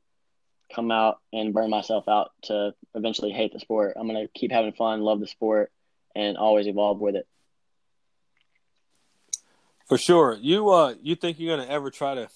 come 0.74 0.90
out 0.90 1.18
and 1.32 1.52
burn 1.52 1.70
myself 1.70 2.08
out 2.08 2.30
to 2.42 2.74
eventually 2.94 3.32
hate 3.32 3.52
the 3.52 3.60
sport. 3.60 3.94
I'm 3.96 4.06
going 4.08 4.24
to 4.24 4.32
keep 4.38 4.52
having 4.52 4.72
fun, 4.72 5.00
love 5.00 5.20
the 5.20 5.26
sport, 5.26 5.72
and 6.14 6.36
always 6.36 6.66
evolve 6.66 7.00
with 7.00 7.16
it. 7.16 7.26
For 9.88 9.96
sure. 9.96 10.36
You 10.40 10.68
uh 10.68 10.94
you 11.02 11.14
think 11.14 11.40
you're 11.40 11.56
going 11.56 11.66
to 11.66 11.72
ever 11.72 11.90
try 11.90 12.14
to 12.14 12.28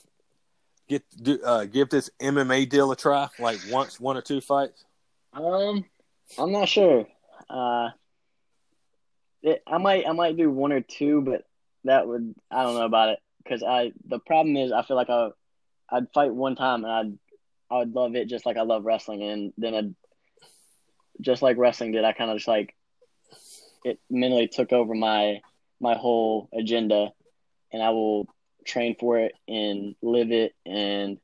get 0.88 1.04
do, 1.22 1.38
uh 1.44 1.66
give 1.66 1.90
this 1.90 2.10
MMA 2.18 2.66
deal 2.68 2.90
a 2.90 2.96
try 2.96 3.28
like 3.38 3.58
once 3.70 4.00
one 4.00 4.16
or 4.16 4.22
two 4.22 4.40
fights? 4.40 4.84
Um 5.34 5.84
I'm 6.38 6.50
not 6.50 6.68
sure. 6.68 7.06
Uh 7.50 7.90
it, 9.42 9.62
I 9.66 9.76
might 9.76 10.08
I 10.08 10.12
might 10.12 10.38
do 10.38 10.50
one 10.50 10.72
or 10.72 10.80
two, 10.80 11.20
but 11.20 11.44
that 11.84 12.08
would 12.08 12.34
I 12.50 12.62
don't 12.62 12.74
know 12.74 12.86
about 12.86 13.10
it 13.10 13.18
cuz 13.46 13.62
I 13.62 13.92
the 14.06 14.18
problem 14.18 14.56
is 14.56 14.72
I 14.72 14.80
feel 14.80 14.96
like 14.96 15.10
I 15.10 15.28
I'd 15.92 16.12
fight 16.14 16.32
one 16.32 16.56
time 16.56 16.84
and 16.84 16.92
I'd 16.92 17.18
I 17.70 17.78
would 17.78 17.94
love 17.94 18.16
it 18.16 18.28
just 18.28 18.44
like 18.44 18.56
I 18.56 18.62
love 18.62 18.84
wrestling 18.84 19.22
and 19.22 19.52
then 19.56 19.74
I'd 19.74 19.94
just 21.20 21.42
like 21.42 21.56
wrestling 21.58 21.92
did 21.92 22.04
I 22.04 22.12
kind 22.12 22.30
of 22.30 22.38
just 22.38 22.48
like 22.48 22.74
it 23.84 24.00
mentally 24.10 24.48
took 24.48 24.72
over 24.72 24.94
my 24.94 25.40
my 25.80 25.94
whole 25.94 26.48
agenda 26.52 27.12
and 27.72 27.82
I 27.82 27.90
will 27.90 28.26
train 28.64 28.96
for 28.98 29.18
it 29.18 29.32
and 29.48 29.94
live 30.02 30.32
it 30.32 30.54
and 30.64 31.18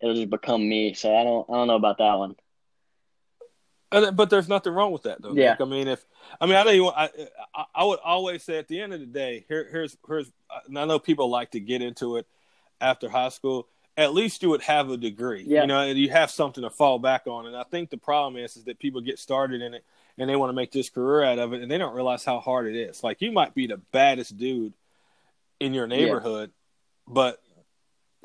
it'll 0.00 0.14
just 0.14 0.30
become 0.30 0.66
me 0.66 0.94
so 0.94 1.14
I 1.14 1.24
don't 1.24 1.48
I 1.50 1.54
don't 1.54 1.66
know 1.66 1.76
about 1.76 1.98
that 1.98 2.14
one 2.14 2.36
but 3.90 4.30
there's 4.30 4.48
nothing 4.48 4.72
wrong 4.72 4.92
with 4.92 5.04
that 5.04 5.22
though. 5.22 5.32
Yeah. 5.32 5.50
Like, 5.50 5.60
I 5.60 5.64
mean, 5.64 5.88
if 5.88 6.04
I 6.40 6.46
mean, 6.46 6.56
I 6.56 6.64
know 6.64 6.70
you. 6.72 6.88
I, 6.88 7.08
I, 7.54 7.64
I 7.74 7.84
would 7.84 8.00
always 8.04 8.42
say 8.42 8.58
at 8.58 8.68
the 8.68 8.80
end 8.80 8.92
of 8.92 9.00
the 9.00 9.06
day, 9.06 9.44
here, 9.48 9.66
here's 9.70 9.96
here's. 10.06 10.30
And 10.66 10.78
I 10.78 10.84
know 10.84 10.98
people 10.98 11.30
like 11.30 11.52
to 11.52 11.60
get 11.60 11.82
into 11.82 12.16
it 12.16 12.26
after 12.80 13.08
high 13.08 13.28
school 13.28 13.68
at 13.96 14.12
least 14.12 14.42
you 14.42 14.50
would 14.50 14.62
have 14.62 14.90
a 14.90 14.96
degree. 14.96 15.44
Yeah. 15.46 15.62
You 15.62 15.66
know, 15.66 15.84
you 15.86 16.10
have 16.10 16.30
something 16.30 16.62
to 16.62 16.70
fall 16.70 16.98
back 16.98 17.26
on. 17.26 17.46
And 17.46 17.56
I 17.56 17.62
think 17.64 17.90
the 17.90 17.96
problem 17.96 18.42
is 18.42 18.56
is 18.56 18.64
that 18.64 18.78
people 18.78 19.00
get 19.00 19.18
started 19.18 19.62
in 19.62 19.74
it 19.74 19.84
and 20.18 20.28
they 20.28 20.36
want 20.36 20.50
to 20.50 20.54
make 20.54 20.72
this 20.72 20.90
career 20.90 21.24
out 21.24 21.38
of 21.38 21.52
it 21.52 21.62
and 21.62 21.70
they 21.70 21.78
don't 21.78 21.94
realize 21.94 22.24
how 22.24 22.40
hard 22.40 22.66
it 22.66 22.76
is. 22.76 23.02
Like 23.02 23.22
you 23.22 23.32
might 23.32 23.54
be 23.54 23.66
the 23.66 23.78
baddest 23.92 24.36
dude 24.36 24.74
in 25.60 25.72
your 25.72 25.86
neighborhood, 25.86 26.50
yeah. 26.50 27.14
but 27.14 27.42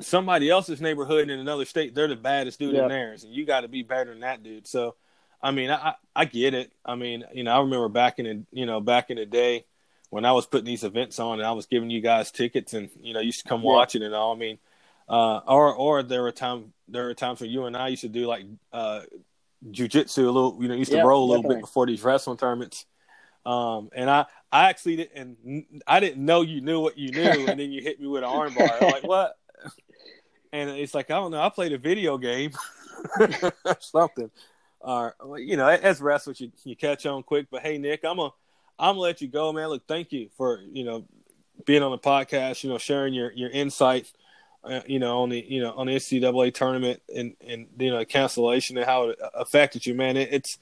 somebody 0.00 0.50
else's 0.50 0.80
neighborhood 0.80 1.30
in 1.30 1.38
another 1.38 1.64
state, 1.64 1.94
they're 1.94 2.08
the 2.08 2.16
baddest 2.16 2.58
dude 2.58 2.74
yeah. 2.74 2.82
in 2.82 2.88
theirs. 2.88 3.24
And 3.24 3.32
you 3.32 3.46
gotta 3.46 3.68
be 3.68 3.82
better 3.82 4.10
than 4.10 4.20
that 4.20 4.42
dude. 4.42 4.66
So 4.66 4.96
I 5.42 5.52
mean, 5.52 5.70
I 5.70 5.94
I 6.14 6.26
get 6.26 6.52
it. 6.54 6.70
I 6.84 6.96
mean, 6.96 7.24
you 7.32 7.44
know, 7.44 7.52
I 7.52 7.60
remember 7.60 7.88
back 7.88 8.18
in 8.18 8.24
the 8.26 8.44
you 8.52 8.66
know, 8.66 8.80
back 8.80 9.08
in 9.08 9.16
the 9.16 9.26
day 9.26 9.64
when 10.10 10.26
I 10.26 10.32
was 10.32 10.44
putting 10.44 10.66
these 10.66 10.84
events 10.84 11.18
on 11.18 11.40
and 11.40 11.46
I 11.46 11.52
was 11.52 11.64
giving 11.64 11.88
you 11.88 12.02
guys 12.02 12.30
tickets 12.30 12.74
and, 12.74 12.90
you 13.00 13.14
know, 13.14 13.20
you 13.20 13.26
used 13.26 13.44
to 13.44 13.48
come 13.48 13.62
watch 13.62 13.94
it 13.94 14.02
and 14.02 14.14
all. 14.14 14.34
I 14.34 14.38
mean, 14.38 14.58
uh, 15.12 15.40
or 15.46 15.74
or 15.74 16.02
there 16.02 16.22
were 16.22 16.32
time 16.32 16.72
there 16.88 17.04
were 17.04 17.14
times 17.14 17.40
when 17.40 17.50
you 17.50 17.66
and 17.66 17.76
I 17.76 17.88
used 17.88 18.00
to 18.00 18.08
do 18.08 18.26
like 18.26 18.44
uh, 18.72 19.02
jujitsu 19.70 20.18
a 20.18 20.30
little, 20.30 20.58
you 20.60 20.68
know, 20.68 20.74
used 20.74 20.90
to 20.90 20.96
yep, 20.96 21.06
roll 21.06 21.24
a 21.24 21.28
little 21.28 21.42
definitely. 21.42 21.56
bit 21.56 21.66
before 21.66 21.86
these 21.86 22.02
wrestling 22.02 22.38
tournaments. 22.38 22.86
Um, 23.44 23.90
and 23.94 24.08
I, 24.08 24.26
I 24.50 24.70
actually 24.70 24.96
didn't, 24.96 25.66
I 25.86 26.00
didn't 26.00 26.24
know 26.24 26.40
you 26.40 26.60
knew 26.60 26.80
what 26.80 26.96
you 26.96 27.10
knew, 27.10 27.20
and 27.48 27.60
then 27.60 27.72
you 27.72 27.82
hit 27.82 28.00
me 28.00 28.06
with 28.06 28.24
an 28.24 28.30
armbar. 28.30 28.80
Like 28.80 29.04
what? 29.04 29.36
And 30.52 30.70
it's 30.70 30.94
like 30.94 31.10
I 31.10 31.14
don't 31.14 31.30
know. 31.30 31.42
I 31.42 31.48
played 31.50 31.72
a 31.72 31.78
video 31.78 32.18
game, 32.18 32.52
or 33.18 33.52
something. 33.80 34.30
Or 34.80 35.14
uh, 35.22 35.34
you 35.34 35.56
know, 35.56 35.68
as 35.68 36.00
wrestlers, 36.00 36.40
you 36.40 36.52
you 36.64 36.74
catch 36.74 37.06
on 37.06 37.22
quick. 37.22 37.46
But 37.50 37.62
hey, 37.62 37.78
Nick, 37.78 38.04
I'm 38.04 38.18
a, 38.18 38.32
I'm 38.78 38.94
gonna 38.94 39.00
let 39.00 39.20
you 39.20 39.28
go, 39.28 39.52
man. 39.52 39.68
Look, 39.68 39.86
thank 39.86 40.12
you 40.12 40.28
for 40.36 40.60
you 40.60 40.84
know 40.84 41.04
being 41.64 41.82
on 41.82 41.90
the 41.90 41.98
podcast. 41.98 42.64
You 42.64 42.70
know, 42.70 42.78
sharing 42.78 43.14
your 43.14 43.32
your 43.32 43.50
insights 43.50 44.12
uh, 44.64 44.80
you 44.86 44.98
know, 44.98 45.22
on 45.22 45.28
the 45.30 45.44
you 45.46 45.60
know 45.60 45.72
on 45.72 45.86
the 45.86 45.94
NCAA 45.96 46.54
tournament 46.54 47.02
and 47.14 47.34
and 47.46 47.66
you 47.78 47.90
know 47.90 48.04
cancellation 48.04 48.76
and 48.76 48.86
how 48.86 49.10
it 49.10 49.18
affected 49.34 49.86
you, 49.86 49.94
man. 49.94 50.16
It, 50.16 50.28
it's 50.32 50.58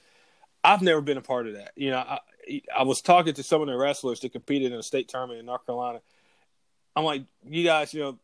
I've 0.63 0.81
never 0.81 1.01
been 1.01 1.17
a 1.17 1.21
part 1.21 1.47
of 1.47 1.53
that. 1.53 1.71
You 1.75 1.91
know, 1.91 1.97
I 1.97 2.19
I 2.75 2.83
was 2.83 3.01
talking 3.01 3.33
to 3.33 3.43
some 3.43 3.61
of 3.61 3.67
the 3.67 3.77
wrestlers 3.77 4.19
that 4.21 4.31
competed 4.31 4.71
in 4.71 4.79
a 4.79 4.83
state 4.83 5.07
tournament 5.07 5.39
in 5.39 5.45
North 5.45 5.65
Carolina. 5.65 6.01
I'm 6.95 7.05
like, 7.05 7.23
you 7.47 7.63
guys, 7.63 7.93
you 7.93 8.01
know, 8.01 8.19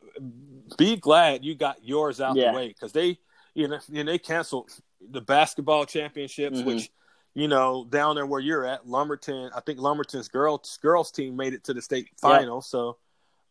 be 0.77 0.97
glad 0.97 1.45
you 1.45 1.55
got 1.55 1.83
yours 1.83 2.19
out 2.19 2.35
yeah. 2.35 2.51
the 2.51 2.57
way 2.57 2.67
because 2.67 2.91
they, 2.91 3.17
you 3.53 3.67
know, 3.67 3.79
and 3.93 4.07
they 4.07 4.17
canceled 4.17 4.69
the 5.09 5.21
basketball 5.21 5.85
championships, 5.85 6.57
mm-hmm. 6.57 6.67
which 6.67 6.91
you 7.33 7.47
know, 7.47 7.85
down 7.87 8.15
there 8.15 8.25
where 8.25 8.41
you're 8.41 8.65
at, 8.65 8.87
Lumberton. 8.87 9.51
I 9.55 9.59
think 9.59 9.77
Lumberton's 9.77 10.27
girls 10.27 10.79
girls 10.81 11.11
team 11.11 11.35
made 11.35 11.53
it 11.53 11.65
to 11.65 11.73
the 11.75 11.83
state 11.83 12.09
final. 12.19 12.57
Yeah. 12.57 12.61
So, 12.61 12.97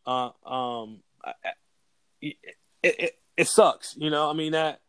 uh, 0.05 0.31
um, 0.45 0.99
it, 2.21 2.35
it, 2.83 3.13
it 3.35 3.47
sucks. 3.47 3.95
You 3.97 4.09
know, 4.09 4.29
I 4.29 4.33
mean 4.33 4.53
that 4.53 4.81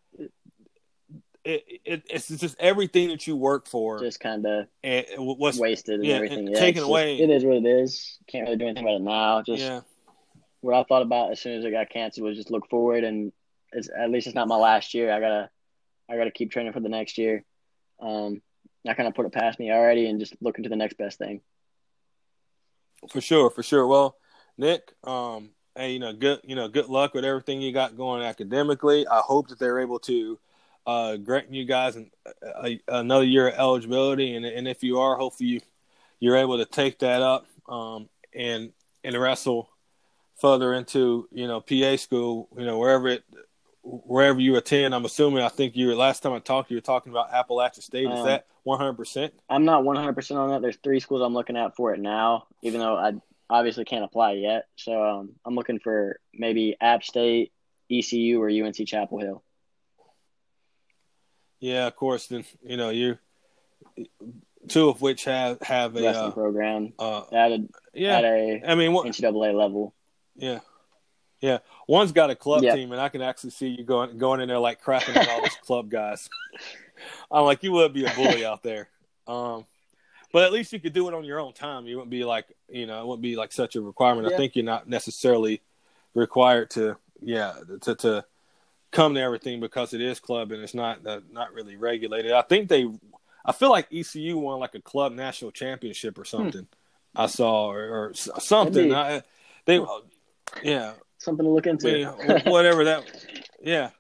it, 1.45 1.65
it, 1.85 2.03
it's 2.11 2.29
just 2.29 2.57
everything 2.59 3.09
that 3.09 3.27
you 3.27 3.37
work 3.37 3.67
for 3.67 3.99
just 4.01 4.21
kind 4.21 4.45
of 4.47 4.67
what's 5.17 5.59
wasted 5.59 5.97
and 5.97 6.05
yeah, 6.05 6.17
everything. 6.17 6.41
and 6.41 6.49
Yeah, 6.51 6.61
taken 6.61 6.81
just- 6.81 6.89
away. 6.89 7.19
it 7.21 7.31
is 7.31 7.45
what 7.45 7.57
it 7.57 7.67
is. 7.67 8.19
Can't 8.27 8.45
really 8.45 8.59
do 8.59 8.65
anything 8.67 8.85
about 8.85 8.97
it 8.97 9.03
now. 9.03 9.43
Just 9.43 9.63
yeah 9.63 9.81
what 10.61 10.75
I 10.75 10.83
thought 10.85 11.03
about 11.03 11.31
as 11.31 11.41
soon 11.41 11.59
as 11.59 11.65
I 11.65 11.71
got 11.71 11.89
canceled 11.91 12.27
was 12.27 12.37
just 12.37 12.51
look 12.51 12.69
forward 12.69 13.05
and 13.05 13.33
it's 13.73 13.89
at 13.97 14.11
least 14.11 14.27
it's 14.27 14.35
not 14.35 14.49
my 14.49 14.57
last 14.57 14.93
year. 14.95 15.13
I 15.13 15.21
gotta 15.21 15.51
I 16.11 16.17
gotta 16.17 16.31
keep 16.31 16.51
training 16.51 16.73
for 16.73 16.81
the 16.81 16.89
next 16.89 17.19
year. 17.19 17.45
Um, 18.01 18.43
not 18.85 18.97
gonna 18.97 19.13
put 19.13 19.27
it 19.27 19.33
past 19.33 19.59
me 19.59 19.71
already 19.71 20.09
and 20.09 20.19
just 20.21 20.35
look 20.41 20.57
into 20.59 20.69
the 20.69 20.77
next 20.77 20.99
best 20.99 21.19
thing. 21.19 21.41
for 23.11 23.21
sure 23.21 23.51
for 23.51 23.63
sure. 23.63 23.87
Well, 23.87 24.17
Nick, 24.57 24.93
um, 25.05 25.51
hey, 25.79 25.93
you 25.93 25.99
know, 26.01 26.13
good 26.13 26.41
you 26.45 26.57
know, 26.57 26.69
good 26.69 26.89
luck 26.89 27.15
with 27.15 27.25
everything 27.25 27.63
you 27.63 27.73
got 27.73 27.97
going 27.97 28.23
academically. 28.23 29.07
I 29.07 29.21
hope 29.21 29.49
that 29.49 29.59
they're 29.59 29.79
able 29.79 30.01
to 30.01 30.39
uh, 30.87 31.17
grant 31.17 31.53
you 31.55 31.65
guys 31.65 31.97
an, 31.97 32.11
a, 32.65 32.81
another 32.89 33.25
year 33.25 33.49
of 33.49 33.55
eligibility, 33.55 34.35
and 34.35 34.45
and 34.45 34.67
if 34.67 34.83
you 34.83 34.99
are, 34.99 35.17
hopefully 35.17 35.49
you 35.49 35.61
you're 36.21 36.37
able 36.37 36.59
to 36.59 36.65
take 36.65 36.99
that 36.99 37.23
up 37.23 37.47
um, 37.69 38.09
and 38.35 38.73
and 39.05 39.17
wrestle 39.17 39.71
further 40.41 40.75
into 40.75 41.29
you 41.31 41.47
know 41.47 41.61
PA 41.61 41.97
school, 41.97 42.49
you 42.59 42.67
know 42.67 42.79
wherever 42.79 43.09
it 43.09 43.25
wherever 43.83 44.41
you 44.41 44.57
attend. 44.57 44.95
I'm 44.95 45.05
assuming. 45.05 45.43
I 45.43 45.49
think 45.49 45.77
you 45.77 45.87
were 45.87 45.95
last 45.95 46.23
time 46.23 46.33
I 46.33 46.41
talked, 46.41 46.71
you 46.71 46.77
were 46.77 46.83
talking 46.83 47.13
about 47.13 47.33
Appalachian 47.33 47.83
State. 47.83 48.11
Is 48.11 48.21
Um, 48.21 48.27
that 48.27 48.47
100? 48.65 48.95
percent 48.95 49.35
I'm 49.49 49.65
not 49.65 49.85
100 49.85 50.13
percent 50.15 50.41
on 50.41 50.51
that. 50.51 50.61
There's 50.63 50.77
three 50.83 51.01
schools 51.01 51.23
I'm 51.23 51.35
looking 51.35 51.57
at 51.57 51.77
for 51.77 51.95
it 51.95 52.01
now, 52.01 52.47
even 52.63 52.81
though 52.81 52.97
I 52.97 53.13
obviously 53.51 53.85
can't 53.85 54.05
apply 54.05 54.33
yet. 54.33 54.67
So 54.77 55.03
um, 55.03 55.31
I'm 55.45 55.55
looking 55.55 55.79
for 55.79 56.21
maybe 56.35 56.77
App 56.81 57.03
State, 57.03 57.53
ECU, 57.91 58.41
or 58.41 58.49
UNC 58.49 58.87
Chapel 58.87 59.19
Hill. 59.19 59.43
Yeah, 61.61 61.87
of 61.87 61.97
course. 61.97 62.27
Then 62.27 62.45
you 62.63 62.77
know 62.77 62.91
you 62.91 63.19
two 64.69 64.89
of 64.89 65.01
which 65.01 65.25
have 65.25 65.61
have 65.63 65.97
a 65.97 66.03
Wrestling 66.03 66.31
uh, 66.31 66.35
program 66.35 66.93
uh, 66.99 67.23
at 67.33 67.53
a 67.53 67.69
yeah. 67.95 68.19
at 68.19 68.25
a 68.25 68.63
I 68.67 68.75
mean, 68.75 68.93
what, 68.93 69.07
NCAA 69.07 69.55
level. 69.55 69.95
yeah, 70.37 70.61
yeah. 71.41 71.59
One's 71.89 72.13
got 72.13 72.31
a 72.31 72.37
club 72.37 72.63
Yeah. 72.63 72.75
team, 72.75 72.93
and 72.93 73.01
I 73.01 73.09
can 73.09 73.23
actually 73.23 73.51
see 73.51 73.69
you 73.69 73.85
going 73.85 74.19
going 74.19 74.41
in 74.41 74.49
there 74.49 74.59
like 74.59 74.83
crapping 74.83 75.17
on 75.17 75.29
all 75.29 75.41
those 75.41 75.57
club 75.65 75.91
guys. 75.91 76.29
I'm 77.31 77.45
like, 77.45 77.63
you 77.63 77.73
would 77.73 77.93
be 77.93 78.05
a 78.05 78.15
bully 78.15 78.45
out 78.45 78.63
there. 78.63 78.89
Um, 79.27 79.67
but 80.33 80.45
at 80.45 80.53
least 80.53 80.73
you 80.73 80.81
could 80.81 80.93
do 80.93 81.09
it 81.09 81.15
on 81.15 81.25
your 81.25 81.41
own 81.41 81.53
time. 81.53 81.87
You 81.87 81.97
wouldn't 81.97 82.11
be 82.11 82.25
like, 82.25 82.47
you 82.69 82.87
know, 82.87 83.01
it 83.01 83.07
wouldn't 83.07 83.23
be 83.23 83.37
like 83.37 83.53
such 83.53 83.77
a 83.77 83.81
requirement. 83.81 84.33
I 84.33 84.37
think 84.37 84.57
you're 84.57 84.65
not 84.65 84.89
necessarily 84.89 85.63
required 86.15 86.71
to, 86.71 86.97
yeah, 87.21 87.55
to 87.83 87.95
to 87.97 88.25
come 88.91 89.15
to 89.15 89.21
everything 89.21 89.61
because 89.61 89.93
it 89.95 90.01
is 90.01 90.21
club 90.21 90.53
and 90.53 90.63
it's 90.63 90.75
not 90.75 91.07
uh, 91.07 91.21
not 91.31 91.53
really 91.53 91.77
regulated. 91.77 92.33
I 92.33 92.43
think 92.43 92.69
they, 92.69 92.87
I 93.45 93.53
feel 93.53 93.71
like 93.71 93.93
ECU 93.93 94.39
won 94.39 94.61
like 94.61 94.75
a 94.75 94.81
club 94.81 95.13
national 95.13 95.53
championship 95.53 96.19
or 96.19 96.25
something. 96.25 96.67
I 97.17 97.27
saw 97.27 97.71
or, 97.73 97.89
or 97.89 98.15
something. 98.15 98.95
I, 98.95 99.23
they, 99.65 99.85
yeah, 100.63 100.93
Something 101.19 101.47
to 101.47 101.51
look 101.51 101.67
into. 101.67 101.87
mean, 101.87 102.41
whatever 102.45 102.85
that. 102.85 103.05
Yeah, 103.61 103.91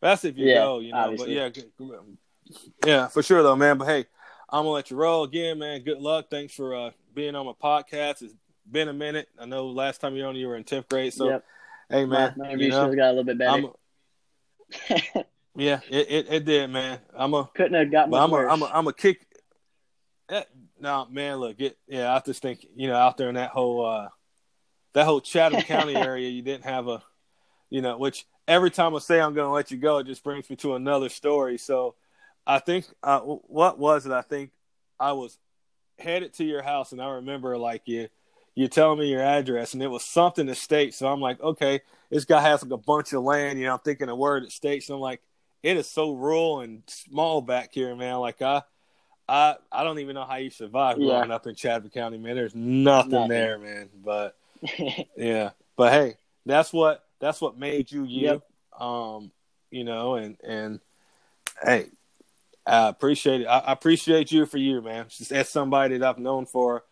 that's 0.00 0.24
if 0.24 0.36
you 0.36 0.46
Yeah, 0.46 0.54
go, 0.56 0.78
you 0.80 0.92
know. 0.92 0.98
obviously. 0.98 1.34
But 1.34 1.56
yeah, 1.80 1.96
yeah, 2.84 3.06
for 3.08 3.22
sure 3.22 3.42
though, 3.42 3.56
man. 3.56 3.78
But 3.78 3.86
hey, 3.86 4.04
I'm 4.48 4.60
gonna 4.60 4.70
let 4.70 4.90
you 4.90 4.96
roll 4.96 5.24
again, 5.24 5.58
man. 5.58 5.82
Good 5.82 6.00
luck. 6.00 6.26
Thanks 6.30 6.54
for 6.54 6.74
uh, 6.74 6.90
being 7.14 7.34
on 7.34 7.46
my 7.46 7.52
podcast. 7.52 8.22
It's 8.22 8.34
been 8.70 8.88
a 8.88 8.92
minute. 8.92 9.28
I 9.38 9.46
know 9.46 9.66
last 9.66 10.00
time 10.00 10.14
you 10.14 10.22
were 10.22 10.28
on, 10.28 10.36
you 10.36 10.46
were 10.46 10.56
in 10.56 10.64
tenth 10.64 10.88
grade. 10.88 11.12
So 11.12 11.30
yep. 11.30 11.44
hey, 11.90 12.04
man, 12.04 12.34
my, 12.36 12.48
my 12.48 12.54
you 12.54 12.68
know, 12.68 12.94
got 12.94 13.08
a 13.08 13.12
little 13.12 13.24
bit 13.24 13.38
better. 13.38 15.24
Yeah, 15.56 15.80
it, 15.88 16.10
it 16.10 16.26
it 16.28 16.44
did, 16.44 16.68
man. 16.68 16.98
I'm 17.16 17.32
a, 17.32 17.48
Couldn't 17.54 17.74
have 17.74 17.90
got 17.90 18.10
much 18.10 18.20
I'm 18.20 18.30
worse. 18.30 18.52
I'm 18.52 18.62
a, 18.62 18.66
I'm 18.66 18.86
a 18.88 18.92
kick. 18.92 19.26
Eh, 20.28 20.42
no, 20.80 21.06
man, 21.10 21.36
look, 21.36 21.58
it, 21.60 21.78
yeah, 21.88 22.14
I 22.14 22.20
just 22.20 22.42
think 22.42 22.66
you 22.76 22.88
know 22.88 22.96
out 22.96 23.16
there 23.16 23.30
in 23.30 23.36
that 23.36 23.50
whole 23.50 23.86
uh, 23.86 24.08
that 24.92 25.06
whole 25.06 25.20
Chatham 25.20 25.60
County 25.62 25.96
area, 25.96 26.28
you 26.28 26.42
didn't 26.42 26.64
have 26.64 26.88
a, 26.88 27.02
you 27.70 27.80
know, 27.80 27.96
which 27.96 28.26
every 28.46 28.70
time 28.70 28.94
I 28.94 28.98
say 28.98 29.18
I'm 29.18 29.34
going 29.34 29.46
to 29.46 29.52
let 29.52 29.70
you 29.70 29.78
go, 29.78 29.98
it 29.98 30.06
just 30.06 30.22
brings 30.22 30.48
me 30.50 30.56
to 30.56 30.74
another 30.74 31.08
story. 31.08 31.58
So, 31.58 31.94
I 32.46 32.58
think 32.60 32.86
uh, 33.02 33.20
what 33.20 33.78
was 33.78 34.06
it? 34.06 34.12
I 34.12 34.22
think 34.22 34.50
I 35.00 35.12
was 35.12 35.38
headed 35.98 36.34
to 36.34 36.44
your 36.44 36.62
house, 36.62 36.92
and 36.92 37.00
I 37.02 37.08
remember 37.10 37.56
like 37.58 37.82
you, 37.86 38.08
you 38.54 38.68
telling 38.68 38.98
me 39.00 39.10
your 39.10 39.22
address, 39.22 39.74
and 39.74 39.82
it 39.82 39.88
was 39.88 40.04
something 40.04 40.46
to 40.46 40.54
state. 40.54 40.94
So 40.94 41.08
I'm 41.08 41.20
like, 41.20 41.40
okay, 41.40 41.80
this 42.10 42.24
guy 42.24 42.40
has 42.40 42.62
like 42.62 42.72
a 42.72 42.76
bunch 42.76 43.12
of 43.12 43.22
land. 43.22 43.58
You 43.58 43.66
know, 43.66 43.72
I'm 43.74 43.78
thinking 43.80 44.08
a 44.08 44.14
word 44.16 44.44
at 44.44 44.52
states, 44.52 44.88
and 44.88 44.94
I'm 44.94 45.00
like, 45.00 45.20
it 45.62 45.76
is 45.76 45.88
so 45.88 46.12
rural 46.12 46.60
and 46.60 46.82
small 46.86 47.40
back 47.40 47.70
here, 47.72 47.94
man. 47.96 48.16
Like 48.16 48.40
I. 48.42 48.62
I 49.28 49.56
I 49.72 49.82
don't 49.82 49.98
even 49.98 50.14
know 50.14 50.24
how 50.24 50.36
you 50.36 50.50
survive 50.50 50.98
Yeah. 50.98 51.06
growing 51.16 51.32
up 51.32 51.48
in 51.48 51.56
Chatham 51.56 51.90
County, 51.90 52.16
man. 52.16 52.36
There's 52.36 52.54
nothing, 52.54 53.10
Nothing. 53.10 53.28
there, 53.28 53.58
man. 53.58 53.90
But 54.04 54.36
yeah, 55.16 55.50
but 55.74 55.92
hey, 55.92 56.14
that's 56.44 56.72
what 56.72 57.02
that's 57.18 57.40
what 57.40 57.58
made 57.58 57.90
you 57.90 58.04
you. 58.04 58.20
Yep. 58.24 58.80
Um, 58.80 59.32
you 59.72 59.82
know, 59.82 60.14
and 60.14 60.36
and 60.46 60.78
hey, 61.60 61.86
I 62.66 62.88
appreciate 62.88 63.42
it. 63.42 63.46
I, 63.46 63.58
I 63.58 63.72
appreciate 63.72 64.32
you 64.32 64.44
for 64.46 64.58
you, 64.58 64.82
man. 64.82 65.06
Just 65.08 65.32
as 65.32 65.48
somebody 65.48 65.98
that 65.98 66.08
I've 66.08 66.18
known 66.18 66.46
for 66.46 66.84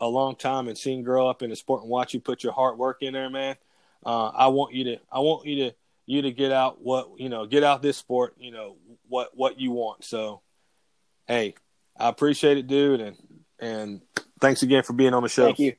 a 0.00 0.06
long 0.06 0.36
time 0.36 0.68
and 0.68 0.76
seen 0.76 1.02
grow 1.02 1.28
up 1.28 1.42
in 1.42 1.50
the 1.50 1.56
sport 1.56 1.82
and 1.82 1.90
watch 1.90 2.12
you 2.12 2.20
put 2.20 2.42
your 2.42 2.52
hard 2.52 2.76
work 2.76 3.02
in 3.02 3.12
there, 3.12 3.30
man. 3.30 3.56
Uh, 4.04 4.28
I 4.28 4.48
want 4.48 4.74
you 4.74 4.84
to 4.84 4.96
I 5.10 5.20
want 5.20 5.46
you 5.46 5.64
to 5.64 5.74
you 6.06 6.22
to 6.22 6.32
get 6.32 6.52
out 6.52 6.82
what 6.82 7.08
you 7.18 7.28
know, 7.28 7.46
get 7.46 7.62
out 7.62 7.82
this 7.82 7.96
sport, 7.96 8.34
you 8.38 8.50
know, 8.50 8.76
what 9.08 9.30
what 9.34 9.60
you 9.60 9.70
want. 9.70 10.04
So 10.04 10.42
hey, 11.26 11.54
I 11.96 12.08
appreciate 12.08 12.58
it, 12.58 12.66
dude, 12.66 13.00
and 13.00 13.16
and 13.58 14.00
thanks 14.40 14.62
again 14.62 14.82
for 14.82 14.92
being 14.92 15.14
on 15.14 15.22
the 15.22 15.28
show. 15.28 15.46
Thank 15.46 15.60
you. 15.60 15.74